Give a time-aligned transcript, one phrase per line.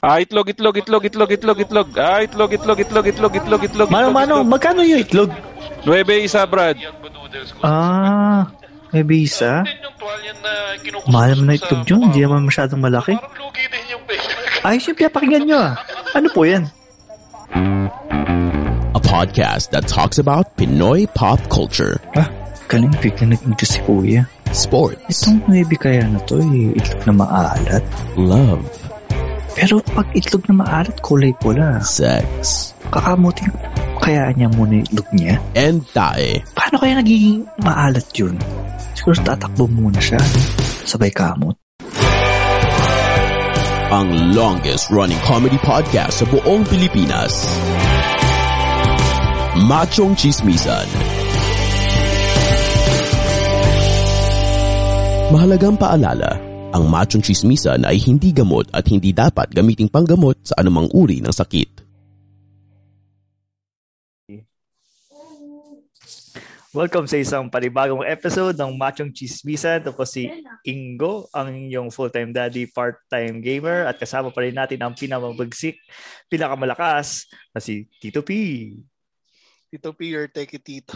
[0.00, 1.88] Ah, itlog, itlog, itlog, itlog, itlog, itlog.
[2.00, 3.88] Ah, itlog, itlog, itlog, itlog, itlog, itlog.
[3.92, 5.28] Mano, mano, magkano yung itlog?
[5.84, 5.92] 9
[6.24, 6.80] isa, Brad.
[7.60, 8.48] Ah,
[8.92, 9.60] may bisa?
[11.04, 13.12] Mahal mo na itlog yun, hindi naman masyadong malaki.
[14.60, 15.74] Ayos yung pinapakinggan nyo ah.
[16.12, 16.64] Ano po yan?
[18.90, 22.28] a podcast that talks about Pinoy pop culture, Ah,
[22.68, 24.24] galing bigla nag-into si Kuya.
[24.50, 27.84] sports, Itong maybe kaya na to eh, itlog na maalat.
[28.16, 28.64] love,
[29.56, 31.82] Pero pag itlog na maalat, kulay pula.
[31.82, 33.50] sex, Kakamuting
[34.00, 35.36] kaya niya muna itlog niya.
[35.54, 36.40] and tae.
[36.56, 38.34] Paano kaya nagiging maalat yun?
[38.96, 40.18] Siguro tatakbo muna siya.
[40.88, 41.54] Sabay kamot.
[43.90, 47.42] Ang longest running comedy podcast sa buong Pilipinas.
[49.66, 50.86] Machong Chismisan.
[55.30, 56.38] Mahalagang paalala,
[56.70, 61.34] ang machong chismisan ay hindi gamot at hindi dapat gamiting panggamot sa anumang uri ng
[61.34, 61.90] sakit.
[66.70, 69.82] Welcome sa isang panibagong episode ng Machong Chismisan.
[69.82, 70.30] Ito po si
[70.62, 73.90] Ingo, ang inyong full-time daddy, part-time gamer.
[73.90, 75.82] At kasama pa rin natin ang pinamabagsik,
[76.30, 78.30] pinakamalakas na si Tito P.
[79.66, 80.94] Tito P, your take it, Tito.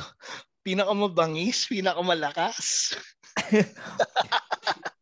[0.62, 2.94] Pinakamabangis, pinakamalakas.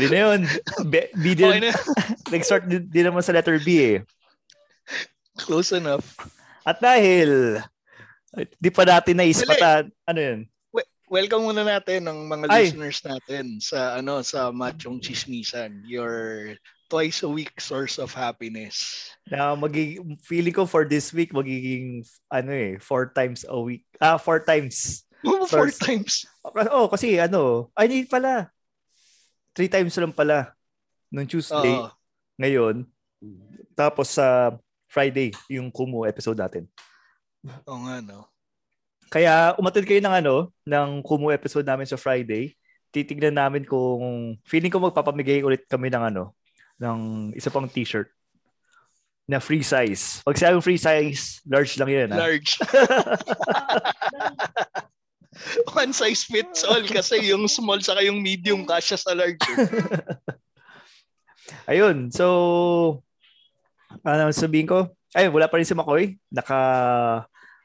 [0.00, 0.40] Hindi na yun.
[0.88, 1.72] B, B din, Okay na.
[2.32, 3.98] nag-start din, din naman sa letter B eh.
[5.36, 6.16] Close enough.
[6.64, 7.60] At dahil
[8.56, 10.40] di pa natin naispatan, ano yun?
[11.10, 12.70] Welcome muna natin ng mga Ay.
[12.70, 16.54] listeners natin sa ano sa Machong Chismisan, your
[16.86, 19.10] twice a week source of happiness.
[19.28, 23.84] Na magiging, feeling ko for this week, magiging, ano eh, four times a week.
[24.00, 25.04] Ah, four times.
[25.20, 25.76] Four Source.
[25.76, 26.24] times.
[26.72, 28.48] Oh, kasi ano, ay hindi pala.
[29.54, 30.54] Three times lang pala.
[31.10, 31.90] Nung Tuesday, Oo.
[32.38, 32.86] ngayon.
[33.74, 34.54] Tapos sa
[34.86, 36.70] Friday, yung Kumu episode natin.
[37.66, 38.30] Oo nga, no?
[39.10, 42.54] Kaya umatid kayo ng ano, ng Kumu episode namin sa Friday.
[42.94, 46.34] Titignan namin kung feeling ko magpapamigay ulit kami ng ano,
[46.78, 48.10] ng isa pang t-shirt
[49.30, 50.22] na free size.
[50.26, 52.10] Pag sinabing free size, large lang yun.
[52.10, 52.18] ah.
[52.18, 52.58] Large.
[55.80, 59.40] One size fits all kasi yung small saka yung medium kasya sa large.
[59.40, 59.68] eh.
[61.70, 62.26] Ayun, so
[64.06, 64.90] ano sabihin ko?
[65.10, 66.14] Ay, wala pa rin si Makoy.
[66.30, 66.58] Naka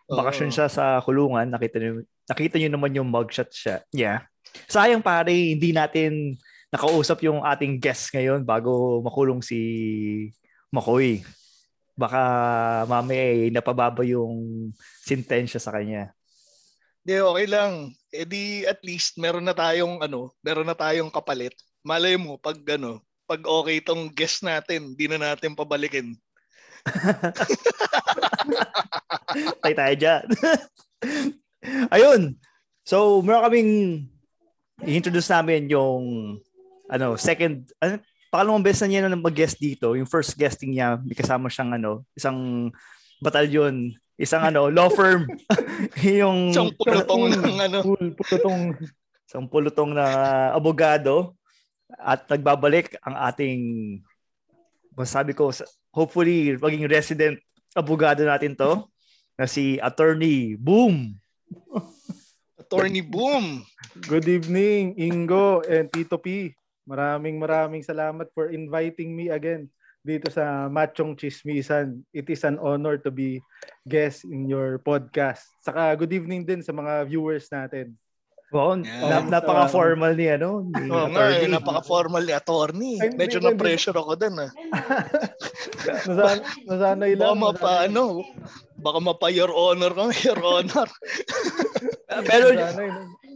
[0.10, 1.46] bakasyon siya sa kulungan.
[1.46, 3.86] Nakita niyo nakita niyo naman yung mugshot siya.
[3.94, 4.26] Yeah.
[4.66, 6.42] Sayang pare, hindi natin
[6.74, 9.60] nakausap yung ating guest ngayon bago makulong si
[10.74, 11.22] Makoy.
[11.96, 12.20] Baka
[12.90, 14.68] mamaya eh, napababa yung
[15.06, 16.12] sentensya sa kanya.
[17.06, 17.94] Di, okay lang.
[18.10, 21.54] E di at least meron na tayong ano, meron na tayong kapalit.
[21.86, 26.18] Malay mo pag ano, pag okay tong guest natin, di na natin pabalikin.
[29.62, 30.26] Tay tayo dyan.
[31.96, 32.22] Ayun.
[32.86, 33.72] So, meron kaming
[34.86, 36.04] i-introduce namin yung
[36.90, 38.02] ano, second, ano,
[38.34, 39.94] pangalawang beses na niya na mag-guest dito.
[39.94, 42.70] Yung first guesting niya, may kasama siyang ano, isang
[43.22, 45.28] batalyon, isang ano, law firm.
[46.04, 47.80] yung Isang pulutong ng ano.
[48.16, 48.62] pulutong
[49.26, 50.06] isang pulutong na
[50.56, 51.36] abogado
[52.00, 53.60] at nagbabalik ang ating
[54.96, 55.52] masabi ko
[55.92, 57.36] hopefully maging resident
[57.76, 58.88] abogado natin to
[59.36, 61.20] na si Attorney Boom.
[62.56, 63.68] Attorney Boom.
[64.08, 66.56] Good evening, Ingo and Tito P.
[66.88, 69.68] Maraming maraming salamat for inviting me again
[70.06, 72.06] dito sa Machong Chismisan.
[72.14, 73.42] It is an honor to be
[73.82, 75.42] guest in your podcast.
[75.66, 77.98] Saka good evening din sa mga viewers natin.
[78.54, 79.26] Wow, Yeah.
[79.26, 83.02] na- napaka-formal ni ano, ni Oo nga, eh, napaka-formal ni attorney.
[83.02, 84.52] Ay, Medyo hindi, na-pressure ako dun ah.
[86.08, 86.38] Nasan,
[86.70, 87.38] nasanay Baka lang.
[87.42, 88.04] mapa, nasanay- ano,
[88.78, 90.88] baka mapa your honor ka, your honor.
[92.30, 92.46] Pero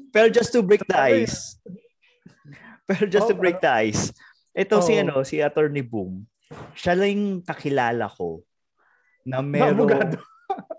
[0.10, 1.57] pero just to break the ice.
[2.88, 4.13] Pero just to Oh, break the ice.
[4.54, 5.01] Ito si Oo.
[5.04, 6.24] ano, si Attorney Boom.
[6.74, 8.42] Siya lang yung kakilala ko
[9.25, 10.18] na Na meron abogado.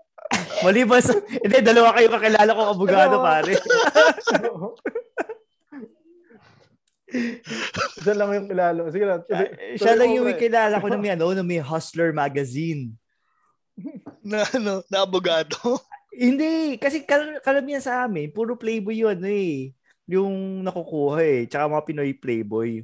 [0.65, 3.25] Maliban sa hindi dalawa kayo kakilala ko abogado Ano?
[3.25, 3.53] pare.
[8.01, 8.79] Diyan lang yung kilala.
[8.91, 9.21] Sige lang.
[9.75, 12.95] Siya tuloy lang mo, yung kilala ko na may ano, na may Hustler magazine.
[14.23, 15.55] Na, ano, na abogado.
[16.11, 19.71] Hindi, kasi kar- karamihan sa amin, puro Playboy yun eh.
[20.07, 21.39] Yung nakukuha eh.
[21.47, 22.83] Tsaka mga Pinoy Playboy.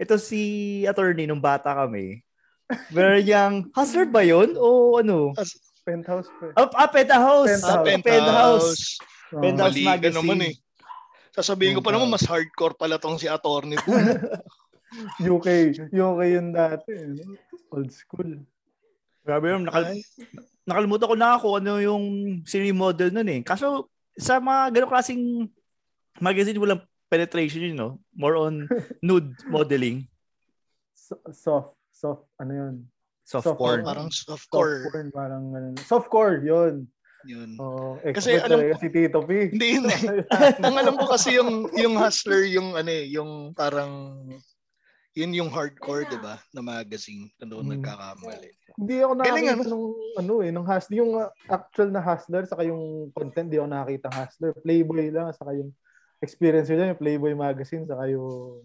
[0.00, 0.40] Ito si
[0.88, 2.24] attorney nung bata kami.
[2.94, 4.56] Meron niyang, hustler ba yun?
[4.56, 5.36] O ano?
[5.84, 6.32] Penthouse.
[6.40, 6.56] Pre.
[6.56, 7.60] Ah, ah penthouse.
[7.60, 7.68] Penthouse.
[7.68, 8.08] Ah, Sa penthouse.
[8.08, 8.80] penthouse.
[9.36, 9.42] Oh.
[9.44, 10.16] Penthouse Mali ka magazine.
[10.16, 10.54] naman eh.
[11.30, 13.92] Sasabihin ko pa naman, mas hardcore pala tong si attorney po.
[15.38, 15.46] UK.
[15.92, 16.90] UK yun dati.
[16.96, 17.38] no?
[17.70, 18.42] Old school.
[19.22, 19.62] Grabe yun.
[19.68, 20.00] Nakal-
[20.66, 22.04] nakalimutan ko na ako ano yung
[22.42, 23.40] sino yung model nun eh.
[23.46, 23.86] Kaso
[24.18, 25.22] sa mga ganong klaseng
[26.18, 27.90] magazine, walang penetration yun, no?
[28.14, 28.64] More on
[29.02, 30.06] nude modeling.
[30.94, 31.74] So- soft.
[31.90, 32.24] Soft.
[32.38, 32.74] Ano yun?
[33.26, 33.82] Soft Soft porn.
[33.82, 34.88] Parang Soft softcore.
[34.88, 35.08] porn.
[35.10, 35.74] Parang ganun.
[35.76, 36.40] Softcore.
[36.40, 36.86] Yun.
[37.28, 37.50] Yun.
[37.60, 39.30] Oh, Kasi expert alam- talaga si Tito P.
[39.52, 40.00] Hindi yun eh.
[40.56, 44.24] Ang alam ko kasi yung yung hustler yung ano eh, yung parang
[45.12, 47.72] yun yung hardcore, 'di ba, na magazine na doon Hmm.
[47.76, 48.50] nagkakamali.
[48.72, 49.86] Hindi ako nakakita nung
[50.16, 51.12] ano eh, nung hustler, yung
[51.44, 54.50] actual na hustler saka yung content, di ako nakakita hustler.
[54.56, 55.74] Playboy lang, saka yung
[56.20, 58.60] experience nila, yung Playboy magazine, saka yung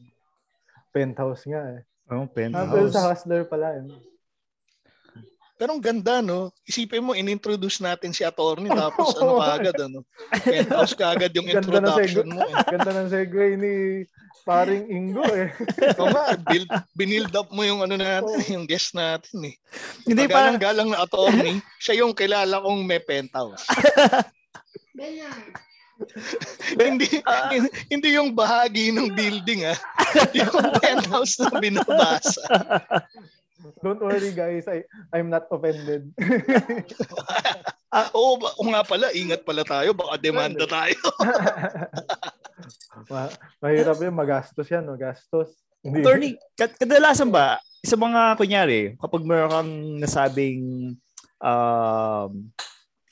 [0.91, 1.81] penthouse nga eh.
[2.05, 2.93] Oh, Ah, pero penthouse.
[2.93, 3.83] sa hustler pala eh.
[5.55, 6.51] Pero ang ganda, no?
[6.67, 10.03] Isipin mo, inintroduce natin si attorney tapos ano kaagad, ano?
[10.43, 12.43] Penthouse kaagad yung Ganda introduction mo.
[12.43, 12.51] Eh.
[12.75, 13.73] Ganda ng segue ni
[14.43, 15.55] paring Ingo eh.
[16.03, 19.55] Oo nga, build, binild up mo yung ano natin, yung guest natin eh.
[20.03, 23.63] Hindi pa Pagalang-galang na attorney, siya yung kilala kong may penthouse.
[26.81, 27.07] hindi
[27.87, 29.77] hindi yung bahagi ng building ah.
[30.37, 32.43] yung penthouse na binabasa.
[33.81, 36.13] Don't worry guys, I I'm not offended.
[37.89, 40.99] Ah, oo, ba- oo nga pala, ingat pala tayo, baka demanda tayo.
[43.07, 43.31] Ma-
[43.63, 45.55] mahirap yun, magastos yan, magastos.
[45.79, 46.03] Hindi.
[46.03, 50.93] Attorney, kad- kadalasan ba, sa mga kunyari, kapag meron kang nasabing
[51.39, 52.31] um,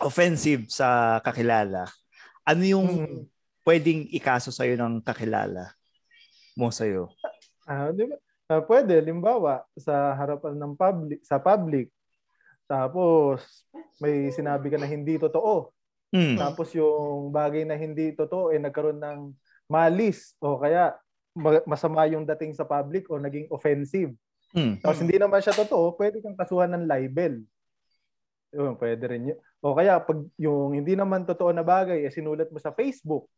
[0.04, 1.88] offensive sa kakilala,
[2.44, 3.24] ano yung Hmm.
[3.64, 5.72] pwedeng ikaso sa'yo ng kakilala
[6.54, 7.10] mo sa'yo?
[7.64, 8.20] Ah, di ba?
[8.52, 11.88] Ah, pwede, limbawa, sa harapan ng public, sa public,
[12.68, 13.40] tapos
[14.04, 15.72] may sinabi ka na hindi totoo.
[16.14, 16.38] Hmm.
[16.38, 19.20] Tapos yung bagay na hindi totoo, eh nagkaroon ng
[19.66, 20.94] malis o kaya
[21.34, 24.14] ma- masama yung dating sa public o naging offensive.
[24.54, 24.78] Hmm.
[24.78, 27.42] Tapos hindi naman siya totoo, pwede kang kasuhan ng libel.
[28.54, 29.40] Yun, pwede rin yun.
[29.64, 33.32] O kaya pag yung hindi naman totoo na bagay, eh, sinulat mo sa Facebook.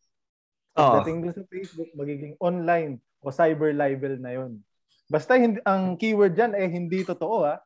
[0.76, 0.94] Oo.
[1.00, 4.58] Dating dun sa Facebook, magiging online o cyber libel na yun.
[5.06, 7.62] Basta hindi, ang keyword dyan eh hindi totoo ha.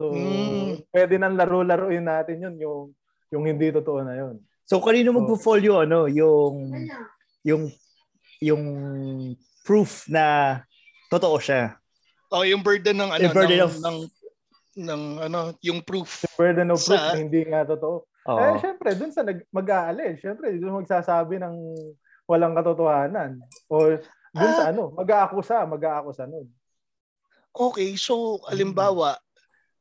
[0.00, 0.88] So, Mm.
[0.90, 2.80] pwede nang laro-laruin natin yun, yung,
[3.30, 4.40] yung hindi totoo na yun.
[4.64, 6.72] So kanino magpo-fall yung ano, yung
[7.44, 7.62] yung
[8.40, 8.64] yung
[9.60, 10.58] proof na
[11.12, 11.76] totoo siya.
[12.32, 13.96] O yung burden ng ano Yung burden ng, of- ng
[14.76, 16.26] ng ano, yung proof.
[16.34, 18.04] Burden of proof Sa- na hindi nga totoo.
[18.24, 18.38] Oo.
[18.40, 21.54] Eh, syempre, dun sa nag, mag-aalin, syempre, dun magsasabi ng
[22.24, 23.36] walang katotohanan.
[23.68, 23.94] O
[24.32, 24.56] dun Ah.
[24.56, 26.48] sa ano, mag-aakusa, mag-aakusa nun.
[27.54, 29.14] Okay, so alimbawa,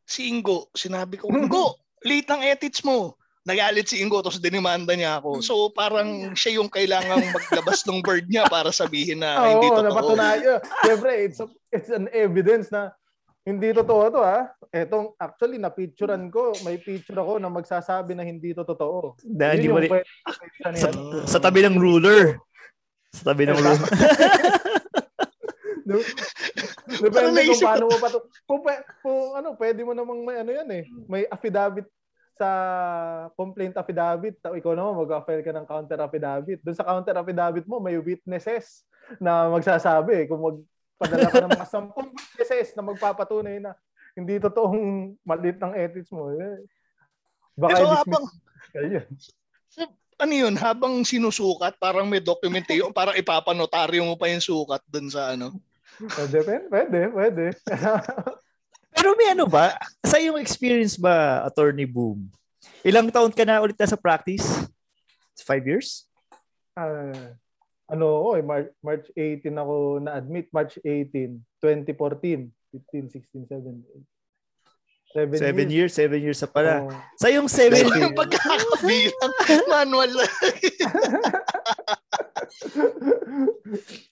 [0.06, 3.18] si Ingo, sinabi ko, Ingo, late ang edits mo.
[3.44, 5.44] Nagalit si Ingo, tapos dinimanda niya ako.
[5.44, 9.76] So parang siya yung kailangang maglabas ng word niya para sabihin na Ah, hindi Oo,
[9.76, 9.88] totoo.
[9.90, 10.60] napatunayan.
[10.86, 12.96] Syempre, it's, a- it's an evidence na
[13.44, 14.48] hindi totoo to ha.
[14.72, 19.20] Etong actually na-picturean ko, may picture ako na magsasabi na hindi to totoo.
[19.28, 20.08] Na mo yung rin- pwede
[20.80, 20.90] sa
[21.28, 22.40] sa, tabi ng ruler.
[23.12, 23.80] Sa tabi ng ruler.
[27.04, 28.20] Depende Parang kung paano mo pa to.
[28.48, 28.62] Kung,
[29.04, 30.84] kung ano, pwede mo namang may ano yan eh.
[31.12, 31.88] May affidavit
[32.40, 32.50] sa
[33.36, 34.40] complaint affidavit.
[34.40, 36.64] Ikaw naman mag-file ka ng counter affidavit.
[36.64, 38.88] Doon sa counter affidavit mo, may witnesses
[39.20, 40.32] na magsasabi.
[40.32, 40.64] Kung
[41.04, 43.76] magpadala ka ng mga sampung witnesses na magpapatunay na
[44.16, 46.32] hindi totoong malit ng ethics mo.
[46.32, 46.64] Eh.
[47.60, 48.26] Baka Ito i-dismiss habang,
[50.24, 55.36] ano yun, habang sinusukat, parang may documentation, parang ipapanotaryo mo pa yung sukat dun sa
[55.36, 55.58] ano.
[56.32, 57.44] Depende, pwede, pwede.
[58.96, 59.76] Pero may ano ba?
[60.06, 62.30] Sa iyong experience ba, Attorney Boom?
[62.86, 64.46] Ilang taon ka na ulit na sa practice?
[65.44, 66.08] Five years?
[66.78, 67.36] Ah,
[67.90, 70.48] ano, oh, eh, March, March 18 ako na-admit.
[70.54, 72.48] March 18, 2014.
[72.92, 73.84] 15, 16, 17.
[75.14, 75.94] Seven, Seven years.
[75.94, 76.90] Seven years sa pala.
[76.90, 76.94] Oh.
[77.22, 79.34] Sa yung seven years, yung pagkakabilang,
[79.70, 80.34] manual lang.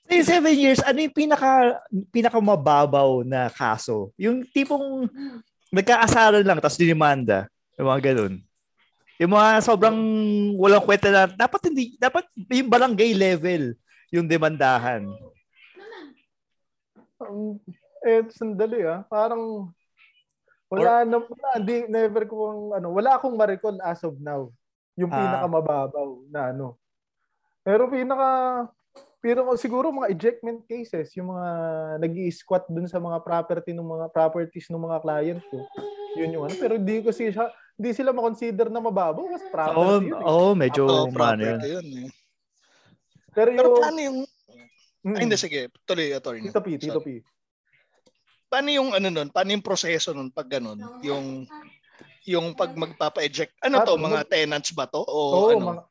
[0.06, 1.82] sa yung seven years, ano yung pinaka,
[2.13, 4.13] pinaka mababaw na kaso?
[4.13, 5.10] Yung tipong
[5.74, 7.50] nagkaasaran lang, tapos dinimanda.
[7.82, 8.46] Yung mga ganun.
[9.22, 10.00] Yung mga sobrang
[10.58, 13.78] walang kwenta na, dapat hindi, dapat yung barangay level
[14.10, 15.06] yung demandahan.
[17.22, 17.62] Um,
[18.01, 19.06] eh, sandali ah.
[19.06, 19.70] Parang
[20.74, 24.50] wala na, wala, hindi, never ko ang, ano, wala akong ma-recall as of now.
[24.98, 25.22] Yung Ah.
[25.22, 26.82] pinakamababaw na ano.
[27.62, 28.68] Pero pinaka,
[29.22, 31.48] pero siguro mga ejectment cases, yung mga
[32.01, 35.62] nag squat dun sa mga property ng mga properties ng mga client ko.
[36.18, 36.56] Yun yung ano.
[36.58, 40.21] Pero hindi ko siya, hindi sila ma-consider na mababaw kasi property yun.
[40.21, 40.29] eh.
[40.29, 41.17] oo, medyo Oo, ano yun.
[41.17, 42.09] property yun eh.
[43.33, 44.17] Pero Pero yung, paano yung...
[45.01, 45.73] Mm, Ay, hindi, sige.
[45.81, 46.45] Tuloy, attorney.
[46.45, 47.01] Tito P, Tito.
[47.01, 47.25] P.
[48.45, 49.33] Paano yung ano nun?
[49.33, 50.77] Paano yung proseso nun pag ganun?
[51.01, 51.50] Yung
[52.29, 53.57] yung pag magpapa-eject.
[53.65, 53.97] Ano Ah, to?
[53.97, 55.01] mag- Mga tenants ba to?
[55.01, 55.65] O Oo, ano?
[55.73, 55.81] mga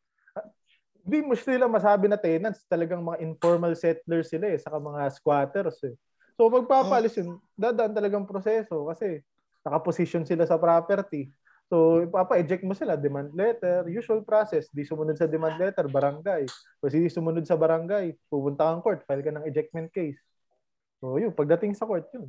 [1.00, 5.82] hindi mo sila masabi na tenants, talagang mga informal settlers sila eh, saka mga squatters
[5.90, 5.96] eh.
[6.38, 9.24] So magpapalis yun, dadaan talagang proseso kasi
[9.66, 11.32] nakaposition sila sa property.
[11.70, 16.42] So ipapa-eject mo sila, demand letter, usual process, di sumunod sa demand letter, barangay.
[16.82, 20.18] Kasi di sumunod sa barangay, pupunta kang court, file ka ng ejectment case.
[20.98, 22.26] So yun, pagdating sa court yun.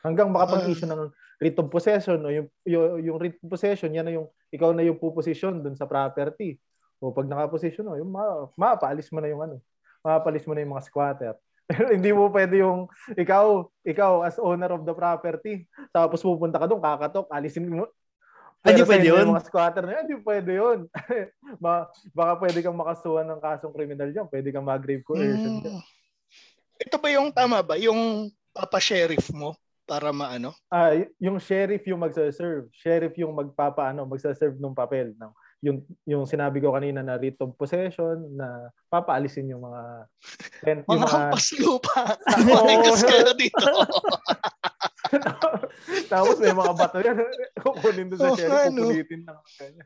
[0.00, 4.16] Hanggang makapag-issue ng writ of possession o yung, yung, yung writ of possession, yan na
[4.16, 6.56] yung, ikaw na yung puposisyon dun sa property.
[6.96, 9.60] O pag nakaposisyon, no, yung ma, mapaalis mo na yung ano,
[10.00, 11.36] mapaalis mo na yung mga squatter.
[11.68, 16.66] Pero hindi mo pwede yung ikaw, ikaw as owner of the property, tapos pupunta ka
[16.70, 17.90] doon, kakatok, alisin mo.
[18.66, 19.26] Hindi Pero pwede yun?
[19.30, 20.78] Mga squatter na yan, hindi pwede yun.
[21.62, 25.78] Ma, baka pwede kang makasuhan ng kasong kriminal dyan, pwede kang mag-grave coercion dyan.
[25.78, 25.84] Mm.
[26.76, 27.78] Ito ba yung tama ba?
[27.78, 29.54] Yung papa-sheriff mo
[29.86, 30.52] para maano?
[30.66, 32.66] Ah, y- yung sheriff yung magsa-serve.
[32.74, 35.32] Sheriff yung magpapaano, magsa-serve ng papel ng
[35.64, 39.82] yung yung sinabi ko kanina na writ of possession na papaalisin yung mga
[40.66, 41.96] ten, yung Mga mga hampas lupa.
[42.44, 43.64] Makikas kayo dito.
[46.06, 47.16] Tapos may mga bato yan
[47.64, 48.82] kukunin doon sa Oo, sheriff ano?
[48.84, 49.84] pupulitin ng kanya.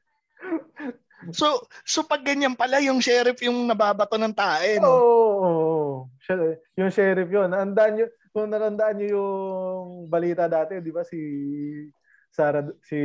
[1.31, 1.47] So,
[1.83, 4.89] so pag ganyan pala, yung sheriff yung nababato ng tae, no?
[4.89, 5.89] oo, oo.
[6.19, 7.45] Siya- yung sheriff yun.
[7.47, 11.21] Naandaan nyo, kung narandaan nyo yung balita dati, di ba si
[12.31, 12.97] Sara, si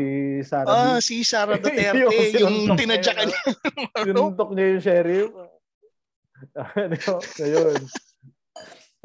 [0.41, 1.03] Sara Ah, B.
[1.03, 3.99] si Sara Duterte, Yung yung, tinadya ka niya, niya.
[4.05, 5.29] Sinuntok niya yung sheriff.
[6.55, 6.95] Ano,
[7.43, 7.81] Ayun.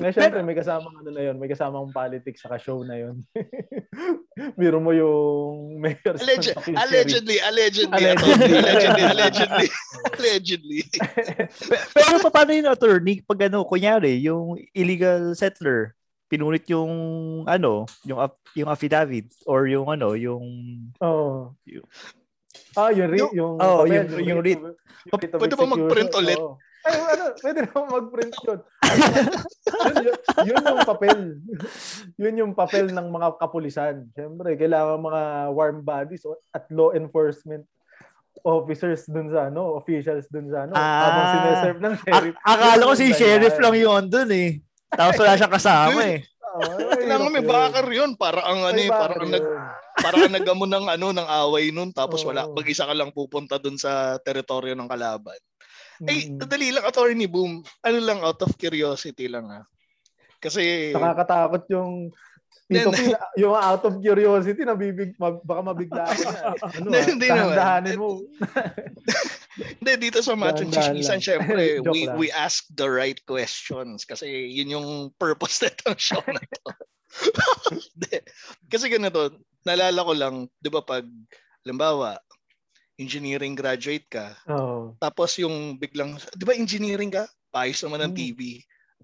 [0.00, 3.20] Nga, syempre, may kasamang ano na yun, may kasamang politics sa show na yun.
[4.56, 6.16] Biro mo yung mayor.
[6.16, 6.64] Yung sheriff.
[6.72, 8.56] allegedly, allegedly, Allegedly.
[8.56, 9.68] allegedly, allegedly,
[10.16, 10.80] allegedly.
[11.70, 15.92] Pe- Pero pa- paano yung attorney pag ano, kunyari, yung illegal settler,
[16.26, 16.90] pinulit yung
[17.44, 18.18] ano, yung
[18.56, 20.42] yung affidavit or yung ano, yung
[20.98, 21.52] Oo.
[21.68, 21.88] Yung-
[22.74, 24.58] Ah, yung, Yung- yung, Oo, papel, yung- yung writ writ.
[24.58, 26.38] of- yung writ of Pwede ba mag-print execution, ulit?
[26.40, 26.54] oo.
[26.90, 28.60] Ay, ano, pwede naman mag-print yun.
[29.70, 31.20] yun, yun, yun yung papel.
[32.18, 33.94] Yun yung papel ng mga kapulisan.
[34.12, 37.62] Siyempre, kailangan mga warm bodies at law enforcement
[38.40, 41.00] officers dun sa ano, officials dun sa ano, Ah.
[41.04, 42.34] habang sineserve ng sheriff.
[42.40, 44.50] A- akala ko si sheriff lang yun doon eh.
[44.90, 46.18] Tapos wala siyang kasama eh.
[46.90, 48.18] Kailangan may bakar yun.
[48.18, 49.44] Para ang ano eh, para ang nag,
[49.94, 52.56] para ang nagamo ng ano ng away nun tapos wala Oo.
[52.56, 55.36] mag-isa ka lang pupunta dun sa teritoryo ng kalaban.
[56.08, 57.60] Eh, dali lang attorney boom.
[57.84, 59.62] Ano lang out of curiosity lang ha.
[60.40, 62.08] Kasi Nakakatakot yung
[62.70, 63.10] Hindi, P,
[63.42, 66.22] yung out of curiosity, nabibig, baka mabigla ako.
[66.78, 67.58] Ano, Hindi, ah, naman.
[67.58, 68.22] dahan-dahanin mo.
[69.82, 72.14] Hindi, dito sa Dahan-dahan Chismisan, syempre, we, lang.
[72.14, 74.88] we ask the right questions kasi yun yung
[75.18, 76.70] purpose na itong show na to.
[78.70, 79.34] Kasi ganito,
[79.66, 81.02] nalala ko lang, di ba pag,
[81.66, 82.22] halimbawa,
[83.00, 84.92] engineering graduate ka, Oo.
[85.00, 87.24] tapos yung biglang, di ba engineering ka?
[87.48, 88.20] Paayos naman ng Hmm.
[88.20, 88.40] TV.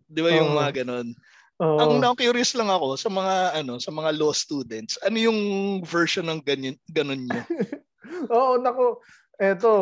[0.07, 0.59] Di ba yung Oo.
[0.61, 1.09] mga ganon?
[1.57, 1.81] Oo.
[1.81, 5.39] Ang na-curious lang ako sa mga ano sa mga law students, ano yung
[5.83, 7.41] version ng ganyan ganon niyo?
[8.37, 9.01] Oo, nako.
[9.41, 9.73] Eto.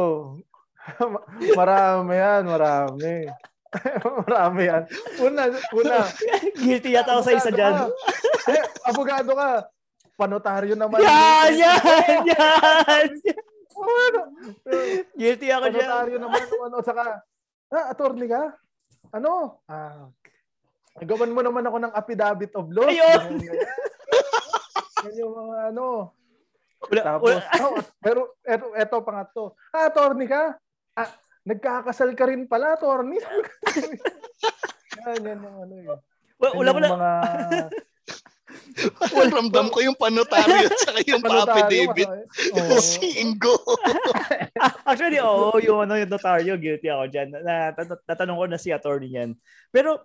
[1.59, 3.26] marami yan, marami.
[4.23, 4.83] marami yan.
[5.18, 5.97] Una, una.
[6.54, 7.90] Guilty yata ako sa isa dyan.
[8.47, 9.66] Eh, abogado ka.
[10.14, 11.02] Panotaryo naman.
[11.02, 13.09] Yan, yan, yan.
[15.19, 15.88] Guilty ako dyan.
[15.88, 16.43] Panotaryo naman.
[16.47, 17.04] Ano, saka,
[17.73, 18.54] ah, attorney ka?
[19.14, 19.62] Ano?
[19.66, 20.11] Ah,
[21.02, 22.87] gawan mo naman ako ng affidavit of law.
[22.87, 23.43] Ayun!
[25.04, 26.14] Yan yung mga ano.
[26.85, 27.62] Wala, Tapos, wala.
[27.64, 29.45] oh, pero eto, eto pangatlo.
[29.73, 30.57] Ah, attorney ka?
[30.95, 31.11] Ah,
[31.45, 33.19] nagkakasal ka rin pala, attorney.
[35.04, 35.99] yan, yan yung ano yun.
[36.38, 37.93] Wala, Yan wala, yung
[39.14, 39.31] wala.
[39.31, 42.09] Ramdam ko yung panotaryo at saka yung panotaryo, pa-affidavit.
[42.59, 42.76] Oo.
[42.83, 43.54] Si Ingo.
[44.88, 47.28] Actually, oo, yung ano yung notaryo, guilty ako dyan.
[47.31, 49.31] Na, na, natanong ko na si attorney yan.
[49.71, 50.02] Pero,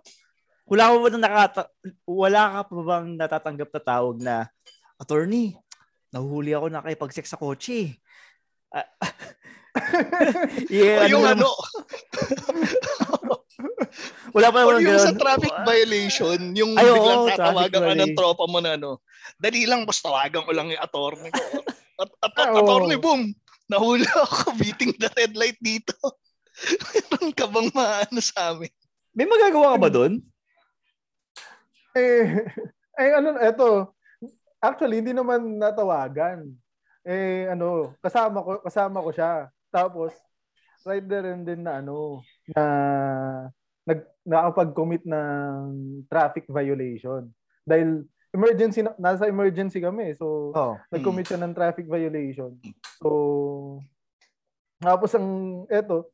[0.70, 1.62] wala ka ba bang nakata
[2.06, 4.36] wala ka pa bang natatanggap na tawag na,
[5.02, 5.58] attorney,
[6.14, 7.98] nahuhuli ako na nakipag-sex sa kotse.
[8.70, 8.86] Ah,
[10.70, 11.50] yeah, o yung naman- ano,
[14.36, 18.14] wala pa naman yung sa traffic violation, yung Ay, oo, biglang traffic tatawagan ka ng
[18.16, 18.90] tropa mo na ano,
[19.36, 21.44] dali lang, basta tawagan ko lang yung attorney ko.
[22.00, 22.64] At, at, at oo.
[22.64, 23.28] attorney, boom,
[23.68, 25.92] nahuli ako beating the red light dito.
[26.96, 28.72] Meron ka bang maano sa amin?
[29.12, 30.24] May magagawa ka ba doon?
[31.92, 32.46] eh,
[32.96, 33.92] eh ano, eto.
[34.60, 36.48] Actually, hindi naman natawagan.
[37.04, 39.52] Eh, ano, kasama ko, kasama ko siya.
[39.72, 40.12] Tapos,
[40.84, 42.64] right there and then na ano, na
[43.86, 45.60] nag, nakapag-commit ng
[46.06, 47.30] traffic violation.
[47.64, 50.14] Dahil emergency, na, nasa emergency kami.
[50.14, 50.74] So, Oh.
[50.90, 52.54] nag-commit siya ng traffic violation.
[53.02, 53.80] So,
[54.80, 55.28] tapos ang,
[55.68, 56.08] eto,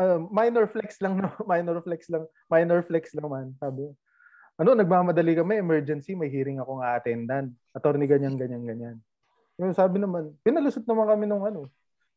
[0.00, 1.30] uh, minor flex lang, no?
[1.50, 3.88] minor flex lang, minor flex lang man, sabi.
[4.60, 7.56] Ano, nagmamadali kami, emergency, may hearing akong attendant.
[7.72, 8.96] Attorney ganyan, ganyan, ganyan.
[9.56, 11.64] Yung sabi naman, pinalusot naman kami nung ano,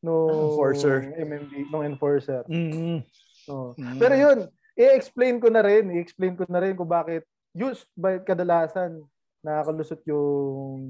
[0.04, 1.16] no Enforcer.
[1.16, 2.44] MMD, nung enforcer.
[2.52, 3.02] Mm.
[3.50, 3.72] Oo.
[3.80, 3.98] Mm.
[3.98, 4.38] Pero yun,
[4.76, 7.24] i-explain ko na rin, i-explain ko na rin kung bakit
[7.56, 9.00] used by kadalasan
[9.44, 10.84] nakakalusot yung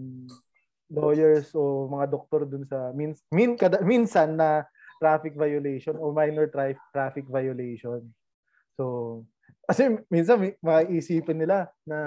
[0.93, 4.61] lawyers o mga doktor dun sa min, min kada, minsan na
[5.01, 8.05] traffic violation o minor tra- traffic violation.
[8.77, 9.25] So,
[9.65, 11.97] kasi minsan maiisipin nila na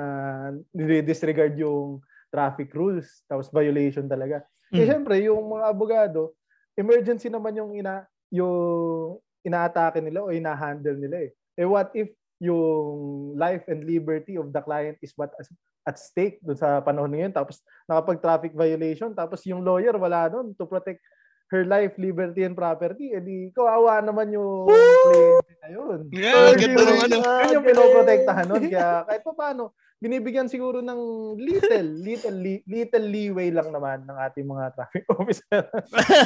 [0.71, 1.99] nire-disregard yung
[2.31, 4.47] traffic rules tapos violation talaga.
[4.71, 4.87] Eh Mm.
[4.87, 6.35] syempre, yung mga abogado,
[6.76, 11.30] emergency naman yung ina yung inaatake nila o ina-handle nila eh.
[11.56, 15.52] Eh what if yung life and liberty of the client is what as-
[15.86, 20.50] at stake doon sa panahon ngayon tapos nakapag traffic violation tapos yung lawyer wala doon
[20.58, 20.99] to protect
[21.47, 25.99] her life, liberty, and property, edi kawawa naman yung client na yun.
[26.10, 27.17] Yeah, So, ganda yun, ng ano.
[27.23, 28.65] yun yung pinoprotektahan nun.
[28.67, 31.00] Kaya kahit pa paano, binibigyan siguro ng
[31.41, 35.63] little, little, li- little leeway lang naman ng ating mga traffic officer.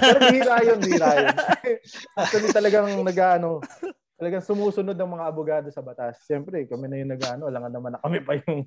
[0.02, 1.36] Pero bihira yun, bihira yun.
[2.20, 3.62] Actually talagang nag-ano,
[4.18, 6.18] talagang sumusunod ng mga abogado sa batas.
[6.26, 8.66] Siyempre, kami na yung nag-ano, alangan naman na kami pa yung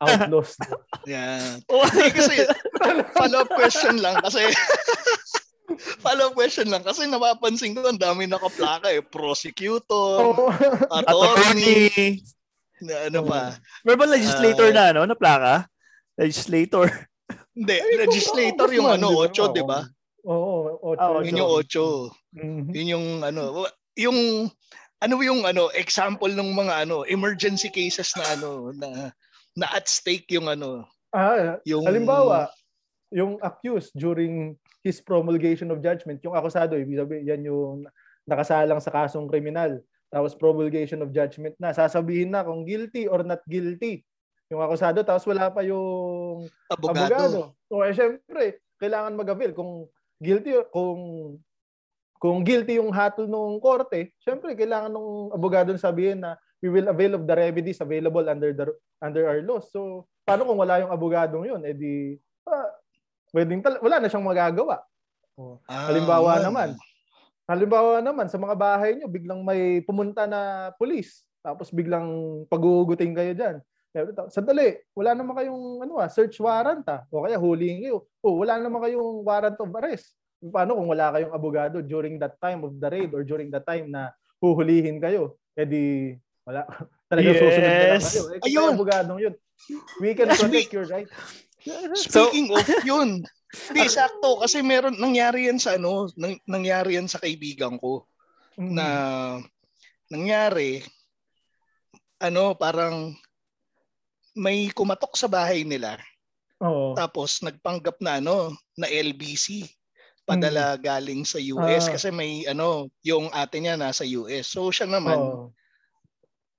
[0.00, 0.56] outlaws.
[1.04, 1.60] Yeah.
[1.68, 2.46] Hindi kasi,
[3.12, 4.48] follow-up question lang kasi,
[6.00, 9.02] follow-up question lang kasi napapansin ko ang dami nakaplaka eh.
[9.04, 10.48] Prosecutor,
[10.88, 12.33] attorney, Attorney.
[12.84, 13.56] Na ano pa.
[13.82, 14.74] Meron ba legislator Ah.
[14.74, 15.54] na, ano, na plaka?
[16.14, 16.86] Legislator.
[17.56, 19.22] Hindi, Ay, legislator yung ano, di ba?
[19.24, 19.80] ocho, di ba?
[20.24, 20.54] Oo,
[20.92, 21.00] ocho.
[21.00, 21.84] Ah, Yun yung ocho.
[22.32, 22.70] Mhm.
[22.72, 23.42] Yun yung ano,
[23.94, 24.18] yung
[25.00, 28.88] ano yung ano example ng mga ano emergency cases na ano na
[29.54, 32.50] na at stake yung ano Ah, yung Halimbawa,
[33.14, 37.86] yung accused during his promulgation of judgment, yung akusado, ibig sabihin, yan yung
[38.26, 39.78] nakasalang sa kasong kriminal.
[40.14, 41.74] Tapos promulgation of judgment na.
[41.74, 44.06] Sasabihin na kung guilty or not guilty.
[44.46, 47.10] Yung akusado, tapos wala pa yung abogado.
[47.10, 47.40] abogado.
[47.66, 49.50] So, eh, syempre, kailangan mag-avail.
[49.50, 49.90] Kung
[50.22, 51.00] guilty, kung
[52.22, 57.18] kung guilty yung hatol ng korte, syempre, kailangan ng abogado sabihin na we will avail
[57.18, 58.70] of the remedies available under the
[59.02, 59.68] under our laws.
[59.74, 61.60] So, paano kung wala yung abogadong yun?
[61.66, 61.92] Eh di,
[62.48, 62.70] ah,
[63.34, 64.80] pwedeng tal- wala na siyang magagawa.
[65.36, 65.60] Oh.
[65.68, 66.44] Ah, Halimbawa man.
[66.46, 66.68] naman,
[67.44, 72.08] halimbawa naman sa mga bahay niyo biglang may pumunta na pulis tapos biglang
[72.48, 73.56] pagugutin kayo diyan.
[74.26, 77.04] Sandali, wala naman kayong ano ah, search warrant ah.
[77.12, 78.08] O kaya huliin kayo.
[78.24, 80.16] O wala naman kayong warrant of arrest.
[80.40, 83.92] Paano kung wala kayong abogado during that time of the raid or during the time
[83.92, 84.10] na
[84.42, 85.36] huhulihin kayo?
[85.54, 86.10] Eh di
[86.42, 86.64] wala
[87.12, 87.42] talagang Yes.
[87.44, 88.22] susunod na lang kayo.
[88.34, 88.70] Eh, Ayun.
[88.74, 89.34] abogadong yun.
[90.02, 91.06] We can protect your right.
[91.94, 93.22] Speaking of yun,
[93.72, 98.04] di sakto kasi meron nangyari yan sa ano, nang, nangyari yan sa kaibigan ko
[98.54, 98.70] Mm.
[98.70, 98.86] na
[100.06, 100.78] nangyari
[102.18, 103.10] ano parang
[104.34, 105.98] may kumatok sa bahay nila
[106.62, 106.94] Oo.
[106.94, 109.66] tapos nagpanggap na ano na LBC
[110.22, 111.98] padala galing sa US Ah.
[111.98, 114.48] kasi may ano yung ate niya nasa US.
[114.48, 115.50] So siya naman Oo.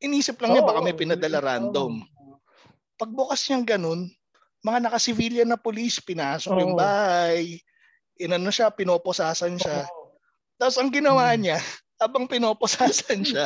[0.04, 2.04] inisip lang niya baka may pinadala random.
[2.96, 4.02] Pagbukas niyang ganun,
[4.66, 6.82] mga naka-civilian na police pinasok yung Oo.
[6.82, 7.62] bahay.
[8.18, 9.86] Inano siya, pinoposasan siya.
[9.86, 10.18] Oo.
[10.58, 11.40] Tapos ang ginawa Mm.
[11.46, 11.58] niya,
[12.02, 13.46] habang pinoposasan siya,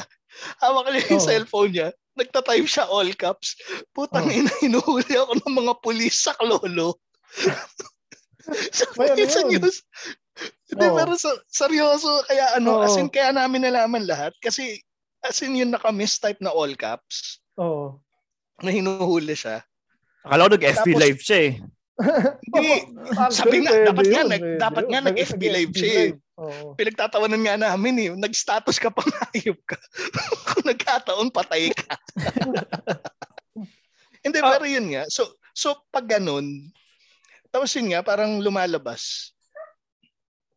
[0.64, 1.28] hawak niya yung Oo.
[1.28, 3.60] cellphone niya, nagtatype siya all caps.
[3.92, 4.36] Putang Oo.
[4.40, 6.96] ina, hinuhuli ako ng mga pulis sa klolo.
[8.80, 8.88] sa
[9.44, 9.60] yun?
[9.60, 9.84] news.
[10.72, 10.96] Hindi, Oo.
[10.96, 12.86] pero sa, seryoso, kaya ano, Oo.
[12.88, 14.32] as in, kaya namin nalaman lahat.
[14.40, 14.80] Kasi,
[15.26, 18.00] as in, yun naka-miss type na all caps, Oo.
[18.64, 19.66] na hinuhuli siya.
[20.24, 21.54] Akala ko nag-FB Tapos- live siya eh.
[22.40, 22.68] Hindi,
[23.30, 26.10] sabi nga, Pwede dapat nga, nag- pwede dapat nga nag-FB live siya eh.
[26.74, 28.10] Pinagtatawanan nga namin eh.
[28.16, 29.04] Nag-status ka pa
[29.36, 29.76] hayop ka.
[30.48, 31.94] Kung nagkataon, patay ka.
[34.24, 34.50] Hindi, Ah.
[34.50, 35.04] pero yun nga.
[35.08, 36.70] So, so pag ganun,
[37.50, 39.34] tapos yun nga, parang lumalabas.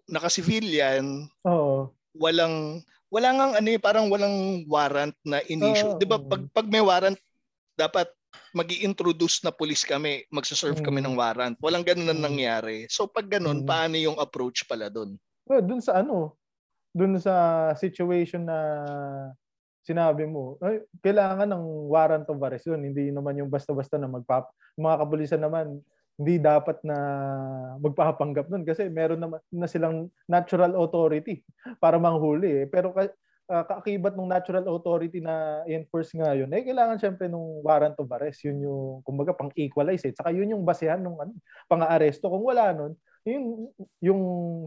[0.07, 1.91] Naka-civilian, Oo.
[2.13, 5.89] walang, wala ngang ano eh, parang walang warrant na in-issue.
[5.89, 7.17] Oo, Di ba, pag, pag may warrant,
[7.75, 8.07] dapat
[8.53, 11.07] mag introduce na police kami, magsaserve kami Mm.
[11.13, 11.57] ng warrant.
[11.61, 12.25] Walang ganun na Mm.
[12.25, 12.77] nangyari.
[12.89, 13.69] So pag ganun, Mm.
[13.69, 15.17] paano yung approach pala doon?
[15.49, 16.37] Well, dun sa ano,
[16.93, 18.59] dun sa situation na
[19.83, 22.87] sinabi mo, ay, kailangan ng warrant of arrest yun.
[22.87, 24.47] Hindi naman yung basta-basta na magpap...
[24.79, 25.83] Mga kapulisan naman,
[26.15, 26.97] hindi dapat na
[27.83, 31.43] magpapanggap nun kasi meron naman na silang natural authority
[31.83, 32.63] para manghuli.
[32.63, 32.67] Eh.
[32.71, 32.95] Pero
[33.53, 38.09] ah, kaakibat ng natural authority na enforce nga yun, eh kailangan syempre nung warrant of
[38.17, 38.41] arrest.
[38.49, 40.15] Yun yung, kumbaga, pang-equalize eh.
[40.17, 41.33] Saka yun yung basehan ng ano,
[41.69, 42.33] pang-aresto.
[42.33, 43.69] Kung wala nun, yung,
[44.01, 44.21] yung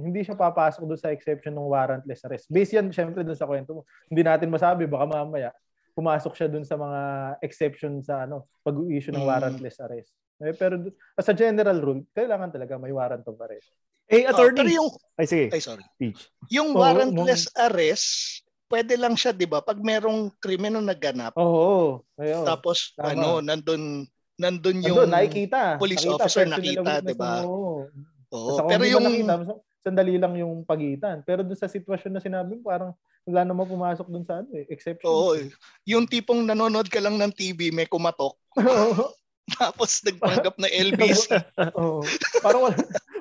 [0.06, 2.46] hindi siya papasok doon sa exception ng warrantless arrest.
[2.48, 3.82] Based yan syempre doon sa kwento mo.
[4.08, 5.50] Hindi natin masabi, baka mamaya
[5.96, 7.00] pumasok siya doon sa mga
[7.40, 9.32] exception sa ano pag-issue ng Mm.
[9.32, 10.12] warrantless arrest.
[10.44, 10.76] Eh, pero
[11.16, 13.72] as a general rule, kailangan talaga may warrant of arrest.
[14.06, 14.60] Eh, Oh, attorney.
[14.60, 15.48] pero yung, Ay, sige.
[15.50, 15.84] ay sorry.
[15.96, 16.22] Speech.
[16.54, 18.44] Yung Oo, warrantless arrest,
[18.76, 19.64] pwede lang siya, 'di ba?
[19.64, 22.04] Pag merong krimen na naganap, Oo.
[22.44, 23.16] Tapos tama.
[23.16, 24.04] ano, nandun
[24.36, 25.80] nandun yung Nandun, nakikita.
[25.80, 27.48] police Nakita, officer nakita, 'di ba?
[27.48, 27.88] Oo.
[28.36, 31.24] Oo, pero yung nakita, sandali lang yung pagitan.
[31.24, 32.92] Pero doon sa sitwasyon na sinabi mo, parang
[33.24, 34.68] wala naman pumasok doon sa ano eh.
[34.68, 35.08] Exception.
[35.08, 35.40] Oo,
[35.88, 38.36] yung tipong nanonood ka lang ng TV, may kumatok,
[39.56, 41.32] tapos nagpanggap na LBC.
[41.80, 42.04] Oo.
[42.44, 42.76] Parang wala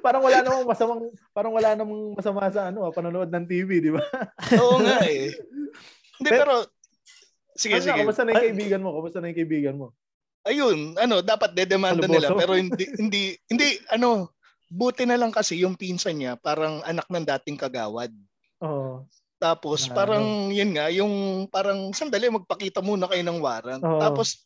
[0.04, 1.00] parang wala namang masamang
[1.32, 4.04] parang wala namang masama sa ano, ah, panonood ng TV, di ba?
[4.60, 5.32] Oo nga eh.
[6.20, 6.68] Hindi, pero,
[7.56, 8.00] sige, Ano na, sige.
[8.04, 8.90] Kumusta na yung kaibigan mo?
[8.92, 9.86] Kumusta na yung kaibigan mo?
[10.44, 12.20] Ayun, ano, dapat dedemanda Maluboso.
[12.20, 14.28] nila, pero hindi, hindi, hindi, ano,
[14.68, 18.12] buti na lang kasi yung pinsan niya, parang anak ng dating kagawad.
[18.60, 19.08] Oo.
[19.40, 23.82] Tapos Ah, parang yun nga, yung parang sandali magpakita muna kayo ng warrant.
[23.82, 24.00] Oo.
[24.00, 24.44] Tapos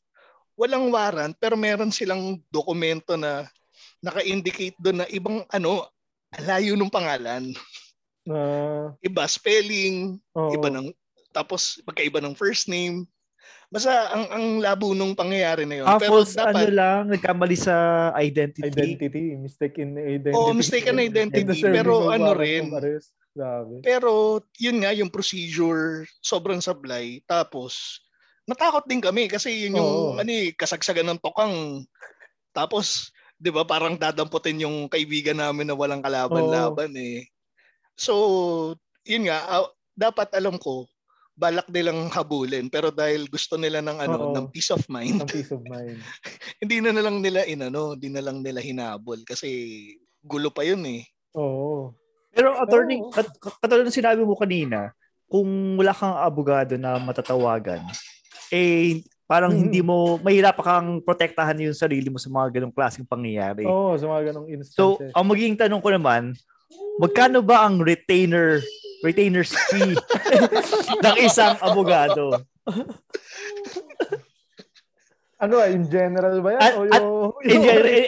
[0.59, 3.47] walang warrant pero meron silang dokumento na
[4.03, 5.87] naka-indicate doon na ibang ano,
[6.45, 7.53] layo ng pangalan.
[8.29, 10.53] Ah, Iba spelling, oo.
[10.53, 10.93] iba ng
[11.33, 13.09] tapos pagkaiba ng first name.
[13.69, 15.87] Basta ang ang labo nung pangyayari na yun.
[15.89, 18.65] Ah, pero false, ano lang, nagkamali sa identity.
[18.65, 20.37] identity, mistake in identity.
[20.37, 22.73] Oo, mistaken na identity, pero ano rin.
[23.37, 23.85] Grabe.
[23.85, 27.23] Pero yun nga yung procedure sobrang sablay.
[27.29, 28.03] Tapos
[28.49, 30.17] natakot din kami kasi yun yung Oo.
[30.17, 31.85] ano eh, kasagsagan ng tokang.
[32.57, 37.27] Tapos 'di ba parang dadamputin yung kaibigan namin na walang kalaban-laban eh.
[37.94, 38.74] So
[39.07, 40.87] yun nga ah, dapat alam ko
[41.38, 44.35] balak nilang habulin pero dahil gusto nila ng ano Oo.
[44.35, 46.03] ng peace of mind Ang peace of mind.
[46.62, 49.46] hindi na lang nila inano hindi na lang nila hinabol kasi
[50.18, 51.07] gulo pa yun eh
[51.38, 51.94] Oo.
[52.33, 54.94] Pero attorney, kat- kat- katulad ng sinabi mo kanina,
[55.29, 57.83] kung wala kang abogado na matatawagan,
[58.48, 59.59] eh parang Mhm.
[59.61, 63.62] hindi mo mahirap kang protektahan yung sarili mo sa mga ganong klaseng pangyayari.
[63.62, 65.12] Oo, sa mga ganong So, instances.
[65.12, 66.33] ang magiging tanong ko naman,
[66.97, 68.59] magkano ba ang retainer
[68.99, 69.95] retainer's fee
[71.05, 72.33] ng isang abogado?
[75.38, 76.61] ano, in general ba yan?
[76.61, 78.07] At- o at- yung, in general, eh,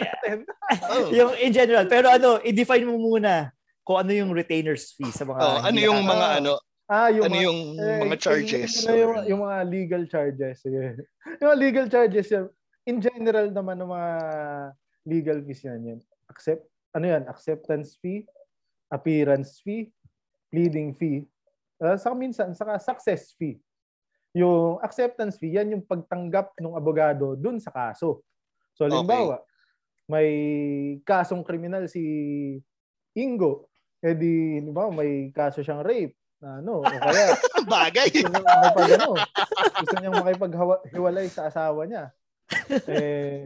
[0.89, 1.07] oh.
[1.15, 5.39] yung in general, pero ano, i-define mo muna kung ano yung retainer's fee sa mga
[5.39, 6.51] Oh, ano yung mga ano
[6.91, 10.59] Ah, yung, ano mga- yung eh, mga charges Yung, yung, yung mga legal charges.
[10.59, 10.99] Sige.
[11.39, 12.45] yung mga legal charges, yan.
[12.83, 14.11] in general naman ng mga
[15.07, 15.79] legal fees yan.
[15.87, 15.99] yan.
[16.27, 17.23] Accept, ano yan?
[17.31, 18.27] Acceptance fee,
[18.91, 19.87] appearance fee,
[20.51, 21.23] pleading fee,
[21.79, 23.55] uh, saka minsan, saka success fee.
[24.35, 28.19] Yung acceptance fee, yan yung pagtanggap ng abogado dun sa kaso.
[28.75, 29.39] So, halimbawa,
[30.11, 30.29] may
[31.07, 32.03] kasong kriminal si
[33.15, 33.71] Ingo.
[34.03, 36.19] Eh di, halimbawa, may kaso siyang rape.
[36.41, 37.37] Na ano, o kaya,
[37.69, 39.09] bagay gusto niyang makipag, ano,
[39.77, 42.09] gusto niyang makipaghiwalay sa asawa niya.
[42.89, 43.45] Eh,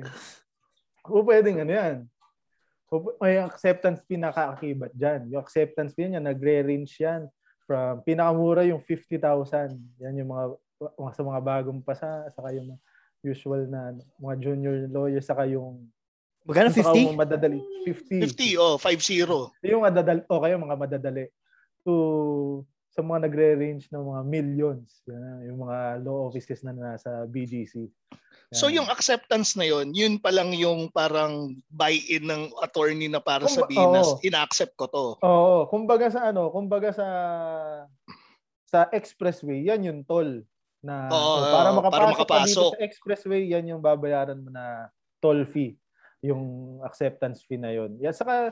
[1.03, 1.97] o pwedeng ano yan.
[2.87, 5.27] O, may acceptance fee nakakakibat dyan.
[5.27, 7.27] Yung acceptance fee niya, nagre-range yan
[7.67, 9.75] from pinakamura yung 50,000.
[9.99, 10.45] Yan yung mga,
[10.95, 12.81] mga sa mga bagong pasa, saka yung mga
[13.25, 15.89] usual na mga junior lawyer, saka yung
[16.45, 17.09] Magkano saka 50?
[17.09, 17.59] yung madadali.
[17.89, 18.21] 50.
[18.21, 21.25] 50 oh 50 Yung madadali, o kayo mga madadali.
[21.81, 21.93] To
[22.95, 25.03] sa mga nagre-range ng mga millions.
[25.11, 27.91] Yan, yung mga law offices na nasa BGC.
[28.55, 33.43] So yung acceptance na yon, yun pa lang yung parang buy-in ng attorney na para
[33.43, 34.15] Kung sabihin na oo.
[34.23, 35.05] ina-accept ko to.
[35.19, 37.07] Oo, kumbaga sa ano, kumbaga sa
[38.63, 40.47] sa expressway, yan yung toll
[40.79, 42.71] na Oo, so, para para makapasok, ka dito makapasok.
[42.71, 44.87] sa expressway, yan yung babayaran mo na
[45.19, 45.75] toll fee,
[46.25, 46.43] yung
[46.81, 47.97] acceptance fee na yon.
[48.01, 48.51] Yan saka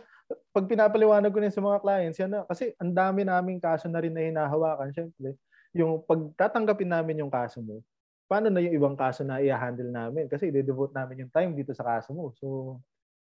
[0.54, 4.00] pag pinapaliwanag ko rin sa mga clients, yan na, kasi ang dami naming kaso na
[4.00, 5.36] rin na hinahawakan, syempre.
[5.74, 7.82] Yung pagtatanggapin namin yung kaso mo,
[8.30, 10.30] paano na yung ibang kaso na i-handle namin?
[10.30, 12.32] Kasi i-devote namin yung time dito sa kaso mo.
[12.38, 12.78] So,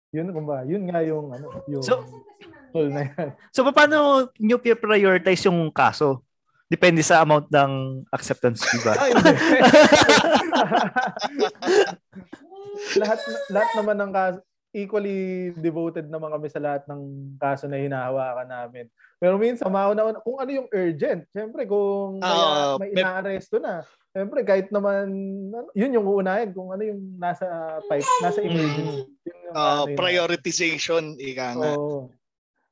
[0.09, 2.05] yun kumba, yun nga yung ano, yung So-
[2.73, 3.29] na yan.
[3.49, 6.21] So, paano nyo prioritize yung kaso?
[6.69, 8.93] Depende sa amount ng acceptance fee ba?
[9.01, 9.09] Ay,
[12.95, 17.01] lahat lahat naman ng kaso equally devoted naman kami sa lahat ng
[17.41, 18.85] kaso na hinahawakan namin.
[19.17, 21.25] Pero minsan mauna kung ano yung urgent.
[21.33, 23.81] Siyempre kung may, Ah, may may- inaaresto na.
[24.13, 25.09] Siyempre kahit naman
[25.49, 27.49] ano, yun yung uunahin kung ano yung nasa
[27.89, 29.09] pipe, nasa emergency.
[29.25, 31.73] Yun yung Uh, ano prioritization, ika nga.
[31.73, 32.13] Oo.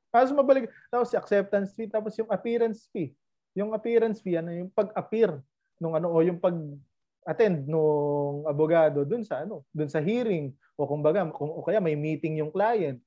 [0.08, 3.10] Tapos mabalik, tapos si acceptance fee, tapos yung appearance fee.
[3.58, 5.34] Yung appearance fee, ano yung pag-appear
[5.82, 11.26] nung ano, o yung pag-attend nung abogado dun sa ano, dun sa hearing, o kumbaga,
[11.34, 13.02] kung, o kaya may meeting yung client,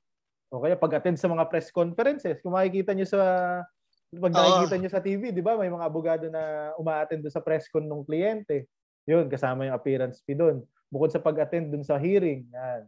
[0.51, 2.43] o kaya pag-attend sa mga press conferences.
[2.43, 3.19] Kung makikita nyo sa,
[4.11, 7.87] pag nakikita nyo sa TV, di ba, may mga abogado na uma-attend sa press con
[7.87, 8.67] ng kliyente.
[9.07, 10.59] Yun, kasama yung appearance fee dun.
[10.91, 12.83] Bukod sa pag-attend dun sa hearing, yan.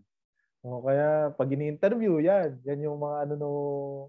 [0.63, 2.55] O kaya pag ini-interview, yan.
[2.63, 3.49] Yan yung mga ano no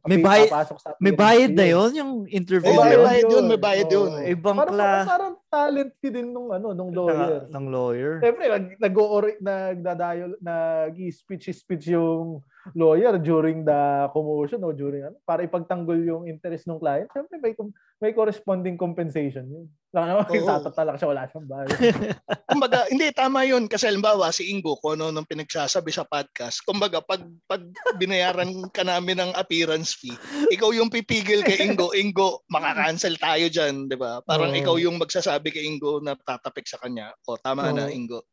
[0.06, 3.02] May bayad- papasok sa May bayad na yun, yung interview na may yun?
[3.02, 4.10] bayad yun, may bayad yun.
[4.14, 4.22] Oo.
[4.22, 7.50] Ibang parang, kla- parang talent fee din nung ano nung lawyer.
[7.50, 8.12] Ng, ng lawyer.
[8.22, 8.94] Siyempre, nag, nag
[9.42, 12.38] nagdadayo, nag-speech speech yung
[12.72, 17.12] lawyer during the commotion o during ano, para ipagtanggol yung interest ng client.
[17.12, 17.52] Siyempre, may,
[18.00, 19.68] may corresponding compensation yun.
[19.92, 20.48] Lang naman, Oo.
[20.48, 21.76] tatatala siya, wala siyang bayad.
[22.50, 23.68] Kumbaga, hindi, tama yun.
[23.68, 27.62] Kasi halimbawa, si Ingo, kung ano nung pinagsasabi sa podcast, kumbaga, pag, pag
[28.00, 30.16] binayaran ka namin ng appearance fee,
[30.50, 34.24] ikaw yung pipigil kay Ingo, Ingo, makakancel tayo dyan, di ba?
[34.24, 34.58] Parang Oo.
[34.58, 37.12] ikaw yung magsasabi kay Ingo na tatapik sa kanya.
[37.28, 37.94] O, tama na, Oo.
[37.94, 38.26] Ingo.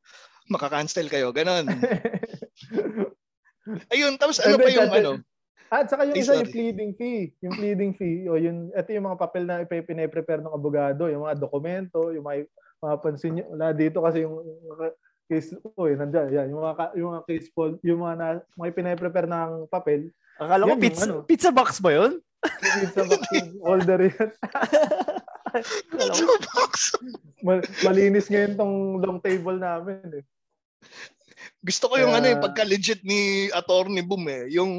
[0.49, 1.69] Makakancel kayo, ganon.
[3.89, 5.11] Ayun, tapos ano pa yung that- ano?
[5.71, 6.43] At saka yung Ay, isa, sorry.
[6.43, 7.23] yung pleading fee.
[7.39, 11.39] Yung pleading fee, o yun, ito yung mga papel na ipine-prepare ng abogado, yung mga
[11.39, 12.43] dokumento, yung mga,
[12.83, 14.91] mapapansin nyo, wala dito kasi yung yung
[15.31, 18.27] case, oh, yun, nandiyan, yan, yung mga, yung mga case file, yung mga, na,
[18.59, 21.15] mga ipine-prepare ng papel, Akala ko yung pizza, ano.
[21.23, 22.19] pizza box ba yun?
[22.59, 24.29] pizza box, yung holder yan.
[25.87, 26.71] Pizza box.
[27.43, 30.23] Mal- malinis ngayon tong long table namin eh.
[31.61, 34.49] Gusto ko yung Kaya- ano eh, pagka-legit ni Attorney Boom eh.
[34.51, 34.71] Yung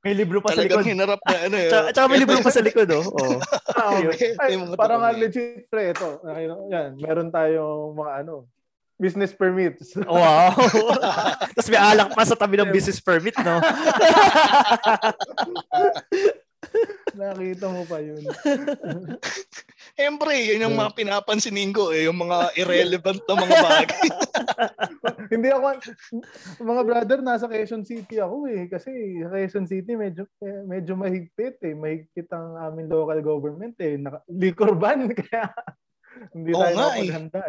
[0.00, 0.84] May libro pa sa likod.
[0.84, 1.68] hinarap na ano eh.
[1.72, 3.04] Tsaka, tsaka may libro pa sa likod, oh.
[3.04, 3.36] oh.
[3.78, 4.36] Ah, okay.
[4.38, 5.38] Ay, Yung parang nga dokumento.
[5.38, 6.08] legit pre, ito.
[6.22, 8.34] Okay, Yan, meron tayong mga ano,
[8.96, 9.98] business permits.
[10.06, 10.54] Wow.
[11.50, 13.58] Tapos may alak pa sa tabi ng business permit, no?
[17.18, 18.22] Nakita mo pa yun.
[19.96, 24.08] Siyempre, yun yung mga pinapansin ni Ingo eh, yung mga irrelevant na mga bagay.
[25.32, 25.66] Hindi ako,
[26.64, 28.68] mga brother, nasa Quezon City ako eh.
[28.72, 28.88] Kasi
[29.20, 31.76] sa Quezon City, medyo, eh, medyo mahigpit eh.
[31.76, 34.00] Mahigpit ang aming local government eh.
[34.00, 35.52] Naka, liquor ban, kaya
[36.32, 37.08] hindi Oo tayo nga eh.
[37.08, 37.40] napaghanda.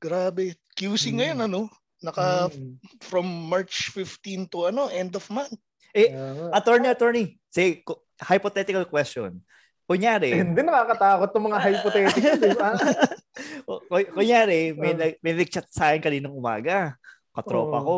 [0.00, 0.56] Grabe.
[0.72, 1.68] QC ngayon ano,
[2.00, 2.80] naka Mm.
[3.04, 5.52] from March 15 to ano, end of month.
[5.92, 6.54] Eh, nga.
[6.54, 7.24] attorney, attorney.
[7.48, 7.82] Say,
[8.18, 9.42] hypothetical question.
[9.84, 12.34] Kunyari, Hindi nakakatakot itong mga hypothetical.
[12.38, 12.70] di ba?
[13.66, 16.94] ku- ku- kunyari, may, nag- may nag-chat sa akin kaninang umaga.
[17.34, 17.86] Katropa Oo.
[17.86, 17.96] ko.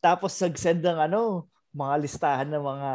[0.00, 2.90] Tapos nag-send ng ano, mga listahan ng mga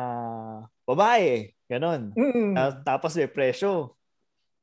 [0.83, 1.53] babae.
[1.65, 2.13] Ganon.
[2.51, 3.93] Ta- Tapos may presyo.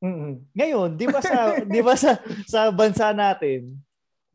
[0.03, 0.43] Mm.
[0.51, 3.79] Ngayon, 'di ba sa 'di ba sa sa bansa natin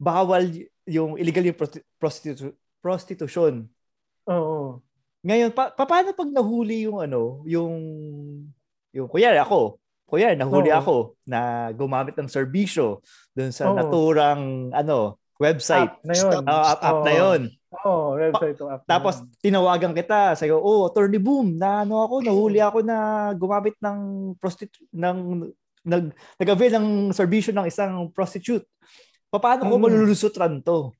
[0.01, 0.49] bawal
[0.89, 3.69] yung illegal yung prosti- prostitu- prostitution.
[4.25, 4.81] Oo.
[5.29, 7.75] Ngayon, pa, pa- paano pag nahuli yung ano, yung
[8.97, 9.77] yung kuya ako,
[10.09, 10.79] kuya nahuli Oo.
[10.81, 10.97] ako
[11.29, 13.05] na gumamit ng serbisyo
[13.37, 13.77] doon sa Oo.
[13.77, 15.93] naturang ano, website.
[15.93, 16.43] App na yun.
[16.49, 17.19] Ah, app, app na Oo.
[17.21, 17.41] 'yon.
[17.69, 18.83] Oo, website to app.
[18.83, 19.29] na Tapos yun.
[19.45, 22.97] tinawagan kita, sabi ko, "Oh, Attorney Boom, na ano ako, nahuli ako na
[23.37, 23.99] gumamit ng
[24.41, 25.45] prostitu ng
[25.85, 26.05] nag
[26.41, 28.65] nag-avail ng serbisyo ng isang prostitute.
[29.29, 29.85] Paano ko Mm.
[29.85, 30.91] malulusutran to?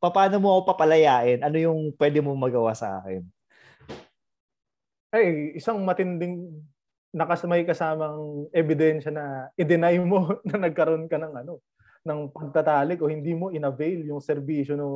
[0.00, 1.42] Paano mo ako papalayain?
[1.42, 3.20] Ano yung pwede mo magawa sa akin?
[5.10, 6.46] Ay isang matinding
[7.10, 11.58] nakasamay kasamang ebidensya na i-deny mo na nagkaroon ka ng ano
[12.06, 14.94] ng pagtatalik o hindi mo inavail yung serbisyo ng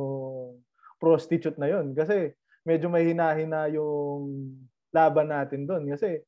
[0.97, 2.33] prostitute na yon kasi
[2.65, 4.57] medyo may hinahina yung
[4.89, 6.23] laban natin doon kasi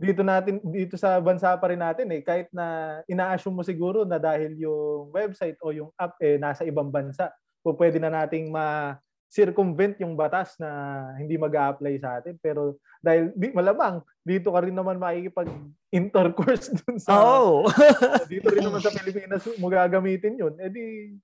[0.00, 4.16] dito natin dito sa bansa pa rin natin eh kahit na ina-assume mo siguro na
[4.16, 7.28] dahil yung website o yung app eh nasa ibang bansa
[7.60, 8.96] o pwede na nating ma
[9.30, 10.68] circumvent yung batas na
[11.14, 15.46] hindi mag-a-apply sa atin pero dahil di, malamang dito ka rin naman makikipag
[15.88, 17.70] intercourse dun sa Oo.
[18.32, 21.14] dito rin naman sa Pilipinas mo gagamitin yun eh di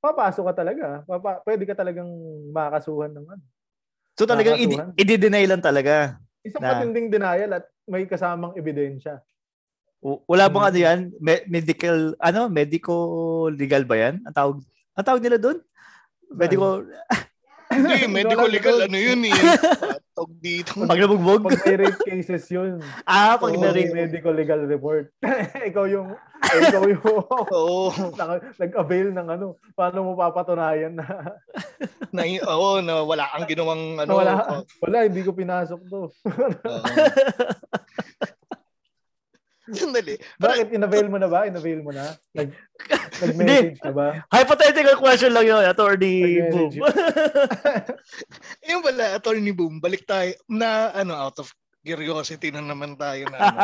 [0.00, 2.08] papasok ka talaga Papa, pwede ka talagang
[2.50, 3.44] makakasuhan ng ano
[4.16, 6.16] So talagang i- i-deny lang talaga.
[6.40, 9.20] isang Na- matinding denial at may kasamang ebidensya
[10.00, 10.70] Wala bang Hmm.
[10.72, 10.98] ano yan?
[11.20, 12.48] Me- medical, ano?
[12.48, 12.94] Medico
[13.52, 14.24] legal ba yan?
[14.24, 14.56] Ang tawag,
[14.96, 15.60] ang tawag nila doon?
[16.32, 16.88] Medico,
[17.70, 19.34] Hindi, medical legal, ano yun eh.
[20.10, 20.74] Tawag dito.
[20.84, 21.46] pag nabugbog?
[21.46, 23.94] pag may rape cases yun ah, pag Oo, na-rape.
[23.94, 25.08] medical legal report
[25.70, 27.00] ikaw yung ikaw yung
[27.56, 27.88] Oo.
[28.18, 31.06] naka- nag-avail ng ano paano mo papatunayan na,
[32.10, 34.12] Na, oo, na wala kang ginawang ano.
[34.12, 36.10] wala oh, wala hindi ko pinasok to.
[39.72, 40.14] Sandali.
[40.36, 42.50] Bakit inavail mo na ba inavail mo na nag
[43.22, 46.70] nag-message ka ba Hypothetical question lang yun, Attorney Boom.
[46.70, 46.76] Nag-message.
[48.62, 51.48] yun pala, Attorney Boom, balik tayo na ano, out of
[51.80, 53.58] curiosity na naman tayo na ano.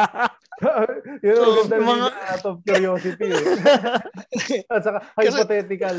[1.22, 3.44] yun ang So, ganda mga- out of curiosity eh.
[4.66, 5.96] at saka hypothetical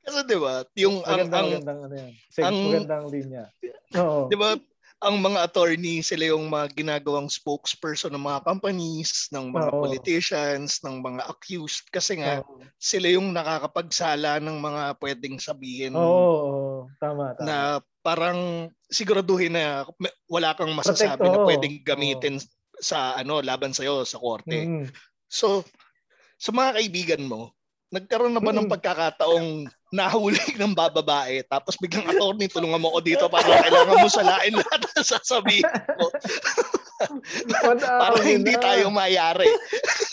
[0.00, 3.44] Kasi 'di ba, yung ang magandang ang magandang ano yan Sig- ang- magandang linya
[3.94, 4.48] oo 'di ba,
[4.98, 9.78] ang mga attorney sila yung mga ginagawang spokesperson ng mga companies, ng mga Oo.
[9.78, 12.66] politicians, ng mga accused kasi nga Oo.
[12.82, 16.90] sila yung nakakapagsala ng mga pwedeng sabihin Oo, oo.
[16.98, 17.46] tama, tama.
[17.46, 17.56] na
[18.02, 21.46] parang siguraduhin na may- wala kang masasabi Protect, na oo.
[21.46, 22.36] pwedeng gamitin
[22.82, 24.66] sa ano laban sa sa korte.
[24.66, 24.90] Mm.
[25.30, 25.62] So
[26.38, 27.54] sa mga kaibigan mo,
[27.94, 28.72] nagkaroon na ba ng Mm.
[28.72, 29.50] pagkakataong
[29.88, 34.80] nahuli ng bababae tapos biglang attorney tulungan mo ako dito para kailangan mo salain lahat
[34.84, 35.64] ng sasabihin
[35.96, 36.06] ko
[38.02, 38.62] para hindi na.
[38.62, 39.46] tayo mayari.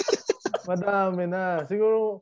[0.69, 1.65] Madami na.
[1.65, 2.21] Siguro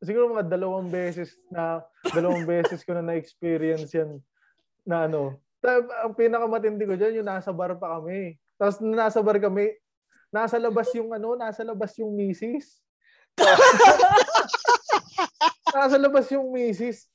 [0.00, 1.82] siguro mga dalawang beses na
[2.14, 4.18] dalawang beses ko na na-experience yan
[4.86, 5.38] na ano.
[6.06, 8.40] Ang pinakamatindi ko diyan yung nasa bar pa kami.
[8.56, 9.76] Tapos nasa bar kami,
[10.32, 12.80] nasa labas yung ano, nasa labas yung misis.
[15.74, 17.06] nasa labas yung misis.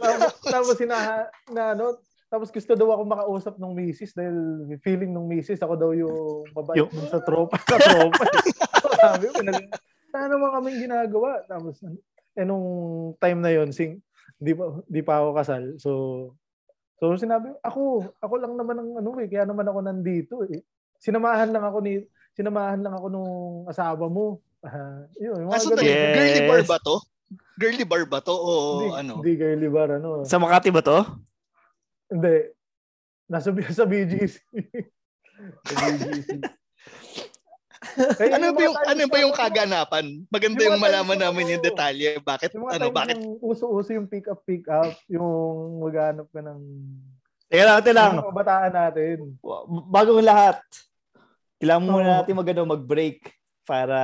[0.00, 1.98] Tapos, tapos sinaha, na ano,
[2.30, 6.78] tapos gusto daw ako makausap ng misis dahil feeling ng misis ako daw yung mabait
[6.78, 7.58] Yung- sa tropa.
[7.70, 8.24] Sa tropa.
[9.02, 9.66] Sabi ko, nag,
[10.14, 11.42] ano naman kaming ginagawa?
[11.50, 11.82] Tapos,
[12.38, 12.66] eh nung
[13.18, 13.98] time na yon sing,
[14.38, 15.62] di pa, di pa ako kasal.
[15.82, 15.90] So,
[17.02, 20.62] so sinabi, ako, ako lang naman ang ano eh, kaya naman ako nandito eh.
[21.02, 22.04] Sinamahan lang ako ni,
[22.38, 23.34] sinamahan lang ako nung
[23.66, 24.38] asawa mo.
[24.60, 25.84] Ah, yun, yung mga Ah, so ganun.
[25.84, 26.12] Yes.
[26.12, 26.96] girly bar ba to?
[27.56, 29.12] Girly bar ba to o Hindi, ano?
[29.20, 30.08] hindi girly bar, ano.
[30.24, 30.98] Sa Makati ba to?
[32.06, 32.36] Hindi.
[33.24, 34.34] Nasa sa BGC.
[35.68, 36.28] sa BGC.
[38.20, 40.04] Eh, Ano ba mga yung ano ba yung kaganapan?
[40.28, 42.10] Maganda Yung yung malaman na namin yung ano, detalye.
[42.20, 45.26] Bakit Yung ano bakit uso-uso yung pick up pick up, yung
[45.80, 46.60] maghanap ka ng
[47.50, 48.12] Teka lang, teka lang.
[48.22, 49.16] kabataan natin.
[49.90, 50.62] Bago ang lahat,
[51.58, 53.18] kailangan muna natin mag, ano, mag-break
[53.70, 54.02] para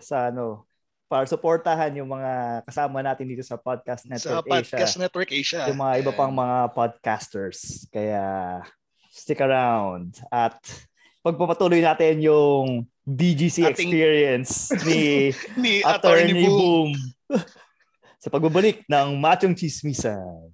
[0.00, 0.64] sa ano,
[1.04, 5.02] para suportahan yung mga kasama natin dito sa Podcast sa Network Podcast Asia.
[5.04, 5.60] Network Asia?
[5.68, 7.84] Yung mga iba pang mga podcasters.
[7.92, 8.24] Kaya
[9.12, 10.56] stick around at
[11.20, 16.88] pagpapatuloy natin yung BGC Ating- experience ni ni Attorney Attorney Boom.
[16.88, 16.90] Boom
[18.24, 20.48] sa pagbabalik ng Machong Chismisan.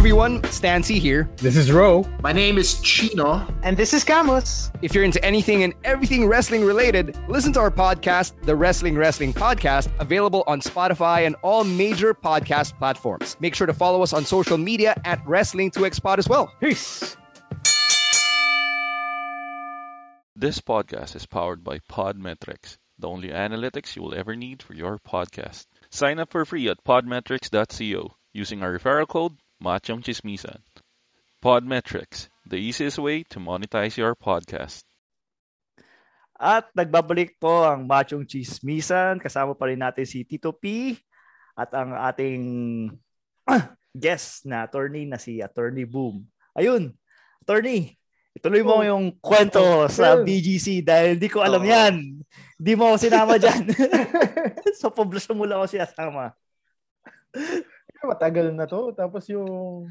[0.00, 1.28] Everyone, Stan C here.
[1.36, 2.08] This is Ro.
[2.22, 3.46] My name is Chino.
[3.62, 4.70] And this is Camus.
[4.80, 9.34] If you're into anything and everything wrestling related, listen to our podcast, The Wrestling Wrestling
[9.34, 13.36] Podcast, available on Spotify and all major podcast platforms.
[13.40, 16.50] Make sure to follow us on social media at Wrestling2Xpod as well.
[16.60, 17.18] Peace.
[20.34, 24.96] This podcast is powered by Podmetrics, the only analytics you will ever need for your
[24.96, 25.66] podcast.
[25.90, 30.64] Sign up for free at podmetrics.co using our referral code Machong Chismisan.
[31.40, 34.84] Podmetrics, the easiest way to monetize your podcast.
[36.40, 39.20] At nagbabalik po ang Machong Chismisan.
[39.20, 40.96] Kasama pa rin natin si Tito P
[41.52, 42.42] at ang ating
[43.92, 46.24] guest na attorney na si Attorney Boom.
[46.56, 46.96] Ayun,
[47.44, 47.96] attorney,
[48.32, 48.84] ituloy mo Oh.
[48.84, 49.60] yung kwento
[49.92, 50.24] sa Well.
[50.24, 51.68] BGC dahil di ko alam Oo.
[51.68, 52.24] yan.
[52.56, 53.68] Di mo ako sinama dyan.
[54.80, 56.32] sa poblasyon mo lang ako sinasama.
[58.04, 58.92] Matagal na to.
[58.96, 59.86] Tapos yung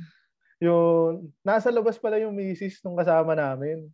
[0.59, 3.87] yung nasa labas pala yung misis nung kasama namin.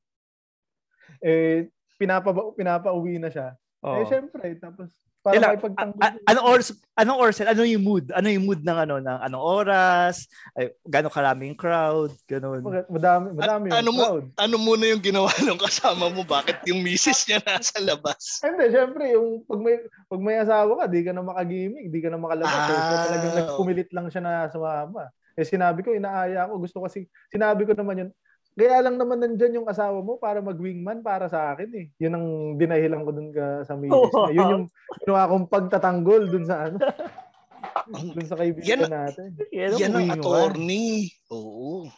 [1.22, 3.56] Eh pinapa pinapauwi na siya.
[3.86, 4.02] Oo.
[4.02, 4.96] Eh syempre, tapos
[5.26, 5.98] Para Kailan- makipagtanggol.
[5.98, 8.06] a- a- anong oras anong oras ano yung mood?
[8.14, 10.30] Ano yung mood ng ano ng anong oras?
[10.54, 12.62] Ay, gaano karaming crowd, ganun.
[12.86, 14.26] Madami, madami yung ano mo, crowd.
[14.38, 16.22] ano muna yung ginawa ng kasama mo?
[16.22, 18.38] Bakit yung misis niya nasa labas?
[18.40, 22.10] Hindi, syempre, yung pag may, pag may asawa ka, di ka na makagimik, di ka
[22.14, 22.54] na makalabas.
[22.54, 22.78] eh.
[22.78, 23.04] So, Ah.
[23.04, 25.10] talagang nagpumilit lang siya na sumama.
[25.34, 26.62] Eh, sinabi ko, inaaya ko.
[26.62, 28.10] Gusto kasi, sinabi ko naman yun,
[28.56, 31.86] kaya lang naman nandyan yung asawa mo para mag-wingman para sa akin eh.
[32.00, 34.32] Yun ang dinahilan ko dun ka, sa misis niya.
[34.32, 34.66] Yun yung
[35.04, 36.80] ginawa kong pagtatanggol dun sa ano.
[38.16, 39.28] dun sa kaibigan Yan- natin.
[39.52, 41.12] Yan ang attorney.
[41.28, 41.92] Oo.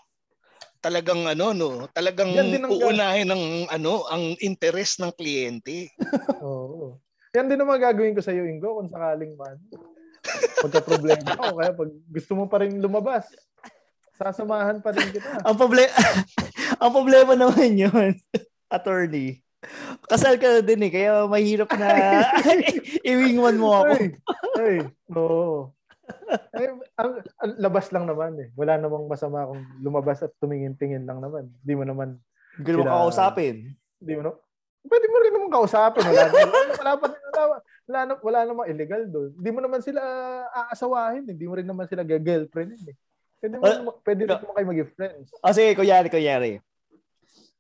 [0.82, 5.93] Talagang ano no, talagang Yan ang- uunahin ng ano, ang interest ng kliyente.
[6.41, 6.97] Oo.
[7.38, 9.62] Yan din naman gagawin ko sa iyo, Ingo, kung sakaling man.
[10.58, 13.30] Pagka problema ako, kaya pag gusto mo pa rin lumabas,
[14.18, 15.30] sasamahan pa rin kita.
[15.47, 15.93] ang problema
[16.82, 18.11] ang problema naman yun,
[18.76, 19.45] attorney.
[20.05, 21.89] Kasal ka na din eh, kaya mahirap na
[23.01, 23.93] iwingman mo ako.
[23.97, 24.05] Ay,
[24.61, 24.78] ay,
[25.18, 25.74] oo.
[26.55, 28.47] Eh, ang, ang labas lang naman eh.
[28.53, 31.51] Wala namang masama kung lumabas at tumingin-tingin lang naman.
[31.65, 32.09] Hindi mo naman
[32.61, 33.76] Hindi mo kakausapin.
[33.97, 34.32] Hindi mo na,
[34.88, 36.05] pwede mo rin naman kausapin.
[36.05, 36.47] Wala, wala,
[36.78, 37.43] wala, pa, wala,
[37.89, 39.30] wala, wala namang illegal doon.
[39.36, 40.01] Hindi mo naman sila
[40.53, 41.28] aasawahin.
[41.28, 42.95] Hindi mo rin naman sila girlfriend eh.
[43.38, 45.28] Pwede, mo, Ah, pwede rin naman kayo maging friends.
[45.46, 46.52] O sige, kunyari, kunyari.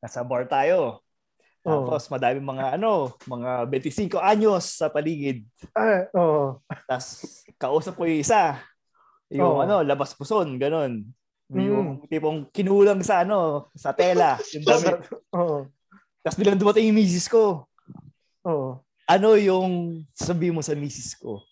[0.01, 1.01] Nasa bar tayo.
[1.67, 5.43] Tapos madami mga ano, mga 25 anyos sa paligid.
[5.75, 6.63] Ay, oo.
[6.87, 7.19] Tapos
[7.59, 8.55] kausap ko yung isa.
[9.27, 9.61] Yung Oo.
[9.61, 11.03] ano, labas puson, ganun.
[11.51, 11.59] Mm.
[11.67, 14.95] Yung tipong kinulang sa ano, sa tela, yung damit.
[15.37, 15.67] Oo.
[16.23, 17.67] Tapos bilang dumating yung misis ko,
[18.47, 18.79] Oo.
[19.03, 21.43] ano yung sabi mo sa misis ko?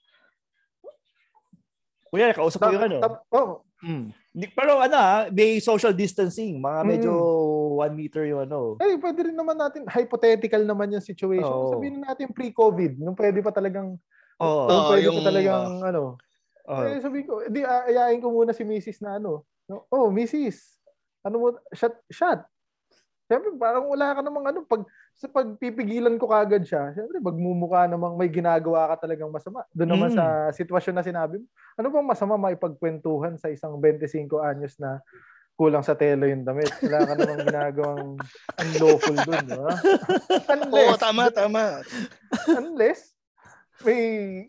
[2.07, 2.97] Kuya, kausap ko yung ano.
[3.03, 3.64] Tap- Oo.
[3.83, 4.15] Mm.
[4.31, 6.59] Di- Pero ano ha, may social distancing.
[6.59, 7.11] Mga medyo
[7.79, 8.79] one meter yung ano.
[8.79, 11.43] Eh, pwede rin naman natin, hypothetical naman yung situation.
[11.43, 11.75] Oo.
[11.75, 13.99] Sabihin natin pre-COVID, nung pwede pa talagang,
[14.39, 14.63] Oo.
[14.67, 16.03] nung pwede yung, pa talagang, ano,
[16.71, 16.81] Oo.
[16.87, 19.03] eh, sabihin ko, di, ayayin ko muna si Mrs.
[19.03, 19.83] na ano, no?
[19.91, 20.79] oh, Mrs.,
[21.25, 22.45] ano mo, shot, shot.
[23.25, 24.85] Siyempre, parang wala ka namang ano, pag,
[25.17, 29.65] sa pagpipigilan ko kagad siya, siyempre, magmumukha namang may ginagawa ka talagang masama.
[29.73, 30.17] Doon naman Mm.
[30.17, 35.01] sa sitwasyon na sinabi mo, ano bang masama maipagkwentuhan sa isang 25 anyos na
[35.57, 36.69] kulang sa telo yung damit.
[36.85, 38.09] Wala ka namang ginagawang
[38.61, 39.73] unlawful doon, di ba?
[40.45, 41.63] Unless, Oo, tama, tama.
[42.53, 43.09] unless
[43.81, 44.01] may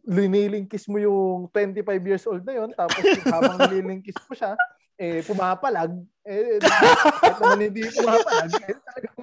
[0.04, 4.52] liniling kiss mo yung 25 years old na yon tapos habang nililing kiss mo siya,
[4.96, 5.92] eh, pumapalag,
[6.24, 9.20] eh, kahit naman hindi pumapalag, eh, talagang,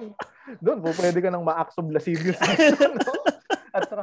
[0.62, 2.38] doon po pwede ka nang ma-acts of lascivious.
[2.80, 3.12] no?
[3.74, 4.02] At saka,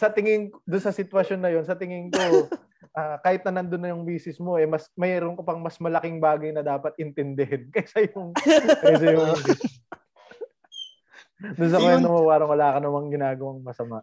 [0.00, 2.48] sa tingin, doon sa sitwasyon na yon sa tingin ko,
[2.96, 6.18] ah, kahit na nandun na yung misis mo, eh, mas, mayroon ka pang mas malaking
[6.18, 8.32] bagay na dapat intindihin kaysa yung,
[8.80, 9.36] kaysa yung,
[11.56, 11.84] doon sa Yun.
[11.84, 14.00] kwento mo, parang wala ka namang ginagawang masama.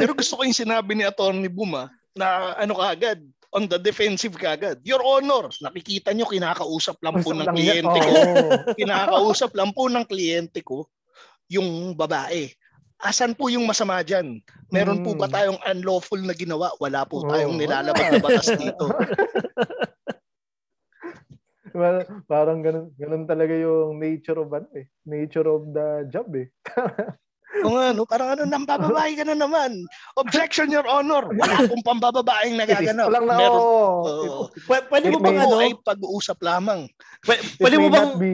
[0.00, 3.20] Pero gusto ko yung sinabi ni Attorney Buma na ano kaagad,
[3.54, 4.82] on the defensive kaagad.
[4.82, 8.12] Your Honor, nakikita nyo kinakausap lang po ng kliyente ko.
[8.82, 10.90] Kinakausap lang po ng kliyente ko
[11.46, 12.50] yung babae.
[12.98, 14.42] Asan po yung masama dyan?
[14.74, 15.34] Meron po ba Mm.
[15.34, 16.74] tayong unlawful na ginawa?
[16.82, 18.90] Wala po tayong nilalabag na batas dito.
[21.78, 24.90] well, parang ganun, ganun talaga yung nature of ano eh.
[25.06, 26.50] Nature of the job eh.
[27.62, 29.86] Kung ano, parang ano, nambababae ka na naman.
[30.18, 31.30] Objection, Your Honor.
[31.30, 33.06] Wala pong pambababaeng nagaganap.
[33.06, 33.60] Walang na, Meron.
[33.60, 34.42] Oo.
[34.66, 35.56] Pw- pwede mo bang ano?
[35.62, 36.90] ay pag-uusap lamang.
[37.30, 38.30] It Pwede mo bang be,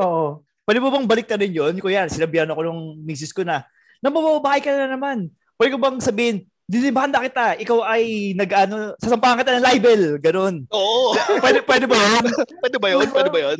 [0.00, 0.40] oo.
[0.64, 1.74] Pwede mo bang balik din yun?
[1.80, 3.64] Kuya, sinabihan ako nung misis ko na,
[4.00, 5.28] nabababae ka na naman.
[5.56, 10.68] Pwede ko bang sabihin, dinibanda kita, ikaw ay nag-ano, sasampahan kita ng libel, ganun.
[10.68, 11.16] Oo.
[11.40, 12.24] Pwede, pwede ba yun?
[12.60, 13.08] Pwede ba yun?
[13.08, 13.58] Pwede ba yun?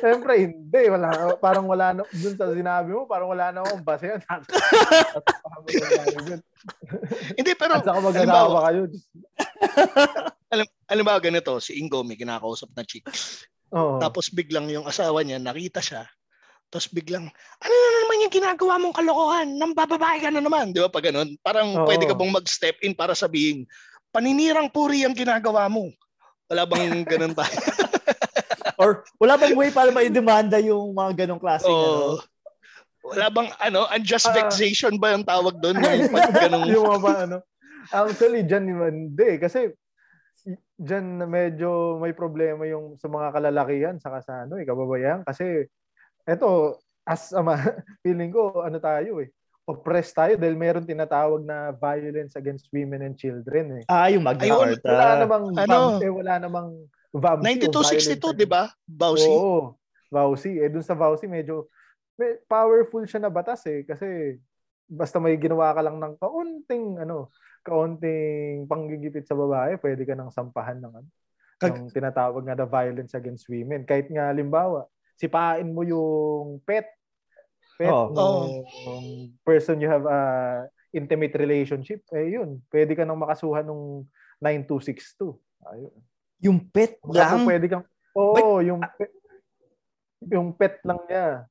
[0.00, 0.82] Siyempre, hindi.
[0.86, 4.22] Wala, parang wala na, dun sa sinabi mo, parang wala na akong base yan.
[7.34, 8.82] Hindi, pero At saka mag-asawa kayo.
[10.50, 13.06] alam, halimbawa ganito, si Ingo may kinakausap na chick.
[13.74, 13.98] Oo.
[13.98, 16.06] Tapos biglang yung asawa niya, nakita siya.
[16.70, 17.26] Tapos biglang,
[17.58, 19.48] ano na naman yung ginagawa mong kalokohan?
[19.58, 20.70] Nang bababae ka na naman.
[20.70, 20.86] Di ba?
[20.86, 21.34] Pag ganun.
[21.42, 21.86] Parang Oo.
[21.86, 23.66] pwede ka bang mag-step in para sabihin,
[24.14, 25.90] paninirang puri ang ginagawa mo.
[26.46, 27.58] Wala bang ganun tayo?
[28.76, 32.20] Or wala bang way para maidemanda yung mga ganong klaseng Oo.
[32.20, 32.24] ano?
[33.00, 34.36] Wala bang ano, unjust Ah.
[34.36, 35.80] vexation ba yung tawag doon?
[35.80, 36.28] Yung pag
[36.68, 37.36] yung mga ba, ano.
[37.90, 39.40] Actually, dyan naman, hindi.
[39.40, 39.72] Kasi,
[40.76, 45.24] dyan na medyo may problema yung sa mga kalalakihan saka sa ano, eh, kababayan.
[45.24, 45.64] Kasi,
[46.24, 47.56] eto, as a ma-
[48.04, 49.32] feeling ko, ano tayo eh,
[49.64, 53.84] oppressed tayo dahil meron tinatawag na violence against women and children eh.
[53.86, 54.86] Ah, yung Ayun, Carta.
[54.86, 55.78] Wala namang, Ano?
[55.98, 56.68] Eh, wala namang
[57.10, 58.62] VAMSI o 9262, violence di ba?
[58.86, 59.26] Bausi?
[59.26, 59.74] Oo.
[60.10, 60.58] Vauci.
[60.58, 61.70] Eh, dun sa Vauci, medyo
[62.18, 63.82] may, powerful siya na batas eh.
[63.86, 64.38] Kasi
[64.90, 67.30] basta may ginawa ka lang ng kaunting ano,
[67.62, 71.08] kaunting panggigipit sa babae, pwede ka nang sampahan ng ano,
[71.60, 73.86] Kag- ng tinatawag nga na violence against women.
[73.86, 76.88] Kahit nga limbawa, sipain mo yung pet,
[77.78, 78.10] pet Oo.
[78.10, 78.42] ng
[79.46, 80.20] person you have a
[80.90, 84.02] intimate relationship, eh yun, pwede ka nang makasuhan ng
[84.42, 85.38] 9262.
[85.70, 85.94] Ayun.
[86.40, 87.44] Yung pet Baka lang.
[87.44, 87.84] pwede kang,
[88.16, 89.12] oo, yung pet,
[90.24, 91.44] yung pet lang niya.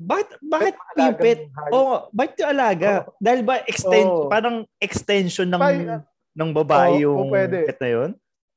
[0.00, 1.40] Bakit, bakit Pet, yung pet?
[1.76, 3.04] Oo, bakit yung alaga?
[3.20, 4.32] Dahil ba extend, Oo.
[4.32, 6.00] parang extension ng ah,
[6.32, 7.68] ng babae Oo, yung pwede.
[7.68, 8.10] pet na yun?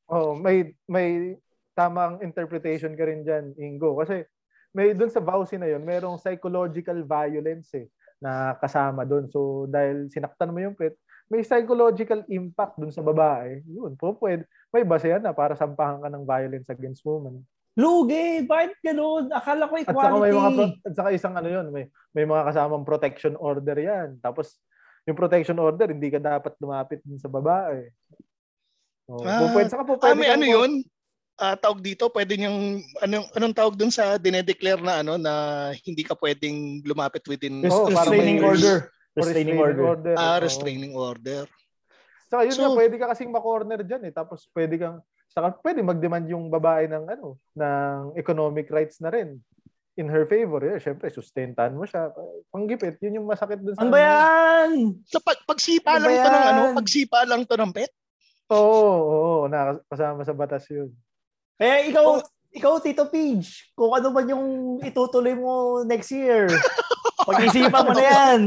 [0.07, 1.35] Oh, may may
[1.75, 3.99] tamang interpretation ka rin diyan, Ingo.
[3.99, 4.23] Kasi
[4.71, 7.91] may doon sa vowsy na 'yon, merong psychological violence eh
[8.23, 9.27] na kasama doon.
[9.27, 10.95] So dahil sinaktan mo yung pet,
[11.33, 13.65] may psychological impact doon sa babae.
[13.65, 14.45] Yun, po pwede.
[14.69, 17.41] May base yan na para sampahan ka ng violence against women.
[17.73, 19.33] Lugi, bakit ganun?
[19.33, 20.53] Akala ko At saka may mga equality.
[20.53, 24.21] pro- at saka isang ano 'yun, may may mga kasamang protection order 'yan.
[24.21, 24.61] Tapos
[25.03, 27.89] yung protection order, hindi ka dapat lumapit dun sa babae.
[29.03, 30.71] Oh, Ah, po pwede, saka po Ah, pwede may kang- ano yun?
[31.33, 35.33] Ah, tawag dito, pwede niyang, anong, anong tawag dun sa dinedeclare na ano, na
[35.81, 38.77] hindi ka pwedeng lumapit within Res- parang restraining may- order.
[39.13, 40.13] Or Restraining order.
[40.17, 40.43] Ah, Oo.
[40.43, 41.43] restraining order.
[42.29, 44.13] Saka yun So- nga, pwede ka kasing ma-corner dyan eh.
[44.13, 44.97] Tapos pwede kang,
[45.29, 49.37] saka pwede mag-demand yung babae ng ano, ng economic rights na rin
[49.93, 50.57] in her favor.
[50.65, 52.09] Yeah, syempre, sustentan mo siya.
[52.49, 53.85] Panggipit, yun yung masakit dun sa...
[53.85, 54.97] Ano ba yan?
[55.05, 57.93] So, pag, pagsipa Ano ba lang to ng ano, pagsipa lang to ng pet?
[58.49, 60.89] Oo, oo, na kasama sa batas yun.
[61.61, 62.17] Kaya ikaw,
[62.49, 64.45] ikaw Tito Pidge, kung ano man yung
[64.81, 66.49] itutuloy mo next year.
[67.29, 68.39] Pag-isipan mo na yan.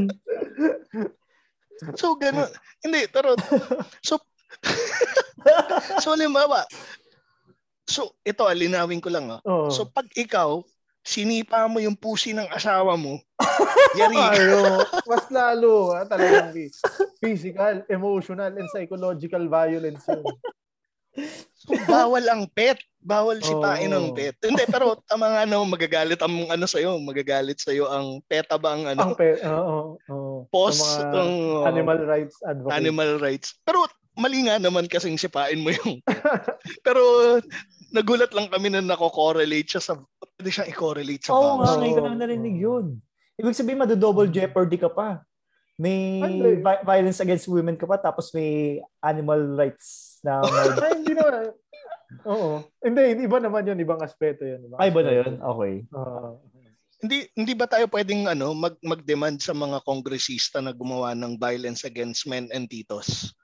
[2.00, 2.48] So, gano'n.
[2.80, 3.36] Hindi, pero,
[4.00, 4.16] so,
[6.02, 6.64] so, halimbawa,
[7.84, 9.40] so, ito, alinawin ko lang, ah.
[9.44, 9.68] Oo.
[9.68, 10.64] So, pag ikaw,
[11.04, 13.20] sinipa mo yung pusi ng asawa mo,
[14.00, 14.32] yari ka.
[14.40, 16.56] Ayo, mas lalo, ah, talagang
[17.20, 20.24] physical, emotional, and psychological violence yun.
[21.56, 22.78] So, bawal ang pet.
[23.00, 23.94] Bawal sipain Oo.
[23.94, 24.34] ng pet.
[24.42, 26.98] Hindi, pero tama nga no, magagalit ang ano sa'yo.
[26.98, 29.00] Magagalit sa'yo ang peta ba ang ano?
[29.02, 29.78] Ang pe, oo,
[30.10, 30.36] oo.
[30.50, 31.32] Pos, Sa mga ang,
[31.70, 32.74] animal rights advocate.
[32.74, 33.48] animal rights.
[33.62, 33.86] Pero
[34.16, 36.18] mali nga naman kasing sipain mo yung pet.
[36.86, 37.02] Pero
[37.90, 39.94] nagulat lang kami na nako-correlate siya sa
[40.36, 41.78] pwede siyang i-correlate sa Oo nga, bawal.
[41.80, 42.86] ngayon ko lang narinig yun.
[43.36, 45.20] Ibig sabihin, mado-double jeopardy ka pa.
[45.76, 46.20] May
[46.56, 50.66] vi- violence against women ka pa, tapos may animal rights na may...
[50.90, 51.54] Ay, hindi naman.
[52.26, 52.50] Oo.
[52.82, 53.78] Hindi, iba naman yun.
[53.78, 54.66] Ibang aspeto yun.
[54.66, 55.32] Ibang Ay, ba na yun?
[55.38, 55.74] Okay.
[55.94, 56.42] Oo.
[56.96, 61.84] Hindi hindi ba tayo pwedeng ano mag mag-demand sa mga kongresista na gumawa ng violence
[61.84, 63.36] against men and titos?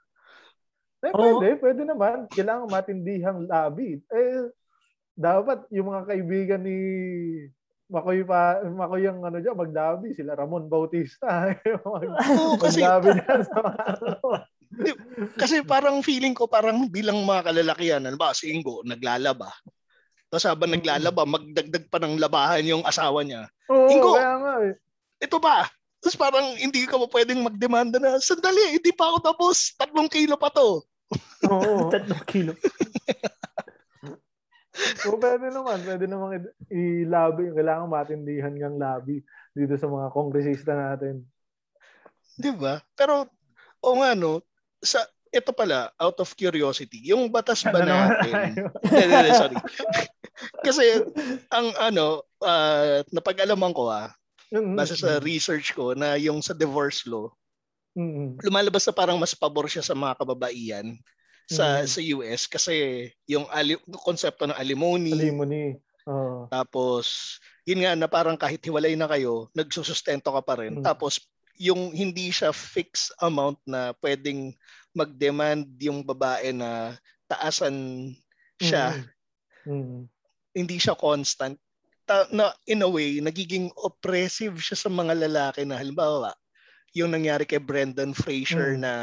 [1.05, 1.37] Eh, Oo.
[1.37, 2.25] pwede, pwede naman.
[2.31, 4.01] Kailangan matindihang labi.
[4.09, 4.49] Eh,
[5.13, 6.79] dapat yung mga kaibigan ni
[7.91, 11.53] Makoy pa, Makoy ang ano dyan, magdabi sila, Ramon Bautista.
[11.85, 13.83] Mag, Oo, kasi magdabi dyan sa mga.
[15.37, 19.51] Kasi parang feeling ko parang bilang mga kalalakihan, ano ba, si Ingo, naglalaba.
[20.33, 23.45] Tapos habang naglalaba, magdagdag pa ng labahan yung asawa niya.
[23.69, 24.17] Oo, Ingo!
[24.17, 24.73] kaya nga eh.
[25.21, 25.69] Ito ba?
[26.01, 30.35] Tapos parang hindi ka pa pwedeng magdemanda na, sandali, hindi pa ako tapos, tatlong kilo
[30.35, 30.81] pa to.
[31.47, 31.87] Oo.
[31.93, 32.53] Tatlong kilo.
[34.73, 37.53] So, pwede naman, pwede naman i- i-lobby.
[37.53, 39.21] Kailangan matindihan ng lobby
[39.53, 41.29] dito sa mga kongresista natin.
[42.33, 42.81] Di ba?
[42.97, 43.29] Pero,
[43.85, 44.41] o nga no,
[44.83, 45.01] sa,
[45.33, 48.33] ito pala, out of curiosity, yung batas ba Ano natin?
[48.53, 48.61] Hindi,
[49.01, 49.57] hindi, hindi, sorry.
[50.67, 50.85] Kasi,
[51.49, 54.13] ang ano, ah, napag-alaman ko ah,
[54.53, 57.25] Mm, base sa research ko, na yung sa divorce law,
[57.97, 60.93] mm, lumalabas na parang mas pabor siya sa mga kababaihan
[61.49, 61.89] sa Mm.
[61.89, 63.73] sa US kasi yung ali,
[64.05, 65.81] konsepto ng alimony, alimony.
[66.05, 66.45] Oo.
[66.53, 70.79] tapos yun nga na parang kahit hiwalay na kayo, nagsusustento ka pa rin.
[70.79, 70.85] Mm.
[70.85, 71.17] Tapos
[71.57, 74.53] yung hindi siya fixed amount na pwedeng
[74.93, 76.97] mag-demand yung babae na
[77.29, 78.09] taasan
[78.61, 78.93] siya,
[79.65, 80.05] Mm.
[80.53, 81.57] hindi siya constant.
[82.03, 86.35] Ta- na in a way, nagiging oppressive siya sa mga lalaki na halimbawa,
[86.93, 88.81] yung nangyari kay Brendan Fraser Mm.
[88.83, 88.93] na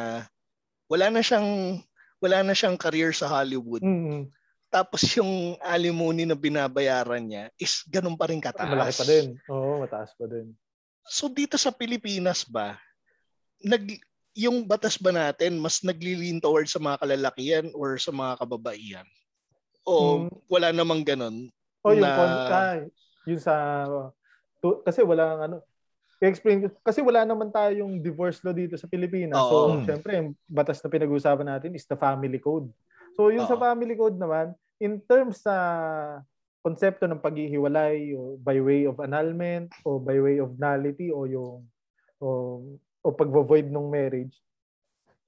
[0.86, 1.80] wala na siyang
[2.20, 3.80] wala na siyang career sa Hollywood.
[3.80, 4.28] Mm.
[4.70, 8.70] Tapos yung alimony na binabayaran niya is ganun pa rin kataas.
[8.70, 9.26] Malaki pa din.
[9.51, 10.55] Oo, mataas pa din.
[11.09, 12.76] So dito sa Pilipinas ba,
[13.61, 13.84] nag
[14.32, 19.07] yung batas ba natin mas naglilin towards sa mga kalalakihan or sa mga kababaihan?
[19.82, 20.30] O Mm.
[20.46, 21.51] wala namang ganun?
[21.82, 22.76] Oh, yung na- con- ah,
[23.26, 23.55] yun sa
[24.61, 25.64] to, kasi wala ano
[26.20, 29.40] i-explain ko- kasi wala naman tayong divorce law dito sa Pilipinas.
[29.40, 29.80] Oo.
[29.80, 32.68] So, syempre, yung batas na pinag-uusapan natin is the family code.
[33.16, 33.64] So, yung sa Oo.
[33.64, 35.57] family code naman, in terms sa
[36.61, 41.64] konsepto ng paghihiwalay o by way of annulment o by way of nullity o yung
[42.20, 42.28] o
[43.00, 44.36] o pag-void ng marriage.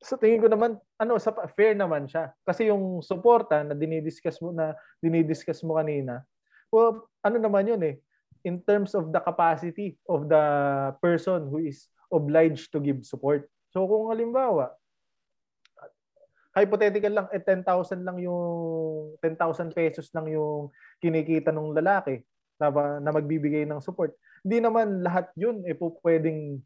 [0.03, 2.35] Sa tingin ko naman, ano, sa fair naman siya.
[2.45, 6.20] Kasi yung suporta na dinidiscuss mo na dinidiscuss mo kanina,
[6.68, 7.97] well, ano naman yun eh,
[8.45, 10.45] in terms of the capacity of the
[10.99, 13.47] person who is obliged to give support.
[13.72, 14.74] So kung halimbawa,
[16.53, 18.45] hypothetical lang, eh 10,000 lang yung
[19.21, 20.69] 10,000 pesos lang yung
[21.01, 22.21] kinikita ng lalaki
[22.61, 22.69] na,
[23.01, 24.13] na magbibigay ng support.
[24.45, 26.61] Hindi naman lahat yun eh po pwedeng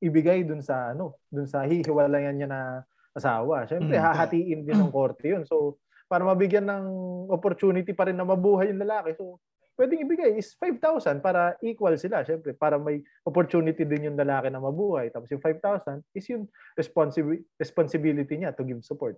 [0.00, 2.60] ibigay dun sa ano, dun sa hihiwalayan niya na
[3.16, 3.64] asawa.
[3.66, 4.02] Syempre mm.
[4.02, 5.44] hahatiin din ng korte yun.
[5.48, 5.80] So
[6.10, 6.86] para mabigyan ng
[7.30, 9.14] opportunity pa rin na mabuhay yung lalaki.
[9.16, 9.38] So
[9.80, 12.20] pwedeng ibigay is 5,000 para equal sila.
[12.20, 15.08] Syempre, para may opportunity din yung lalaki na mabuhay.
[15.08, 16.44] Tapos yung 5,000 is yung
[16.76, 19.16] responsibility, responsibility niya to give support.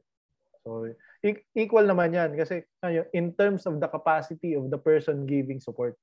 [0.62, 0.86] So,
[1.26, 2.38] e- equal naman yan.
[2.38, 2.62] Kasi
[3.10, 5.98] in terms of the capacity of the person giving support,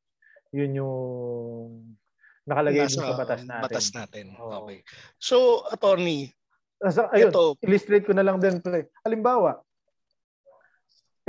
[0.51, 1.95] yun yung
[2.43, 3.63] nakalagay yes, sa batas natin.
[3.63, 4.25] Batas natin.
[4.35, 4.67] Oh.
[4.67, 4.83] Okay.
[5.23, 6.35] So, attorney,
[6.83, 8.59] so, ayun, ito, illustrate ko na lang din.
[8.59, 8.91] Pre.
[9.07, 9.63] Halimbawa,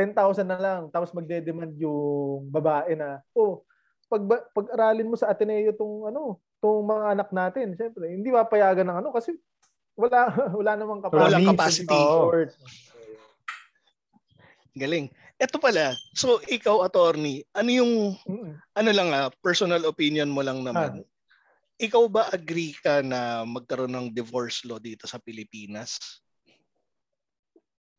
[0.00, 3.60] 10,000 na lang tapos magde-demand yung babae na oh
[4.08, 4.24] pag
[4.56, 9.12] pag-aralin mo sa Ateneo tong ano tong mga anak natin syempre hindi mapayagan ng ano
[9.12, 9.36] kasi
[10.00, 10.20] wala
[10.58, 11.24] wala namang capacity.
[11.28, 12.00] Walang capacity.
[12.00, 12.32] Oh.
[14.72, 15.12] Galing.
[15.40, 18.52] Ito pala, so ikaw attorney, ano yung mm-hmm.
[18.76, 21.00] ano lang ah, personal opinion mo lang naman.
[21.00, 21.06] Ah.
[21.80, 26.20] Ikaw ba agree ka na magkaroon ng divorce law dito sa Pilipinas?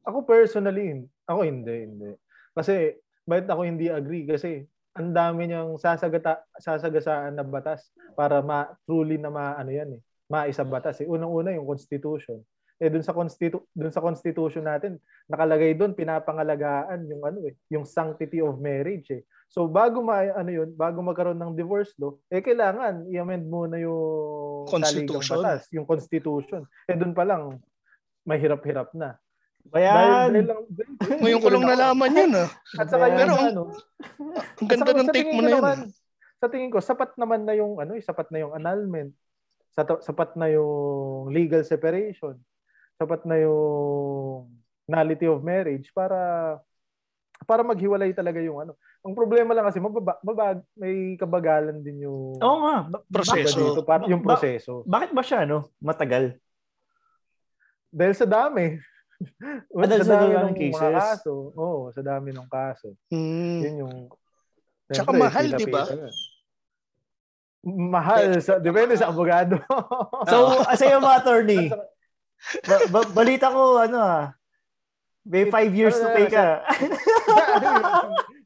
[0.02, 2.12] Ako personally, ako hindi, hindi.
[2.58, 4.26] Kasi, bakit ako hindi agree?
[4.26, 4.66] Kasi,
[4.98, 10.02] ang dami niyang sasagata, sasagasaan na batas para ma, truly na ma, ano yan eh,
[10.28, 11.08] maisa batas eh.
[11.08, 12.44] Unang-una yung constitution.
[12.82, 14.98] Eh dun sa constitu dun sa constitution natin,
[15.30, 19.22] nakalagay doon pinapangalagaan yung ano eh, yung sanctity of marriage eh.
[19.54, 24.66] So bago ma ano yun, bago magkaroon ng divorce law, eh kailangan i-amend muna yung
[24.66, 26.66] constitution, batas, yung constitution.
[26.90, 27.62] Eh doon pa lang
[28.26, 29.14] mahirap-hirap na.
[29.70, 30.30] Bayan.
[31.22, 32.50] Ngayon ko lang nalaman yun ah.
[32.80, 33.64] At saka Pero ang, ano,
[34.58, 35.62] ang ganda ng take mo na yun.
[35.62, 35.80] Naman,
[36.42, 39.14] sa tingin ko, sapat naman na yung ano, eh, sapat na yung annulment.
[39.78, 42.36] Sapat na yung legal separation.
[42.98, 44.50] Sapat na yung
[44.90, 46.58] nullity of marriage para
[47.46, 48.74] para maghiwalay talaga yung ano.
[49.02, 53.74] Ang problema lang kasi mababa, mabag, may kabagalan din yung Oo nga, proseso.
[53.74, 54.86] Dito, para, yung proseso.
[54.86, 55.74] Ba- bakit ba siya no?
[55.82, 56.38] Matagal.
[57.90, 58.78] Dahil sa dami.
[59.78, 60.82] Ah, dahil sa dami ng cases.
[60.82, 61.34] Mga kaso.
[61.56, 62.88] Oo, oh, sa dami ng kaso.
[63.14, 63.60] Mm.
[63.64, 63.96] Yun yung...
[64.92, 65.84] Tsaka mahal, di ba?
[67.64, 68.42] Mahal.
[68.42, 69.62] Sa, depende sa abogado.
[70.32, 71.64] so, sa iyo mga attorney,
[72.68, 74.26] ba- ba- balita ko, ano ah,
[75.22, 76.66] may five years to pay ka.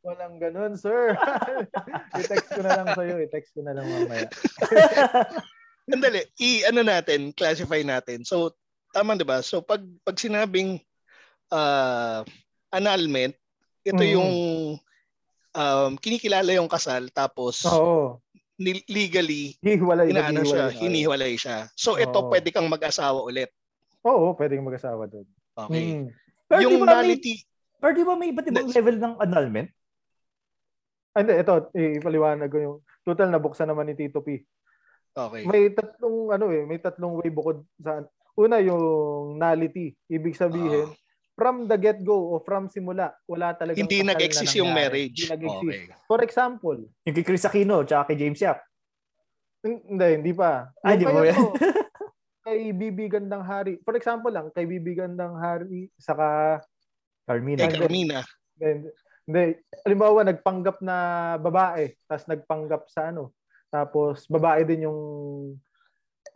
[0.06, 1.16] Walang ganun, sir.
[2.14, 3.16] I-text ko na lang sa'yo.
[3.26, 4.28] I-text ko na lang mamaya.
[5.90, 8.22] Andali, i-ano natin, classify natin.
[8.28, 8.54] So,
[8.96, 9.44] tama 'di ba?
[9.44, 10.80] So pag pag sinabing
[11.52, 12.24] uh,
[12.72, 13.36] annulment,
[13.84, 14.12] ito mm.
[14.16, 14.32] yung
[15.52, 18.24] um, kinikilala yung kasal tapos Oo.
[18.88, 21.68] legally hinihiwalay, inaano siya, hinihiwalay siya.
[21.76, 22.32] So ito Oo.
[22.32, 23.52] pwede kang mag-asawa ulit.
[24.08, 25.28] Oo, pwede kang mag-asawa doon.
[25.56, 25.84] Okay.
[25.84, 26.08] Mm.
[26.48, 29.70] Pero yung di nullity may, pero di ba may iba't ibang level ng annulment?
[31.16, 32.76] Ah, hindi, ito, ipaliwanag ko yung
[33.08, 34.44] total na buksan naman ni Tito P.
[35.16, 35.48] Okay.
[35.48, 38.04] May tatlong ano eh, may tatlong way bukod sa
[38.36, 39.96] Una yung nullity.
[40.12, 40.94] Ibig sabihin, uh,
[41.36, 45.28] from the get-go o from simula, wala talaga Hindi nag-exist yung marriage.
[45.28, 45.92] Hindi nag-exist.
[45.92, 46.08] Okay.
[46.08, 48.60] For example, yung kay Chris Aquino tsaka kay James Yap.
[49.66, 50.72] Hindi, hindi pa.
[50.84, 51.42] Ay, hindi pa yan.
[52.46, 53.82] kay Bibi Gandang Hari.
[53.82, 56.62] For example lang, kay Bibi Gandang Hari saka
[57.26, 57.66] Carmina.
[57.66, 58.22] Kay Carmina.
[59.26, 59.58] Hindi.
[59.82, 60.96] Halimbawa, nagpanggap na
[61.42, 63.34] babae, tapos nagpanggap sa ano,
[63.74, 65.00] tapos babae din yung,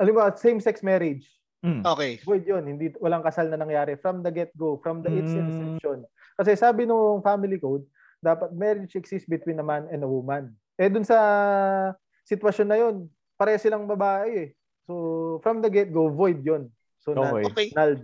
[0.02, 1.30] halimbawa, same-sex marriage.
[1.60, 1.84] Mm.
[1.84, 2.24] Okay.
[2.24, 2.64] Void yun.
[2.64, 5.20] Hindi, walang kasal na nangyari from the get-go, from the mm.
[5.20, 6.08] its inception.
[6.40, 7.84] Kasi sabi nung family code,
[8.24, 10.56] dapat marriage exists between a man and a woman.
[10.80, 11.20] Eh dun sa
[12.24, 12.96] sitwasyon na yun,
[13.36, 14.50] pare silang babae eh.
[14.88, 16.72] So from the get-go, void yun.
[17.04, 17.44] So okay.
[17.44, 17.68] Na, okay.
[17.76, 17.96] Null.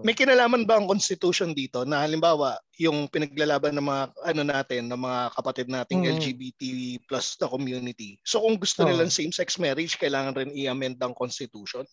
[0.00, 4.96] May kinalaman ba ang constitution dito na halimbawa yung pinaglalaban ng mga ano natin ng
[4.96, 6.08] mga kapatid nating mm.
[6.16, 6.62] LGBT
[7.04, 8.16] plus na community.
[8.24, 8.88] So kung gusto oh.
[8.88, 11.84] nilang same-sex marriage, kailangan rin i-amend ang constitution?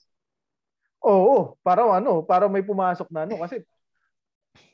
[1.01, 3.65] Oo, para ano, para may pumasok na ano kasi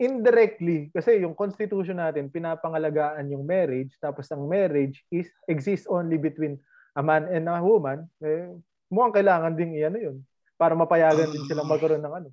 [0.01, 6.57] indirectly kasi yung constitution natin pinapangalagaan yung marriage tapos ang marriage is exists only between
[6.97, 8.49] a man and a woman eh
[8.89, 10.17] mukhang kailangan ding iano yun
[10.57, 12.29] para mapayagan din silang magkaroon ng ano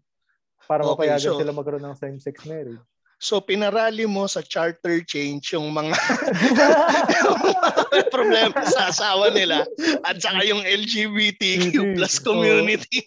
[0.65, 2.81] para okay, mapayagan so, sila magkaroon ng same-sex marriage.
[3.23, 5.97] So pinarali mo sa charter change yung mga,
[7.25, 7.71] yung mga
[8.15, 9.65] problema sa asawa nila
[10.05, 13.01] at saka yung LGBTQ plus community.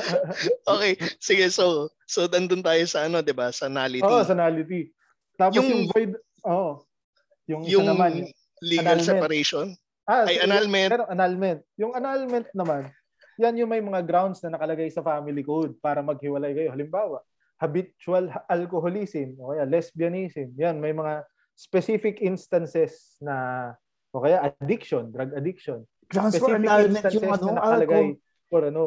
[0.72, 3.48] okay, sige so so nandun tayo sa ano, 'di ba?
[3.54, 4.04] Sa nullity.
[4.04, 4.92] Oo, sa nullity.
[5.38, 6.12] Tapos yung, Yung- void,
[6.44, 6.70] oo.
[7.48, 8.28] Yung, yung naman,
[8.60, 9.06] legal annulment.
[9.08, 9.66] separation.
[10.04, 10.90] Ah, Ay, so, annulment.
[10.92, 11.60] Pero annulment.
[11.80, 12.92] Yung annulment naman,
[13.38, 16.74] yan yung may mga grounds na nakalagay sa family code para maghiwalay kayo.
[16.74, 17.22] Halimbawa,
[17.58, 20.54] habitual alcoholism o kaya lesbianism.
[20.58, 21.26] Yan, may mga
[21.58, 23.70] specific instances na
[24.14, 25.82] o kaya addiction, drug addiction.
[26.08, 28.48] Grounds for Specific annulment yung instances ano, na nakalagay alcohol.
[28.48, 28.84] for ano,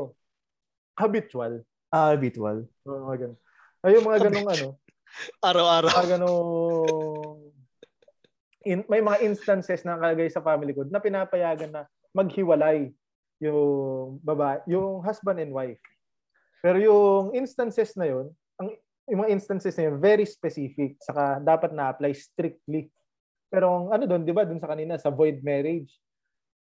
[0.97, 1.53] habitual.
[1.91, 2.57] Ah, habitual.
[2.87, 3.37] O, mga ganun.
[3.83, 4.67] Ay, yung mga ganung ano,
[5.51, 5.91] Araw-araw.
[5.91, 7.51] mga ganung
[8.63, 11.83] in, may mga instances na nakalagay sa family code na pinapayagan na
[12.15, 12.89] maghiwalay
[13.41, 15.81] yung babae, yung husband and wife.
[16.61, 18.29] Pero yung instances na yun,
[19.09, 22.91] yung mga instances na yun, very specific, saka dapat na-apply strictly.
[23.51, 25.97] Pero ang ano doon, di ba, doon sa kanina, sa void marriage,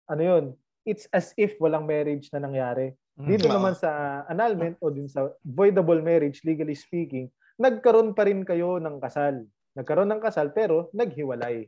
[0.06, 0.44] ano yun,
[0.86, 2.94] it's as if walang marriage na nangyari.
[3.16, 3.54] Dito Oo.
[3.56, 9.00] naman sa annulment o din sa voidable marriage, legally speaking, nagkaroon pa rin kayo ng
[9.00, 9.48] kasal.
[9.72, 11.64] Nagkaroon ng kasal pero naghiwalay.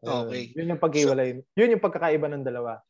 [0.00, 0.56] Uh, Okay.
[0.56, 1.36] yun yung paghiwalay.
[1.52, 2.80] yun yung pagkakaiba ng dalawa.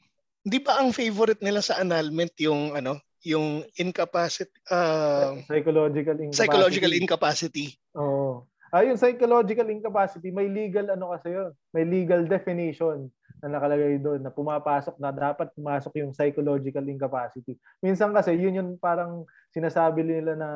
[0.47, 6.37] Di ba ang favorite nila sa annulment yung ano, yung incapacity uh, Psychological incapacity.
[6.37, 7.67] psychological incapacity.
[7.95, 8.47] Oo.
[8.73, 11.53] Ah, yung psychological incapacity, may legal ano kasi yun.
[11.77, 13.13] May legal definition
[13.45, 17.59] na nakalagay doon na pumapasok na dapat pumasok yung psychological incapacity.
[17.85, 20.51] Minsan kasi yun yung parang sinasabi nila na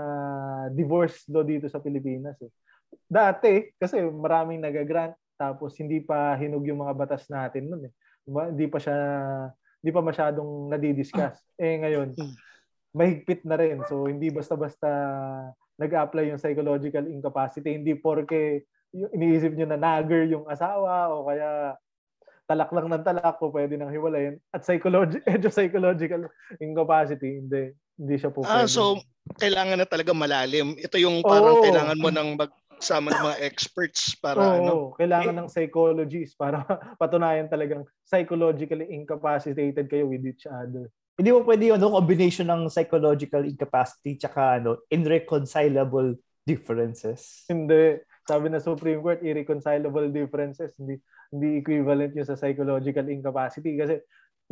[0.73, 2.49] divorce law dito sa Pilipinas eh.
[3.05, 7.93] Dati kasi maraming nagagrant tapos hindi pa hinug yung mga batas natin noon eh.
[8.25, 8.97] Hindi pa siya
[9.85, 11.37] hindi pa masyadong nadidiscuss.
[11.61, 12.17] Eh ngayon,
[12.97, 13.85] mahigpit na rin.
[13.85, 14.89] So hindi basta-basta
[15.77, 17.77] nag-apply yung psychological incapacity.
[17.77, 18.65] Hindi porke
[18.97, 21.77] yung iniisip nyo na nagger yung asawa o kaya
[22.49, 26.31] talak lang ng talak ko pwede nang hiwalayin at psychology medyo psychological
[26.63, 28.71] incapacity hindi hindi siya po Ah, pwede.
[28.71, 28.83] so
[29.37, 30.79] kailangan na talaga malalim.
[30.79, 31.65] Ito yung parang Oo.
[31.67, 34.75] kailangan mo ng magsama ng mga experts para Oo, ano.
[34.95, 36.63] kailangan ng psychologists para
[37.03, 40.87] patunayan talagang psychologically incapacitated kayo with each other.
[41.17, 41.97] Hindi mo pwede yun, no?
[41.97, 47.49] combination ng psychological incapacity tsaka ano, irreconcilable differences.
[47.49, 48.05] Hindi.
[48.29, 50.77] Sabi na Supreme Court, irreconcilable differences.
[50.77, 51.01] Hindi,
[51.33, 53.81] hindi equivalent yun sa psychological incapacity.
[53.81, 53.99] Kasi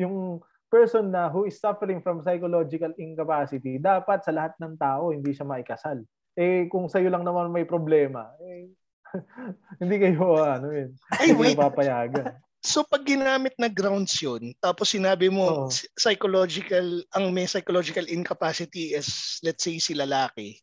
[0.01, 0.41] yung
[0.73, 5.47] person na who is suffering from psychological incapacity, dapat sa lahat ng tao, hindi siya
[5.47, 6.03] maikasal.
[6.35, 8.75] Eh, kung sa'yo lang naman may problema, eh,
[9.81, 11.59] hindi kayo, ano yun, Ay, hindi wait.
[11.61, 12.35] papayagan.
[12.65, 18.97] So pag ginamit na grounds yun, tapos sinabi mo s- psychological, ang may psychological incapacity
[18.97, 20.57] is let's say si lalaki.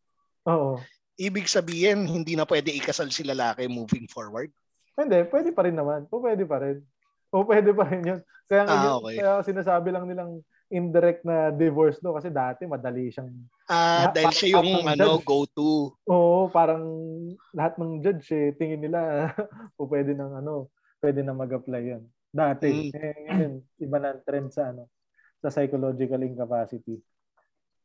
[0.49, 0.81] Oo.
[1.13, 4.49] Ibig sabihin, hindi na pwede ikasal si lalaki moving forward.
[4.97, 6.09] Hindi, pwede pa rin naman.
[6.09, 6.81] O pwede pa rin.
[7.29, 8.19] O pwede pa rin yun.
[8.49, 9.15] Kaya, Ah, yun- okay.
[9.21, 10.41] kaya sinasabi lang nilang
[10.73, 13.29] indirect na divorce no kasi dati madali siyang
[13.69, 15.27] Ah, dahil siya yung ano, judge.
[15.27, 15.93] go-to.
[16.09, 16.81] Oo, parang
[17.53, 19.29] lahat ng judge eh, tingin nila
[19.79, 20.67] o pwede nang ano,
[21.01, 22.03] pwede na mag-apply yan.
[22.31, 22.95] Dati, Mm.
[22.95, 24.87] eh, ngayon, iba na ang trend sa ano,
[25.41, 27.01] sa psychological incapacity.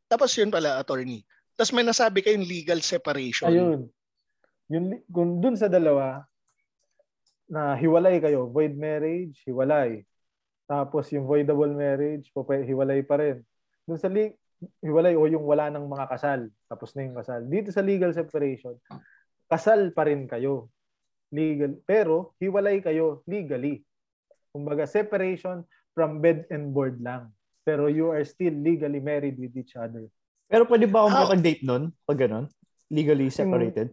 [0.06, 1.24] Tapos yun pala, attorney.
[1.56, 3.48] Tapos may nasabi kayong legal separation.
[3.50, 3.80] Ayun.
[4.68, 6.22] Yun, kung dun sa dalawa,
[7.46, 10.02] na hiwalay kayo, void marriage, hiwalay.
[10.66, 13.42] Tapos yung voidable marriage, hiwalay pa rin.
[13.86, 14.34] Dun sa li-
[14.82, 17.40] hiwalay o yung wala ng mga kasal, tapos na yung kasal.
[17.46, 18.74] Dito sa legal separation,
[19.46, 20.70] kasal pa rin kayo.
[21.28, 23.82] Legal, pero hiwalay kayo legally.
[24.50, 27.34] Kumbaga separation from bed and board lang.
[27.62, 30.06] Pero you are still legally married with each other.
[30.46, 31.22] Pero pwede ba akong Ah.
[31.26, 31.90] makag-date nun?
[32.04, 32.46] Pag ganun?
[32.86, 33.90] Legally separated?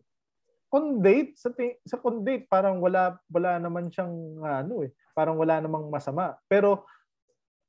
[0.74, 4.10] on date sa ti- sa on date parang wala wala naman siyang
[4.42, 6.90] ano eh parang wala namang masama pero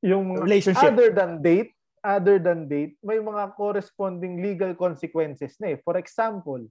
[0.00, 0.88] yung Relationship.
[0.88, 6.64] other than date other than date may mga corresponding legal consequences na eh for example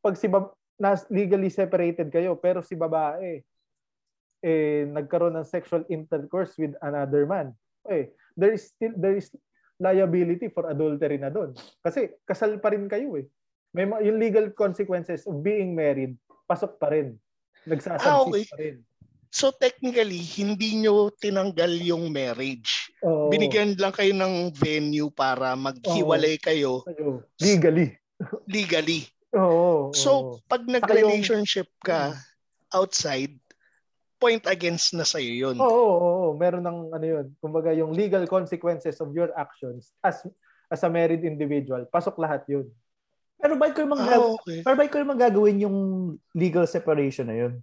[0.00, 3.40] pag si bab- nas legally separated kayo pero si babae
[4.44, 7.50] eh nagkaroon ng sexual intercourse with another man
[7.88, 9.32] eh there is still there is
[9.80, 13.26] liability for adultery na doon kasi kasal pa rin kayo eh
[13.76, 16.16] may ma- yung legal consequences of being married,
[16.48, 17.12] pasok pa rin.
[17.68, 18.44] Nagsasubsist Ah, okay.
[18.48, 18.76] pa rin.
[19.28, 22.88] So technically, hindi nyo tinanggal yung marriage.
[23.04, 23.28] Oo.
[23.28, 26.80] Binigyan lang kayo ng venue para maghiwalay kayo.
[27.36, 27.92] Legally.
[28.48, 29.04] legally.
[29.34, 29.90] Oo.
[29.90, 32.14] So, pag nag-relationship ka
[32.70, 33.34] outside,
[34.16, 35.56] point against na sa'yo yun.
[35.60, 36.28] Oo, oo, oo.
[36.38, 37.26] Meron ng ano yun.
[37.42, 40.24] Kumbaga yung legal consequences of your actions as
[40.72, 42.66] as a married individual, pasok lahat yun.
[43.36, 44.64] Pero ba ko mang Ah, okay.
[44.64, 45.76] pero ba ko mang gagawin yung
[46.32, 47.54] legal separation na yun?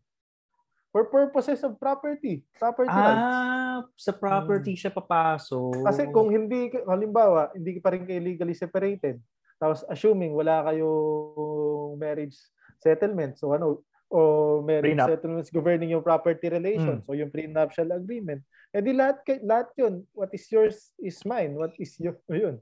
[0.93, 2.45] For purposes of property.
[2.61, 3.26] Property rights.
[3.26, 5.89] Ah, sa property siya papasok.
[5.89, 9.18] Kasi kung hindi, halimbawa, hindi pa rin kayo legally separated,
[9.56, 12.38] tapos assuming wala kayong marriage
[12.78, 14.20] settlement, so ano, o
[14.60, 15.10] marriage Prenup.
[15.10, 20.06] settlements governing yung property relations, so yung prenuptial agreement, eh di lahat, kay- lahat yun,
[20.12, 22.62] what is yours is mine, what is your, yun.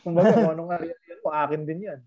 [0.00, 2.00] Kumbaga, kung anong area yan mo, akin din yan.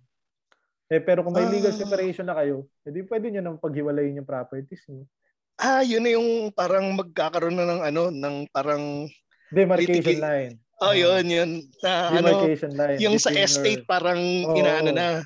[0.88, 1.80] Eh, pero kung may legal Ah.
[1.80, 5.10] separation na kayo, edi pwede nyo nang paghiwalayin yung properties niyo.
[5.56, 9.10] Ah, yun na yung parang magkakaroon na ng ano, ng parang
[9.48, 10.54] Demarcation Litigi- line.
[10.82, 11.52] Oh, yun, yun.
[11.86, 12.98] Na, ano, line.
[12.98, 14.58] yung sa between your- estate parang Oo.
[14.58, 15.22] inaano na.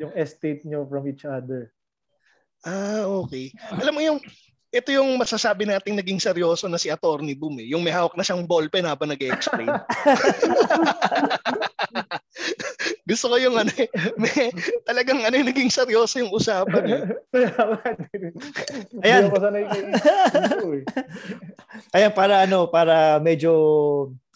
[0.00, 1.72] Yung estate nyo from each other.
[2.64, 3.52] Ah, okay.
[3.80, 4.20] Alam mo yung
[4.70, 7.66] ito yung masasabi nating naging seryoso na si Attorney Boom eh.
[7.74, 9.66] Yung may hawak na siyang ballpen habang nag-explain.
[13.10, 14.54] Gusto ko yung ano eh, may,
[14.86, 17.02] talagang ano yung naging seryoso yung usapan eh.
[19.02, 19.26] Ayan.
[19.26, 20.86] Eh.
[21.90, 23.50] Ayan, para ano, para medyo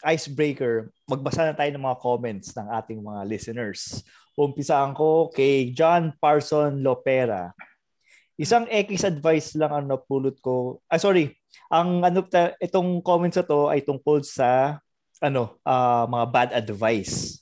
[0.05, 4.05] icebreaker, magbasa na tayo ng mga comments ng ating mga listeners.
[4.37, 7.51] Umpisaan ko kay John Parson Lopera.
[8.35, 10.83] Isang X advice lang ang napulot ko.
[10.91, 11.33] Ah, sorry.
[11.71, 12.27] Ang ano
[12.59, 14.79] itong comments na to ay tungkol sa
[15.23, 17.41] ano, ah, mga bad advice.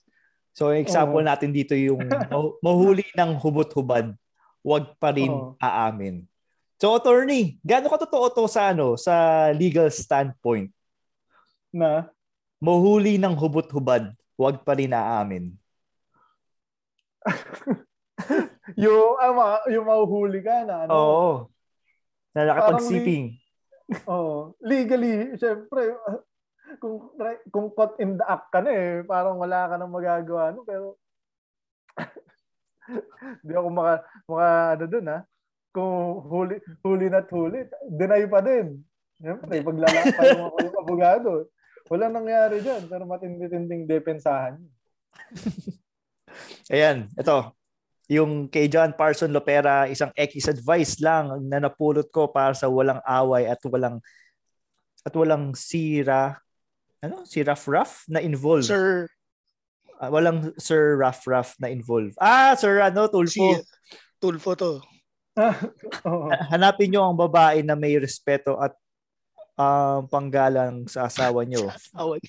[0.52, 1.26] So, example Oo.
[1.26, 1.98] natin dito yung
[2.32, 4.12] mahu- mahuli ng hubot-hubad,
[4.60, 5.56] wag pa rin Oo.
[5.56, 6.28] aamin.
[6.76, 10.68] So, attorney, gaano ka totoo to sa ano, sa legal standpoint?
[11.72, 12.12] Na?
[12.62, 15.50] Mahuli ng hubot-hubad, wag pa rin aamin.
[18.82, 20.86] yung, ah, ma- yung mahuhuli ka na.
[20.86, 20.90] Ano?
[20.94, 21.30] Oo.
[22.30, 23.34] Na Parang nakapag-sipping.
[24.06, 24.54] Oo.
[24.62, 26.22] Legally, syempre, ah,
[26.78, 27.10] kung
[27.50, 30.54] kung caught in the act ka na eh, parang wala ka nang magagawa.
[30.54, 30.62] No?
[30.62, 31.02] Pero,
[33.46, 34.48] di ako maka, maka
[34.78, 35.18] ano dun ha.
[35.74, 38.86] Kung huli, huli na't huli, deny pa din.
[39.18, 41.30] Siyempre, paglalakpan mo ako yung abogado.
[41.92, 44.56] Walang nangyari dyan, pero matindi-tinding depensahan.
[46.72, 47.52] Ayan, ito.
[48.08, 53.04] Yung kay John Parson Lopera, isang X advice lang na napulot ko para sa walang
[53.04, 54.00] away at walang
[55.04, 56.38] at walang sira
[57.02, 58.72] ano si Ruff Ruff na involved.
[58.72, 59.04] Sir,
[60.02, 62.18] Ah, walang Sir Ruff Ruff na involved.
[62.18, 63.30] Ah, Sir ano, Tulfo.
[63.30, 63.42] si
[64.18, 64.82] Tulfo to.
[66.50, 68.74] Hanapin nyo ang babae na may respeto at
[69.56, 71.68] um, panggalang sa asawa nyo.
[71.96, 72.20] Awan.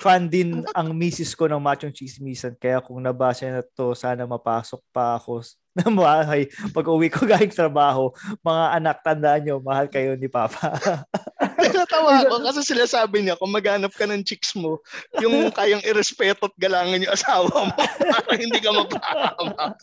[0.00, 2.56] Fan din ang misis ko ng machong chismisan.
[2.58, 6.48] Kaya kung nabasa na to, sana mapasok pa ako s- ng bahay.
[6.72, 8.08] Pag uwi ko galing trabaho,
[8.40, 10.72] mga anak, tandaan nyo, mahal kayo ni Papa.
[11.76, 14.80] Natawa ako kasi sila sabi niya, kung maghanap ka ng chicks mo,
[15.20, 19.76] yung kayang irespeto at galangan yung asawa mo para hindi ka mapahamak.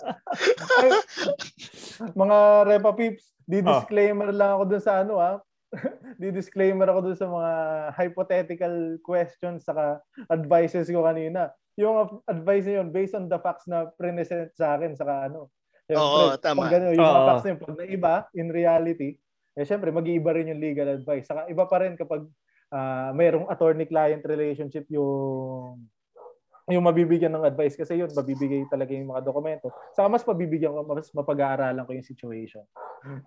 [2.17, 5.37] mga Repa Peeps, di-disclaimer lang ako dun sa ano ah.
[6.21, 7.51] di-disclaimer ako dun sa mga
[7.97, 9.99] hypothetical questions saka
[10.29, 11.49] advices ko kanina.
[11.79, 15.49] Yung advice na yun, based on the facts na present sa akin saka ano.
[15.89, 16.69] Oo, tama.
[16.69, 17.27] Pag ano, yung mga Oo.
[17.27, 19.09] facts na yun, pag naiba, in reality,
[19.53, 21.29] eh syempre, mag-iiba rin yung legal advice.
[21.29, 22.25] Saka iba pa rin kapag
[22.73, 25.81] ah, mayroong attorney-client relationship yung
[26.71, 29.67] yung mabibigyan ng advice kasi yun mabibigay talaga yung mga dokumento.
[29.91, 32.63] Saka mas mabibigyan ko mas mapag-aaralan ko yung situation.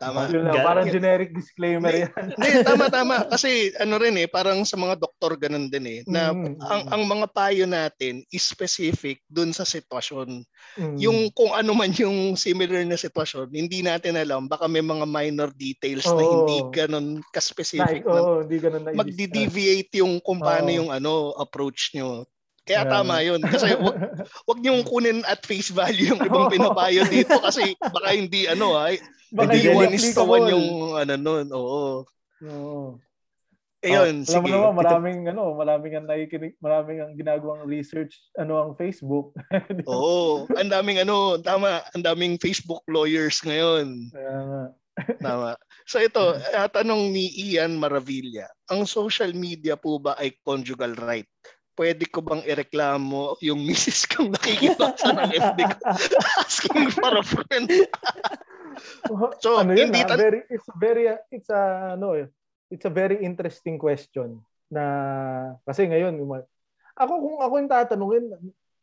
[0.01, 0.33] Tama.
[0.33, 2.33] Yun lang, parang generic disclaimer yan.
[2.33, 3.29] Hindi, tama, tama.
[3.29, 7.03] Kasi ano rin eh, parang sa mga doktor ganun din eh, na Mm, ang, ang
[7.07, 10.45] mga payo natin is specific dun sa sitwasyon.
[10.81, 10.97] Mm.
[11.01, 14.49] Yung kung ano man yung similar na sitwasyon, hindi natin alam.
[14.49, 16.29] Baka may mga minor details na Oo.
[16.45, 18.01] hindi ganun ka-specific.
[18.01, 20.77] Like, na oo, hindi ganun na magdi-deviate yung kung paano Oo.
[20.83, 22.25] yung ano approach nyo.
[22.67, 22.91] Kaya Yeah.
[22.91, 23.41] tama yun.
[23.41, 23.95] Kasi wag,
[24.51, 28.99] wag niyong kunin at face value yung ibang pinapayo dito kasi baka hindi ano ay
[29.31, 31.47] Baka hindi one is to one yung ano nun.
[31.55, 32.03] Oo.
[32.43, 32.99] Oo.
[33.87, 34.51] Ayun, Ah, alam mo sige.
[34.51, 39.31] naman, maraming ano, maraming ang nakikinig, maraming ang ginagawang research ano ang Facebook.
[39.87, 44.11] Oo, ang daming ano, tama, ang daming Facebook lawyers ngayon.
[44.11, 44.75] Nga.
[45.21, 45.55] Tama.
[45.85, 46.19] So ito,
[46.57, 48.49] ah, tanong ni Ian Maravilla.
[48.73, 51.29] Ang social media po ba ay conjugal right?
[51.77, 55.77] Pwede ko bang ireklamo yung misis kong nakikibasa ng FB ko
[56.43, 57.69] asking for a friend?
[59.45, 62.27] So, ano yun, hindi ah, tal- very it's very it's a ano eh,
[62.73, 64.41] it's a very interesting question
[64.73, 64.85] na
[65.69, 66.17] kasi ngayon
[66.97, 68.25] ako kung ako yung tatanungin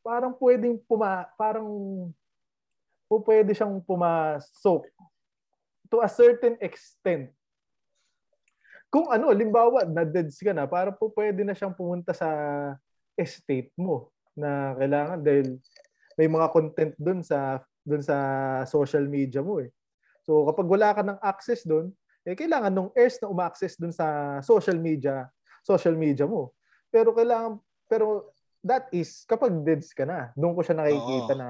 [0.05, 1.67] parang pwedeng puma parang
[3.09, 4.87] po pwede siyang pumasok
[5.91, 7.29] to a certain extent
[8.93, 12.29] kung ano, limbawa, na-deads ka na, para po pwede na siyang pumunta sa
[13.17, 15.57] estate mo na kailangan dahil
[16.13, 18.15] may mga content dun sa dun sa
[18.69, 19.73] social media mo eh.
[20.21, 21.89] So kapag wala ka ng access dun,
[22.21, 25.25] eh kailangan nung heirs na uma-access dun sa social media,
[25.65, 26.53] social media mo.
[26.93, 27.57] Pero kailangan
[27.89, 28.29] pero
[28.61, 31.41] that is kapag deads ka na, doon ko siya nakikita Oo.
[31.41, 31.49] na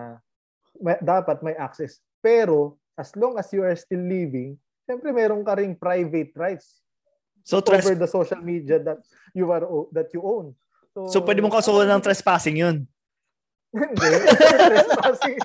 [0.80, 2.00] may, dapat may access.
[2.24, 4.56] Pero as long as you are still living,
[4.88, 6.82] siyempre meron ka ring private rights
[7.44, 9.04] So, over tres- the social media that
[9.36, 10.56] you are o- that you own.
[10.94, 12.88] so pwede mong kasuhan ng trespassing yun.
[13.74, 14.10] Hindi.
[14.70, 15.36] Trespassing.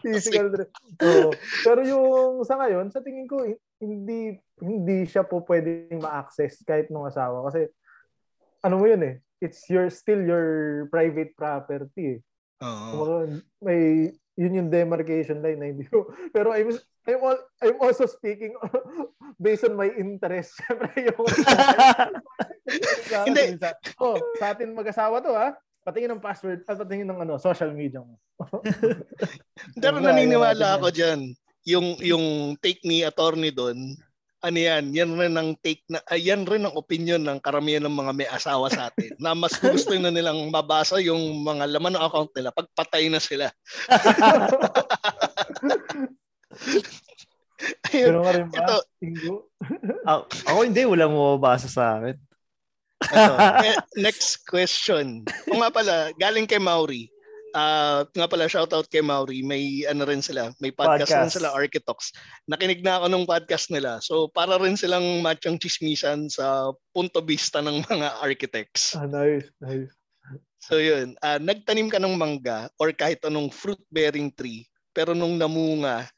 [0.00, 0.64] Physical
[1.04, 1.30] Oo.
[1.36, 3.44] Pero yung sa ngayon, sa tingin ko,
[3.76, 7.44] hindi hindi siya po pwedeng ma-access kahit nung asawa.
[7.52, 7.68] Kasi,
[8.64, 10.46] ano mo yun eh, it's your still your
[10.88, 12.18] private property eh.
[12.64, 12.88] Oo.
[12.96, 13.14] Kumbaga,
[13.60, 14.08] may,
[14.38, 16.08] yun yung demarcation line na hindi ko.
[16.34, 18.54] Pero I'm, I'm, al- I'm also speaking
[19.42, 20.54] based on my interest.
[20.62, 21.18] Siyempre yung...
[23.26, 23.58] Hindi.
[23.98, 25.58] Oh, sa atin mag-asawa to ha.
[25.82, 28.14] Patingin ng password at patingin ng ano, social media mo.
[29.82, 31.34] Pero Wala, naniniwala wala ako dyan.
[31.66, 33.98] Yung, yung take ni attorney doon,
[34.42, 37.94] ano yan, yan rin ang take na, ay, yan rin ang opinion ng karamihan ng
[37.94, 39.14] mga may asawa sa atin.
[39.22, 43.22] na mas gusto na nilang mabasa yung mga laman ng account nila pag patay na
[43.22, 43.54] sila.
[47.92, 48.10] Ayun.
[48.10, 48.58] Pero nga rin ba?
[48.58, 48.76] Ito.
[48.98, 49.34] Tinggo?
[50.10, 52.16] Ako, ako hindi, walang mababasa sa akin.
[53.02, 53.34] Ito.
[53.66, 55.22] Eh, Next question.
[55.50, 57.06] O nga pala, galing kay Mauri.
[57.52, 59.44] Ah, nga pala, shoutout kay Mauri.
[59.44, 61.36] May ano rin sila, may podcast, rin Podcast.
[61.36, 61.98] sila, Architox.
[62.48, 64.00] Nakinig na ako ng podcast nila.
[64.00, 68.96] So, para rin silang matchang chismisan sa punto vista ng mga architects.
[68.96, 69.92] Ah, nice, nice.
[70.64, 71.14] So, yun.
[71.20, 74.64] Ah, nagtanim ka ng mangga or kahit anong fruit-bearing tree,
[74.96, 76.08] pero nung namunga,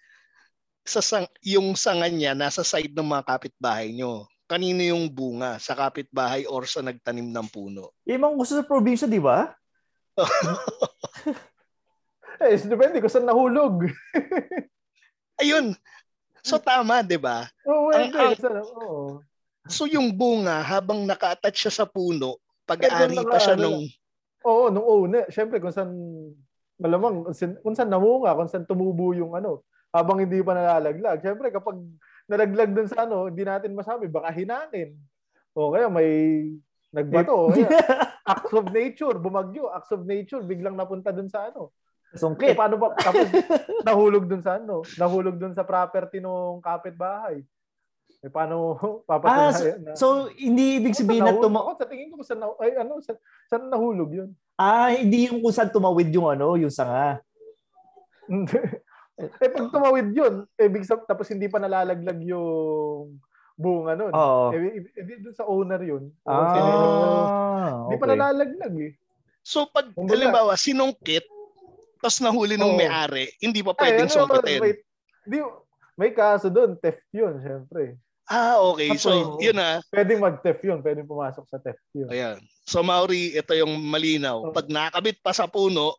[0.85, 4.29] sa sang, yung sanga niya nasa side ng mga kapitbahay nyo.
[4.45, 5.57] Kanino yung bunga?
[5.57, 7.97] Sa kapitbahay or sa nagtanim ng puno?
[8.05, 9.49] Mga gusto sa probinsya, di ba?
[12.35, 13.87] Eh, depende kung saan nahulog.
[15.41, 15.71] Ayun.
[16.43, 17.47] So tama, 'di ba?
[17.63, 18.19] Oo, Ang- hindi.
[18.19, 19.23] ang- oo.
[19.71, 23.87] So yung bunga habang naka-attach siya sa puno, Eh, pag-aari pa siya naka- nung
[24.45, 25.25] Oo, nung una.
[25.33, 25.95] Siyempre, kung saan,
[26.77, 27.23] malamang,
[27.63, 29.65] kung saan namunga, kung saan tumubo yung ano,
[29.95, 31.23] habang hindi pa nalalaglag.
[31.23, 31.79] Siyempre, kapag
[32.27, 34.99] nalaglag dun sa ano, hindi natin masabi, baka hinanin.
[35.55, 36.51] O kaya may
[36.91, 37.47] nagbato.
[37.55, 41.71] kaya, acts of nature, bumagyo, acts of nature, biglang napunta dun sa ano.
[42.11, 42.59] Eh, Sungkit.
[42.59, 43.27] paano ba, tapos
[43.87, 47.43] nahulog dun sa ano, nahulog dun sa property ng kapitbahay.
[48.23, 48.75] Eh, paano
[49.07, 49.93] Ah, papatunayan na?
[49.95, 51.63] so, so, hindi ibig sabihin na Saan tuma...
[51.63, 51.75] nahulog?
[51.75, 54.31] Ako, sa tingin ko, saan, na- ay, ano, saan, saan nahulog yun?
[54.59, 57.23] Ah, hindi yung kung saan tumawid yung ano, yung sanga.
[59.19, 63.15] Eh, pag tumawid yun, eh, big tapos hindi pa nalalaglag yung
[63.55, 64.11] bunga nun.
[64.11, 64.51] Oo.
[64.51, 66.11] Eh, eh, eh, dun sa owner yun.
[66.27, 68.15] Ah, Hindi pa okay.
[68.19, 68.93] nalalaglag eh.
[69.45, 71.29] So pag Kumbaga- halimbawa sinungkit
[72.05, 72.77] tapos nahuli ng Oo.
[72.77, 74.61] may-ari, hindi pa pwedeng ano, sungkitin.
[74.61, 74.75] May,
[75.25, 75.39] di,
[75.97, 77.97] may kaso doon, theft yun, syempre.
[78.29, 78.93] Ah, okay.
[79.01, 79.81] So, Tapos, yun ah.
[79.89, 82.13] Pwedeng mag-theft yun, pwedeng pumasok sa theft yun.
[82.13, 82.45] Ayan.
[82.69, 84.53] So, Mauri, ito yung malinaw.
[84.53, 85.97] Pag nakabit pa sa puno,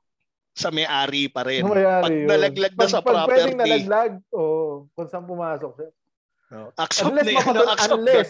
[0.56, 1.68] sa may-ari pa rin.
[1.68, 2.26] Mayari Pag yun.
[2.26, 5.72] nalaglag na Pag- sa pag pwedeng property, nalaglag, oo, kung saan pumasok.
[5.76, 5.90] siya.
[6.78, 8.30] acts of, Unless, na, mapatun- of unless,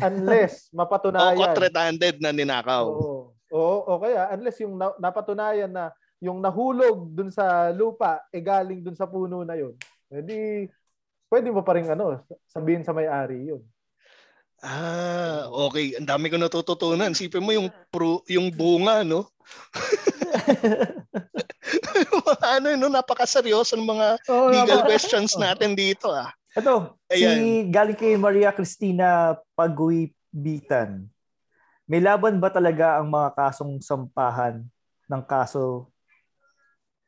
[0.00, 1.36] unless O mapatunayan.
[1.36, 2.86] caught-red-handed na ninakaw.
[2.88, 3.36] Oo.
[3.48, 8.80] Oo, o kaya unless yung na, napatunayan na yung nahulog dun sa lupa e galing
[8.80, 9.72] dun sa puno na yun.
[10.08, 10.64] Edi
[11.28, 13.60] pwede mo pa rin ano, sabihin sa may-ari yun.
[14.58, 15.94] Ah, okay.
[15.94, 17.14] Ang dami ko natututunan.
[17.14, 19.30] Sipin mo yung pro, yung bunga, no?
[22.48, 22.86] ano, no?
[22.88, 26.30] Napakaseryoso ng mga Oo, legal napaka- questions natin dito, ah.
[26.50, 27.34] Ito, Ayan.
[27.34, 31.06] si galing kay Maria Cristina Paguibitan.
[31.84, 34.60] May laban ba talaga ang mga kasong sampahan
[35.06, 35.86] ng kaso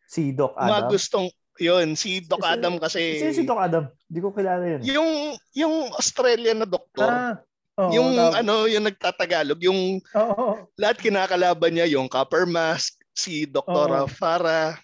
[0.07, 0.89] si Doc Mga Adam?
[0.89, 1.27] gustong,
[1.59, 3.85] yun, si Doc Si- Adam kasi, Sino si Doc Adam?
[4.07, 4.81] Hindi ko kilala yun.
[4.83, 5.11] yung,
[5.53, 7.35] yung Australian na doktor, Ah,
[7.77, 8.35] oo, yung tama.
[8.39, 10.45] ano, yung nagtatagalog, yung Oo.
[10.75, 14.07] lahat kinakalaban niya, yung copper mask, si Dr.
[14.07, 14.11] Oo.
[14.11, 14.79] Farah,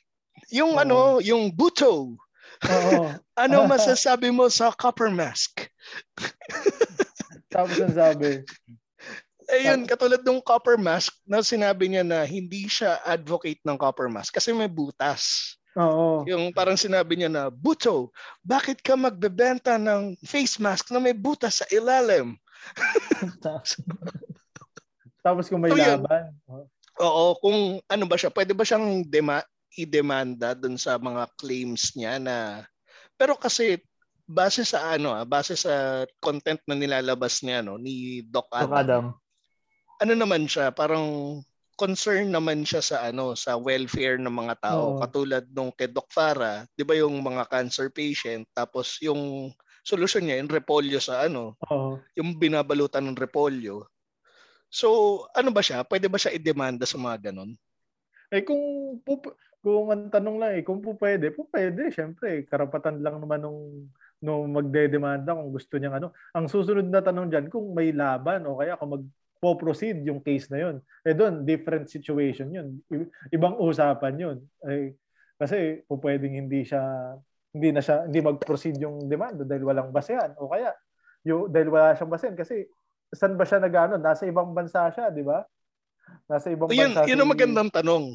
[0.52, 0.82] yung Oo.
[0.82, 2.14] ano, yung Buto.
[2.66, 3.00] Oo.
[3.36, 5.68] Ano masasabi mo sa copper mask?
[7.52, 8.40] Tapos ang sabi,
[9.46, 14.34] Ayun, katulad ng copper mask na sinabi niya na hindi siya advocate ng copper mask
[14.34, 15.54] kasi may butas.
[15.76, 16.24] oo.
[16.26, 18.10] Yung parang sinabi niya na, Buto,
[18.42, 22.34] bakit ka magbebenta ng face mask na may butas sa ilalim?
[25.22, 26.00] Tapos kung may So, yun.
[27.00, 29.44] Oo, kung ano ba siya, pwede ba siyang dema-
[29.76, 32.64] i-demanda dun sa mga claims niya na
[33.20, 33.76] pero kasi
[34.26, 38.74] base sa ano ah, base sa content na nilalabas niya no ni Doc Doc Adam.
[38.74, 39.04] Adam.
[39.96, 41.40] Ano naman siya, parang
[41.76, 45.00] concern naman siya sa ano sa welfare ng mga tao Oo.
[45.00, 49.52] katulad nung kay Doc Farah, 'di ba yung mga cancer patient tapos yung
[49.84, 52.00] solusyon niya yung repolyo sa ano, Oo.
[52.16, 53.86] yung binabalutan ng repolyo.
[54.76, 55.88] So, ano ba siya?
[55.88, 57.56] Pwede ba siya i-demanda sa mga ganon?
[58.28, 58.60] Eh kung
[59.64, 63.88] kung ang tanong lang eh, kung po pwede, po pwede, syempre, karapatan lang naman nung
[64.20, 66.08] nung magdedemanda kung gusto niyang ano.
[66.36, 70.60] Ang susunod na tanong diyan kung may laban o kaya kung magpo-proceed yung case na
[70.60, 70.76] yun.
[71.08, 72.76] Eh doon, different situation yun.
[73.32, 74.36] Ibang usapan yun.
[74.68, 74.92] Eh,
[75.40, 76.84] kasi po pwedeng hindi siya
[77.56, 80.72] hindi na siya hindi mag-proceed yung demanda dahil walang basehan o kaya
[81.24, 82.68] yung dahil wala siyang basehan kasi
[83.08, 85.46] saan ba siya nagano nasa ibang bansa siya di ba
[86.26, 88.14] nasa ibang yun, bansa yun ang magandang tanong.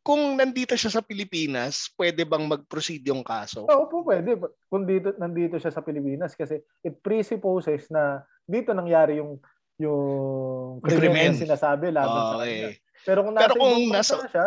[0.00, 3.64] Kung nandito siya sa Pilipinas, pwede bang mag-proceed yung kaso?
[3.64, 4.36] Oo po, pwede.
[4.68, 9.40] Kung dito, nandito siya sa Pilipinas kasi it presupposes na dito nangyari yung
[9.74, 11.32] yung krimen Krimen.
[11.32, 12.46] na sinasabi laban sa Okay.
[12.46, 12.68] kanya.
[13.02, 14.46] Pero kung nasa Pero kung nasa- siya,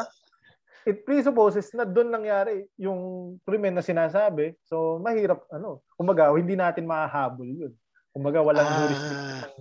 [0.86, 3.00] it presupposes na doon nangyari yung
[3.42, 4.56] krimen na sinasabi.
[4.64, 7.74] So, mahirap, ano, kumbaga, hindi natin mahahabol yun.
[8.10, 8.78] Kumbaga, walang Ah.
[8.80, 9.52] jurisdiction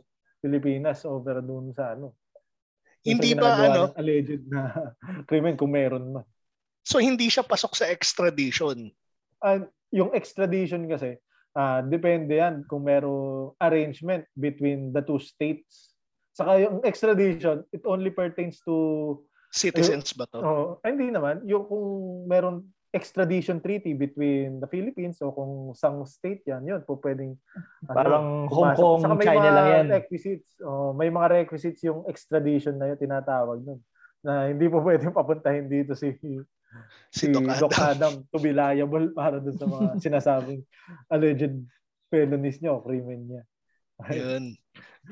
[0.47, 2.15] Pilipinas over doon sa, ano,
[3.03, 3.91] dun sa Hindi ba, ano?
[3.99, 4.71] alleged na
[5.29, 6.27] krimen kung meron man.
[6.87, 8.95] So hindi siya pasok sa extradition.
[9.43, 11.19] Ah, yung extradition kasi,
[11.59, 15.99] ah depende yan kung merong arrangement between the two states.
[16.37, 19.19] Saka yung extradition, it only pertains to...
[19.51, 20.39] Citizens ba to?
[20.39, 21.43] Oh, hindi naman.
[21.49, 21.87] Yung kung
[22.29, 27.37] meron extradition treaty between the Philippines o kung sang state yan, yun po pwedeng
[27.85, 28.81] ano, Parang Hong pumasok.
[28.81, 29.87] Kong, Saka may China mga lang yan.
[29.93, 30.51] requisites.
[30.65, 33.81] Oh, may mga requisites yung extradition na yun, tinatawag nun.
[34.25, 36.17] Na hindi po pwedeng papuntahin dito si
[37.09, 37.71] Si Doc Adam.
[37.73, 40.61] Adam to be liable para dun sa mga sinasabing
[41.09, 41.57] alleged
[42.11, 43.43] felonies niya o crimen niya.
[44.13, 44.45] Yun.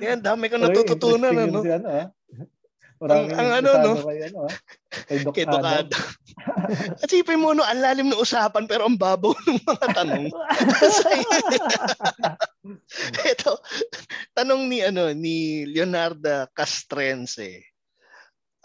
[0.03, 1.32] Yan, dami ko natututunan.
[1.32, 1.62] Ano?
[1.62, 2.07] Si ano, ah.
[3.03, 3.93] Maraming Ang- ang ano, no?
[4.07, 4.53] Kay, ano, ah.
[5.11, 6.05] kay Doc Kay Doc Adam.
[7.03, 10.25] At sipin mo, no, ang lalim ng usapan pero ang babaw ng mga tanong.
[13.35, 13.59] Ito,
[14.33, 17.67] tanong ni ano ni Leonardo Castrense.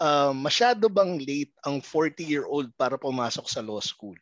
[0.00, 4.16] Uh, masyado bang late ang 40-year-old para pumasok sa law school?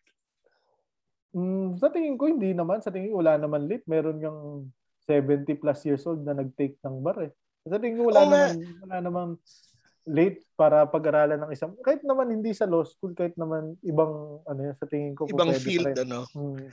[1.30, 2.82] Mm, sa tingin ko, hindi naman.
[2.82, 3.86] Sa tingin ko, wala naman late.
[3.86, 4.72] Meron yung
[5.06, 7.32] 70 plus years old na nag-take ng bar eh.
[7.62, 8.30] Sa tingin ko, wala, nga.
[8.50, 9.28] naman, wala naman
[10.08, 14.60] late para pag-aralan ng isang kahit naman hindi sa law school kahit naman ibang ano
[14.60, 16.08] yan, sa tingin ko Ibang field, rin.
[16.08, 16.24] ano?
[16.34, 16.66] Hmm.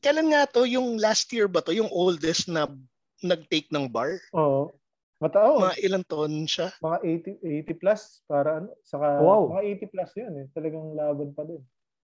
[0.00, 0.64] Kailan nga to?
[0.64, 1.72] Yung last year ba to?
[1.76, 2.66] Yung oldest na
[3.20, 4.16] nag-take ng bar?
[4.32, 4.72] Oo.
[5.20, 5.60] Matao.
[5.60, 6.72] Mga ilang taon siya?
[6.80, 9.52] Mga 80 80 plus para ano, saka Wow.
[9.52, 10.46] mga 80 plus 'yun eh.
[10.56, 11.60] Talagang laban pa din.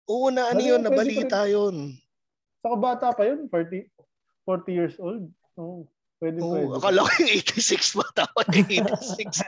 [0.07, 0.79] Oo na, ano Ano yun?
[0.79, 1.99] Nabalita yun.
[2.63, 3.91] Saka bata pa 'yun, 40
[4.47, 5.27] 40 years old.
[5.59, 5.83] Oo.
[6.21, 6.77] Pwede Oo, pwede.
[6.77, 9.41] akala ko yung 86 ba tawag yung 86.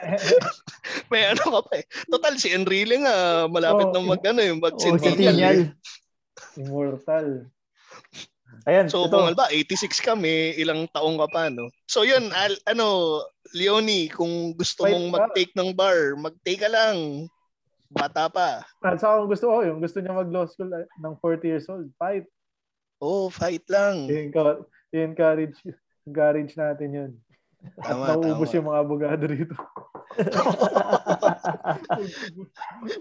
[1.06, 1.86] May ano ka pa eh.
[2.10, 3.94] Total, si Enrile nga, malapit Oo.
[3.94, 5.70] na mag, ano, yung mag Oh, centennial eh.
[6.58, 7.46] Immortal.
[8.66, 9.14] Ayan, So, ito.
[9.14, 11.70] kung ba, 86 ka, may ilang taong ka pa, no?
[11.86, 13.22] So, yun, al, ano,
[13.54, 17.30] Leonie, kung gusto Fight mong mag-take ng bar, mag-take ka lang.
[17.86, 18.66] Bata pa.
[18.82, 21.70] At saka kung gusto ko, yung gusto niya mag law school eh, ng 40 years
[21.70, 22.26] old, fight.
[22.98, 24.10] Oh, fight lang.
[24.10, 25.54] I-encourage, i-encourage,
[26.04, 27.10] encourage natin 'yun.
[27.80, 28.56] At Tama, nauubos tama.
[28.60, 29.56] yung mga abogado rito.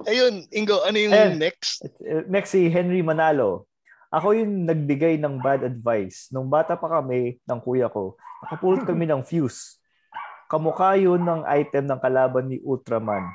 [0.10, 1.36] Ayun, Ingo, ano yung Ayan.
[1.36, 1.84] next?
[2.00, 3.68] Uh, Next si Henry Manalo.
[4.08, 6.30] Ako yung nagbigay ng bad advice.
[6.32, 9.82] Nung bata pa kami ng kuya ko, nakapulot kami ng fuse.
[10.48, 13.26] Kamukha yun ng item ng kalaban ni Ultraman.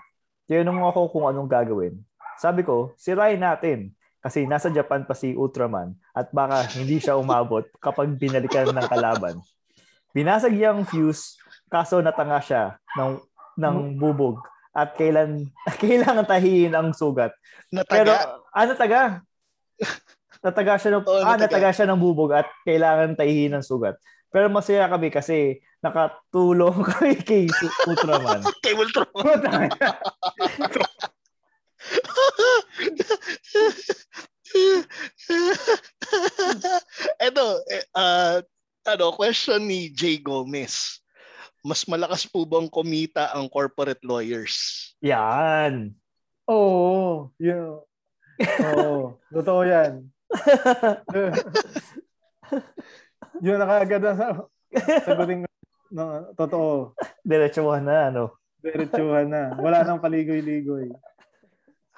[0.47, 1.99] Tinanong ako kung anong gagawin.
[2.39, 3.91] Sabi ko, sirain natin.
[4.19, 9.39] Kasi nasa Japan pa si Ultraman at baka hindi siya umabot kapag binalikan ng kalaban.
[10.17, 11.37] Binasag ang fuse,
[11.69, 13.21] kaso natanga siya ng,
[13.61, 14.41] ng bubog
[14.73, 15.51] at kailan
[15.83, 17.35] kailangan tahiin ang sugat.
[17.69, 17.93] Nataga?
[17.93, 18.13] Pero
[18.55, 19.03] ano taga?
[20.39, 21.43] Nataga siya ng Oo, ah, nataga.
[21.45, 23.99] nataga siya ng bubog at kailangan tahiin ng sugat.
[24.31, 27.45] Pero masaya kami kasi nakatulong kami kay
[27.87, 28.43] Ultraman.
[28.65, 29.71] Kay Ultraman.
[37.19, 38.43] Ito, eh, ah,
[38.89, 41.05] ano, question ni Jay Gomez.
[41.61, 44.89] Mas malakas po bang kumita ang corporate lawyers?
[45.05, 45.93] Yan.
[46.49, 47.29] Oo.
[47.37, 47.85] Yun.
[48.41, 49.19] Oo.
[49.37, 50.09] Totoo yan.
[53.45, 54.27] yun nakagad na sa
[55.05, 55.49] sagutin ko
[55.89, 56.93] ng totoo.
[57.25, 58.25] Diretsuhan na ano.
[58.61, 59.57] Diretsuhan na.
[59.57, 60.93] Wala nang paligoy-ligoy.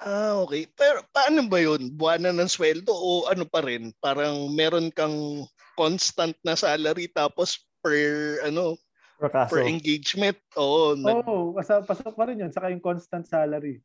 [0.01, 0.65] Ah, okay.
[0.73, 1.93] Pero paano ba yun?
[1.93, 3.93] Buwanan ng sweldo o ano pa rin?
[4.01, 5.45] Parang meron kang
[5.77, 8.81] constant na salary tapos per ano
[9.21, 9.53] Prakaso.
[9.53, 10.37] per engagement.
[10.57, 10.97] Oo.
[10.97, 12.49] nag- Oo, oh, pasok pa rin yun.
[12.49, 13.77] Saka yung constant salary.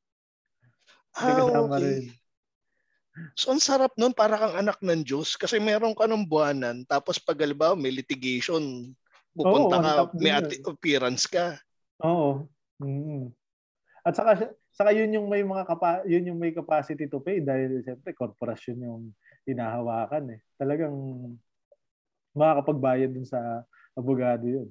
[1.20, 1.36] Ah,
[1.68, 1.80] okay.
[1.84, 2.04] rin.
[3.32, 5.36] So, ang sarap nun, para kang anak ng Diyos.
[5.40, 8.92] Kasi meron ka ng buwanan, tapos pag halimbawa may litigation,
[9.32, 10.32] pupunta Oo, ka, may
[10.64, 11.56] appearance ka.
[12.04, 12.44] Oo.
[12.80, 13.32] Mm.
[14.06, 17.82] At saka saka yun yung may mga kapa, yun yung may capacity to pay dahil
[17.82, 19.02] siyempre korporasyon yung
[19.42, 20.40] hinahawakan eh.
[20.54, 20.94] Talagang
[22.30, 23.66] makakapagbayad dun sa
[23.98, 24.68] abogado yun.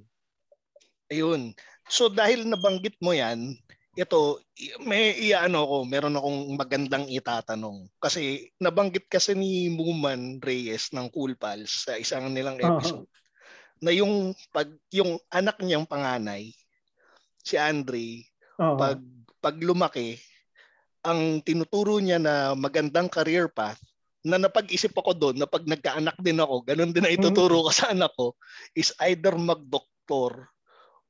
[1.11, 1.51] Ayun.
[1.91, 3.59] So, dahil nabanggit mo yan,
[3.95, 4.39] ito,
[4.83, 7.91] may iano ko, meron akong magandang itatanong.
[7.99, 13.07] Kasi nabanggit kasi ni Muman Reyes ng Cool Pals sa isang nilang episode
[13.83, 16.55] na yung pag yung anak niyang panganay
[17.43, 18.23] si Andre
[18.59, 18.79] Oo.
[18.79, 18.99] pag
[19.45, 20.17] pag lumaki
[21.05, 23.77] ang tinuturo niya na magandang career path
[24.25, 27.93] na napag-isip ako doon na pag nagkaanak din ako, ganun din na ituturo ko sa
[27.93, 28.33] anak ko,
[28.73, 30.49] is either mag-doktor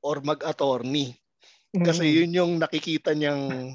[0.04, 1.16] or mag-attorney.
[1.72, 3.72] Kasi yun yung nakikita niyang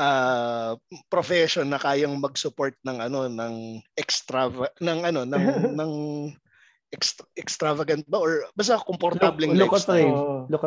[0.00, 0.72] ah,
[1.12, 4.48] profession na kayang mag-support ng ano ng extra
[4.80, 5.44] ng ano ng
[5.84, 5.92] ng
[6.88, 10.16] extra, extravagant ba or basta komportableng Look at lifestyle.
[10.16, 10.48] it.
[10.48, 10.64] Look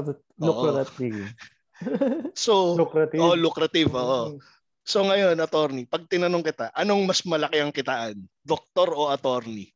[2.37, 3.21] So, lucrative.
[3.21, 4.39] oh, lucrative, oo.
[4.81, 8.17] So ngayon, attorney, pag tinanong kita, anong mas malaki ang kitaan?
[8.41, 9.69] Doktor o attorney?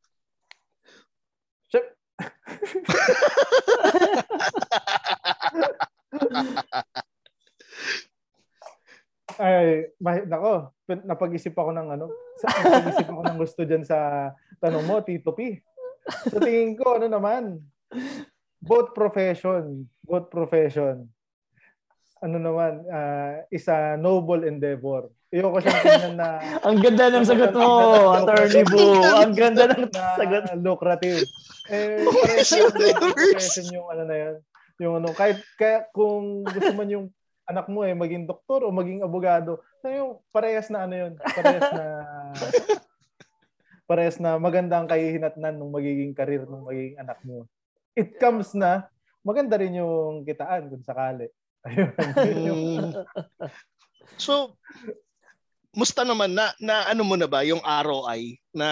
[9.36, 10.72] Ay, ma- nako,
[11.03, 12.07] napag-isip ako ng ano,
[12.40, 14.32] napag-isip ako ng gusto dyan sa
[14.64, 15.60] tanong mo, Tito P.
[16.32, 17.60] Sa tingin ko, ano naman,
[18.64, 21.11] both profession, both profession,
[22.26, 25.14] ano naman, ah, is a noble endeavor.
[25.30, 27.69] Ayoko siyang tingnan na Ang ganda ng sagot mo,
[28.18, 28.97] Attorney Boo.
[29.22, 30.43] Ang ganda ng sagot.
[30.49, 31.22] na lucrative.
[31.69, 32.02] Eh,
[32.57, 34.35] yung profession yung ano na yan.
[34.81, 37.06] Yung ano, kahit, kaya kung gusto man yung
[37.45, 41.69] anak mo eh maging doktor o maging abogado, so yung parehas na ano yun, parehas
[41.69, 41.85] na
[43.89, 47.45] parehas na maganda ang kahihinatnan ng magiging karir ng magiging anak mo.
[47.93, 48.89] It comes na
[49.22, 51.30] maganda rin yung kitaan kung sakali.
[54.15, 54.55] So,
[55.75, 58.69] musta naman na, na ano mo na ba yung ROI na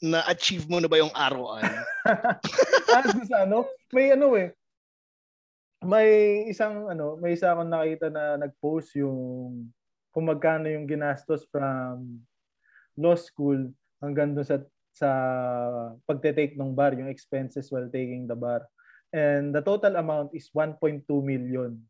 [0.00, 1.62] na achieve mo na ba yung ROI?
[3.12, 4.54] doon sa ano, may ano eh,
[5.84, 6.08] may
[6.48, 9.18] isang ano, may isa akong nakita na nag-post yung
[10.14, 12.24] kung magkano yung ginastos from
[12.96, 13.68] law school
[14.00, 14.58] hanggang doon sa
[14.98, 15.10] sa
[16.10, 18.66] pagte-take ng bar, yung expenses while taking the bar.
[19.08, 21.80] And the total amount is 1.2 million.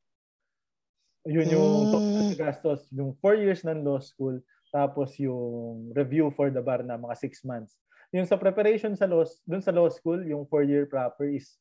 [1.27, 4.39] Yun yung total gastos, yung 4 years ng law school,
[4.70, 7.74] tapos yung review for the bar na mga 6 months.
[8.15, 11.59] Yung sa preparation sa law, dun sa law school, yung 4 year proper is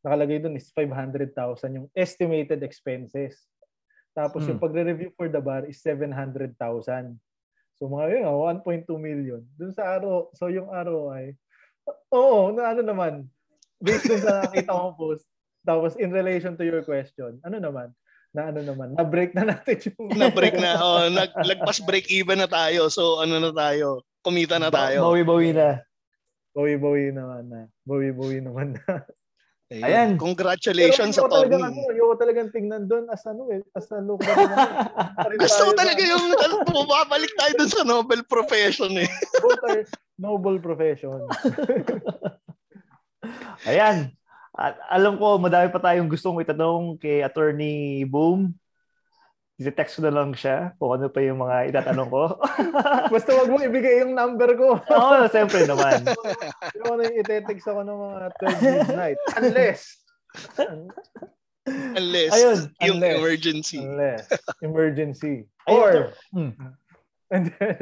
[0.00, 1.36] nakalagay doon is 500,000
[1.76, 3.44] yung estimated expenses.
[4.16, 4.64] Tapos yung Hmm.
[4.64, 6.56] pagre-review for the bar is 700,000.
[7.76, 9.44] So mga yun, ah, 1.2 million.
[9.60, 11.36] Doon sa RO, so yung ROI,
[12.12, 13.28] oo, na ano naman,
[13.80, 15.24] based dun sa nakita kong post,
[15.64, 17.92] tapos in relation to your question, ano naman,
[18.30, 20.14] na ano naman, na-break na natin yung...
[20.22, 22.86] Na-break na, oh, nag, lagpas break even na tayo.
[22.86, 24.06] So ano na tayo?
[24.22, 25.10] Kumita na tayo.
[25.10, 25.82] Bawi-bawi na.
[26.54, 27.60] Bawi-bawi naman na.
[27.82, 29.02] Bawi-bawi naman na.
[29.70, 29.86] Ayun.
[29.86, 30.10] Ayan.
[30.18, 34.18] Congratulations sa ayoko talagang, ano, ayoko talagang tingnan doon as ano eh, as a look.
[35.46, 36.26] Gusto ko talaga yung
[36.66, 39.06] bumabalik tayo dun sa Nobel profession eh.
[39.38, 39.86] Both are
[40.18, 41.22] noble profession.
[43.64, 44.12] Ayan.
[44.50, 48.52] At alam ko, madami pa tayong gustong itanong kay Attorney Boom.
[49.60, 52.24] I-text ko na lang siya kung ano pa yung mga itatanong ko.
[53.12, 54.80] Basta wag mo ibigay yung number ko.
[54.96, 56.00] Oo, siyempre naman.
[56.80, 59.18] Yung ano yung ite-text ako ng mga 12 midnight.
[59.36, 59.80] Unless.
[61.68, 63.16] Unless Ayun, yung unless.
[63.20, 63.78] emergency.
[63.84, 64.24] Unless.
[64.64, 65.34] Emergency.
[65.68, 65.92] Ayun, Or.
[66.32, 66.52] Hmm.
[67.30, 67.76] And then,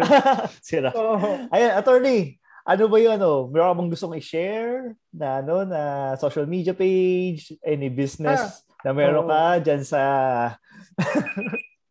[0.61, 0.91] Sira.
[0.93, 2.37] oh, Ayan, attorney,
[2.69, 3.49] ano ba yun, ano?
[3.49, 9.25] Meron ka bang gustong i-share na, ano, na social media page, any business na meron
[9.25, 9.31] oo.
[9.33, 10.03] ka dyan sa...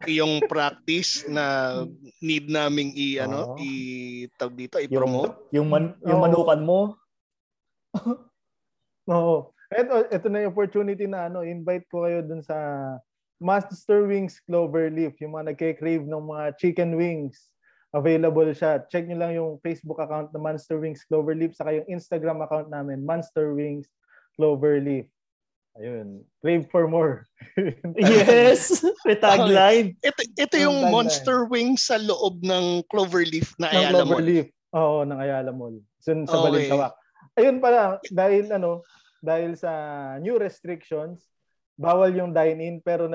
[0.06, 1.74] yung practice na
[2.22, 3.60] need naming i ano Oo.
[3.60, 3.72] i
[4.38, 5.34] tawag dito yung, i-promote.
[5.50, 6.26] yung, man, yung Oo.
[6.30, 6.80] manukan mo?
[9.18, 9.52] Oo.
[9.68, 12.56] Ito, ito na yung opportunity na ano, invite ko kayo dun sa
[13.42, 17.50] Master Wings Cloverleaf, yung mga nagke-crave ng mga chicken wings.
[17.92, 18.84] Available siya.
[18.88, 23.04] Check nyo lang yung Facebook account na Monster Wings Cloverleaf saka yung Instagram account namin,
[23.04, 23.88] Monster Wings
[24.36, 25.08] Cloverleaf.
[25.78, 26.26] Ayun.
[26.42, 27.30] Crave for more.
[27.96, 28.82] Yes!
[29.06, 29.94] May tagline.
[30.02, 30.94] Ito ito Yung tagline.
[30.94, 34.18] monster wings sa loob ng Cloverleaf na ng Ayala Mall.
[34.18, 34.48] Cloverleaf.
[34.74, 35.78] Oo, ng Ayala Mall.
[36.02, 36.66] Sun, sa Okay.
[36.66, 36.94] Balintawak.
[37.38, 38.82] Ayun pala, dahil ano,
[39.22, 39.70] dahil sa
[40.18, 41.30] new restrictions,
[41.78, 43.06] bawal yung dine-in pero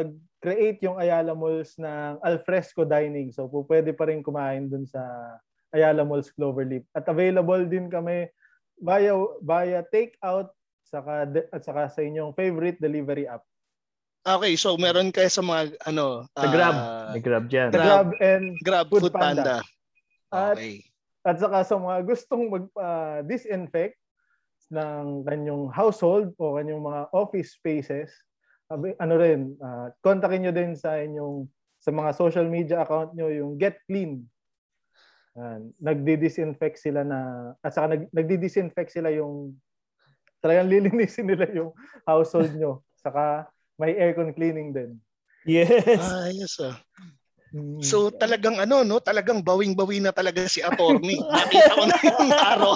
[0.43, 3.31] nag-create yung Ayala Malls ng alfresco dining.
[3.31, 4.99] So po pwede pa rin kumain dun sa
[5.71, 6.83] Ayala Malls Cloverleaf.
[6.91, 8.27] At available din kami
[8.83, 10.51] via via take-out
[10.83, 13.47] saka at saka sa inyong favorite delivery app.
[14.23, 16.75] Okay, so meron kayo sa mga ano Sa Grab.
[16.75, 17.71] ah, May Grab dyan.
[17.71, 17.87] Grab.
[17.87, 19.63] Grab and Grab Food Food Panda.
[20.35, 20.83] At, Okay.
[21.23, 23.95] at saka sa mga gustong mag-disinfect
[24.75, 28.11] ng kanyang household o kanyang mga office spaces,
[28.77, 31.49] ano rin, uh, kontakin nyo din sa inyong
[31.83, 34.23] sa mga social media account nyo yung Get Clean.
[35.33, 35.73] Yan.
[35.81, 37.19] nagdi-disinfect sila na
[37.65, 39.57] at saka nag, nagdi-disinfect sila yung
[40.45, 41.73] talagang lilinisin nila yung
[42.05, 42.85] household nyo.
[43.01, 43.49] Saka
[43.81, 45.01] may aircon cleaning din.
[45.49, 45.99] Yes.
[45.99, 46.77] Ah, yes ah.
[47.85, 51.21] So talagang ano no, talagang bawing-bawi na talaga si attorney.
[51.37, 52.73] Nakita ko na yung araw.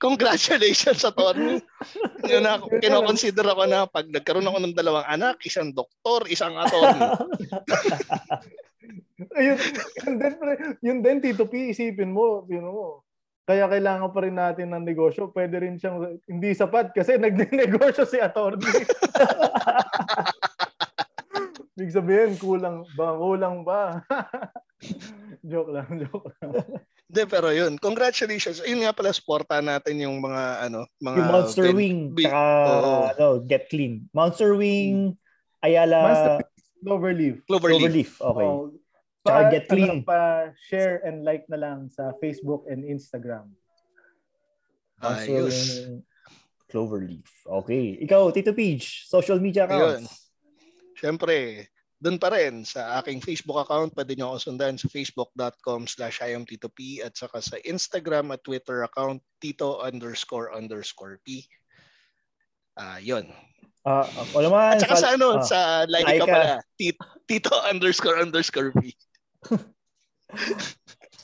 [0.00, 1.60] Congratulations attorney.
[2.24, 7.04] Yun na kinoconsider ako na pag nagkaroon ako ng dalawang anak, isang doktor, isang attorney.
[9.36, 9.60] Ayun,
[10.00, 10.34] yun din,
[10.80, 13.04] yun din, Tito P, isipin mo, you know,
[13.44, 15.34] kaya kailangan pa rin natin ng negosyo.
[15.34, 18.86] Pwede rin siyang hindi sapat kasi nagnenegosyo si attorney.
[21.80, 23.16] Ibig sabihin, kulang ba?
[23.16, 24.04] Kulang ba?
[25.50, 26.52] joke lang, joke lang.
[27.08, 27.80] Hindi, pero yun.
[27.80, 28.60] Congratulations.
[28.68, 31.16] Yun nga pala, supporta natin yung mga, ano, mga...
[31.16, 32.92] yung Monster ven- Wing, bi- tsaka Oo.
[33.08, 34.04] ano, Get Clean.
[34.12, 35.16] Monster Wing,
[35.64, 36.36] Ayala, Monster
[36.84, 37.36] Cloverleaf.
[37.48, 37.80] Cloverleaf.
[37.80, 38.12] Cloverleaf.
[38.20, 38.44] Okay.
[38.44, 38.76] Oh,
[39.24, 39.90] Tsaka pa- Get Clean.
[39.90, 40.20] Ano, pa
[40.68, 43.48] share and like na lang sa Facebook and Instagram.
[45.00, 45.56] Monster Ayos.
[45.56, 46.04] Wing,
[46.68, 47.28] Cloverleaf.
[47.64, 47.96] Okay.
[48.04, 50.04] Ikaw, Tito Peach, social media Ayun.
[50.04, 50.28] accounts.
[51.00, 51.64] Siyempre,
[52.00, 56.72] doon pa rin sa aking Facebook account, pwede nyo ako sundan sa facebook.com slash imtitop
[57.04, 61.44] at saka sa Instagram at Twitter account, tito underscore underscore p.
[62.80, 63.28] Ah, yun.
[63.84, 64.80] Ah, ako naman.
[64.80, 68.96] At saka sa ano, ah, sa like ka pala, tito, tito underscore underscore p.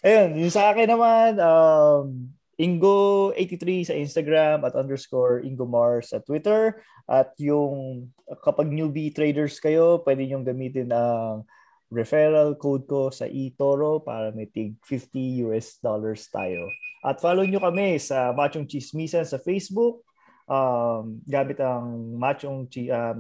[0.07, 6.81] Ayun, yung sa akin naman, um, Ingo83 sa Instagram at underscore Ingo Mars sa Twitter.
[7.05, 8.09] At yung
[8.41, 11.45] kapag newbie traders kayo, pwede nyo gamitin ang
[11.93, 16.67] referral code ko sa eToro para may tig 50 US dollars tayo.
[17.07, 20.03] At follow nyo kami sa Machong Chismisan sa Facebook.
[20.51, 23.17] Um, gamit ang Machong um,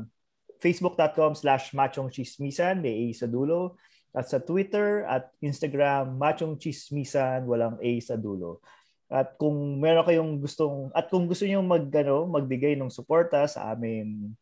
[0.58, 3.78] facebook.com slash Machong Chismisan, may A sa dulo.
[4.16, 8.64] At sa Twitter at Instagram, Machong Chismisan, walang A sa dulo.
[9.06, 13.70] At kung meron kayong gustong at kung gusto niyo mag ano, magbigay ng suporta sa
[13.70, 14.34] amin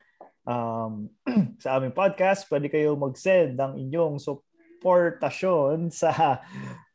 [0.49, 1.05] um,
[1.62, 6.41] sa aming podcast, pwede kayo mag-send ng inyong suportasyon sa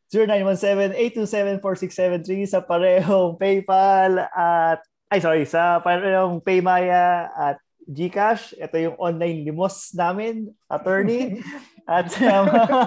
[0.10, 7.58] 0917-827-4673 sa parehong PayPal at ay sorry, sa parehong Paymaya at
[7.90, 8.54] Gcash.
[8.54, 11.42] Ito yung online limos namin, attorney.
[11.90, 12.78] at sa mga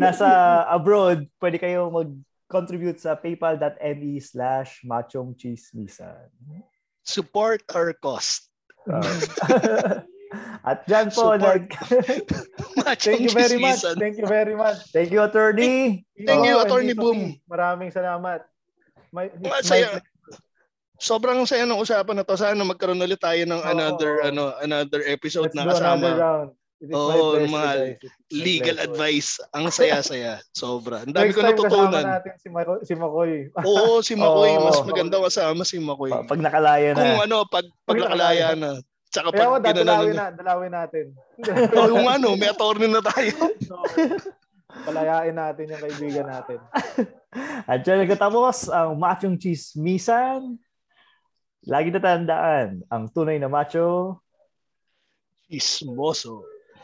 [0.00, 0.28] nasa
[0.72, 1.92] abroad, pwede kayo
[2.52, 6.28] mag-contribute sa paypal.me slash machong chismisan.
[7.00, 8.52] Support our cost.
[10.68, 11.40] At dyan po, Support.
[11.40, 11.62] nag...
[13.00, 13.80] Thank you very much.
[13.96, 14.78] Thank you very much.
[14.92, 16.04] Thank you, attorney.
[16.12, 17.40] Thank you, Oo, Attorney Boom.
[17.48, 18.44] Maraming salamat.
[19.12, 20.00] My, my Masaya.
[20.96, 22.36] Sobrang saya ng usapan na to.
[22.38, 24.28] Sana magkaroon ulit tayo ng Oo, another oo.
[24.28, 26.48] ano another episode Let's na do another kasama round.
[26.82, 27.38] It is my Oo.
[27.38, 27.94] It's my
[28.28, 29.38] legal advice.
[29.54, 30.42] Ang saya-saya.
[30.50, 31.06] Sobra.
[31.06, 32.04] Ang dami Next ko time kasama natutunan.
[32.10, 33.32] natin si, Makoy, si Makoy.
[33.70, 34.50] Oo, si Makoy.
[34.58, 34.86] Mas Oo.
[34.90, 36.10] maganda kasama si Makoy.
[36.10, 36.98] Pa- Pag nakalaya na.
[36.98, 38.70] Kung ano, pag, pag nakalaya na.
[39.08, 40.18] Tsaka Kaya ako, pag dadalawin na.
[40.18, 41.04] na, dalawin natin.
[41.78, 43.30] Oo, yung ano, may attorney na tayo.
[44.88, 46.58] Palayain natin yung kaibigan natin.
[47.62, 50.58] At dyan nagtatapos ang machong chismisan.
[51.62, 54.18] Lagi natandaan, ang tunay na macho.
[55.46, 56.42] Chismoso.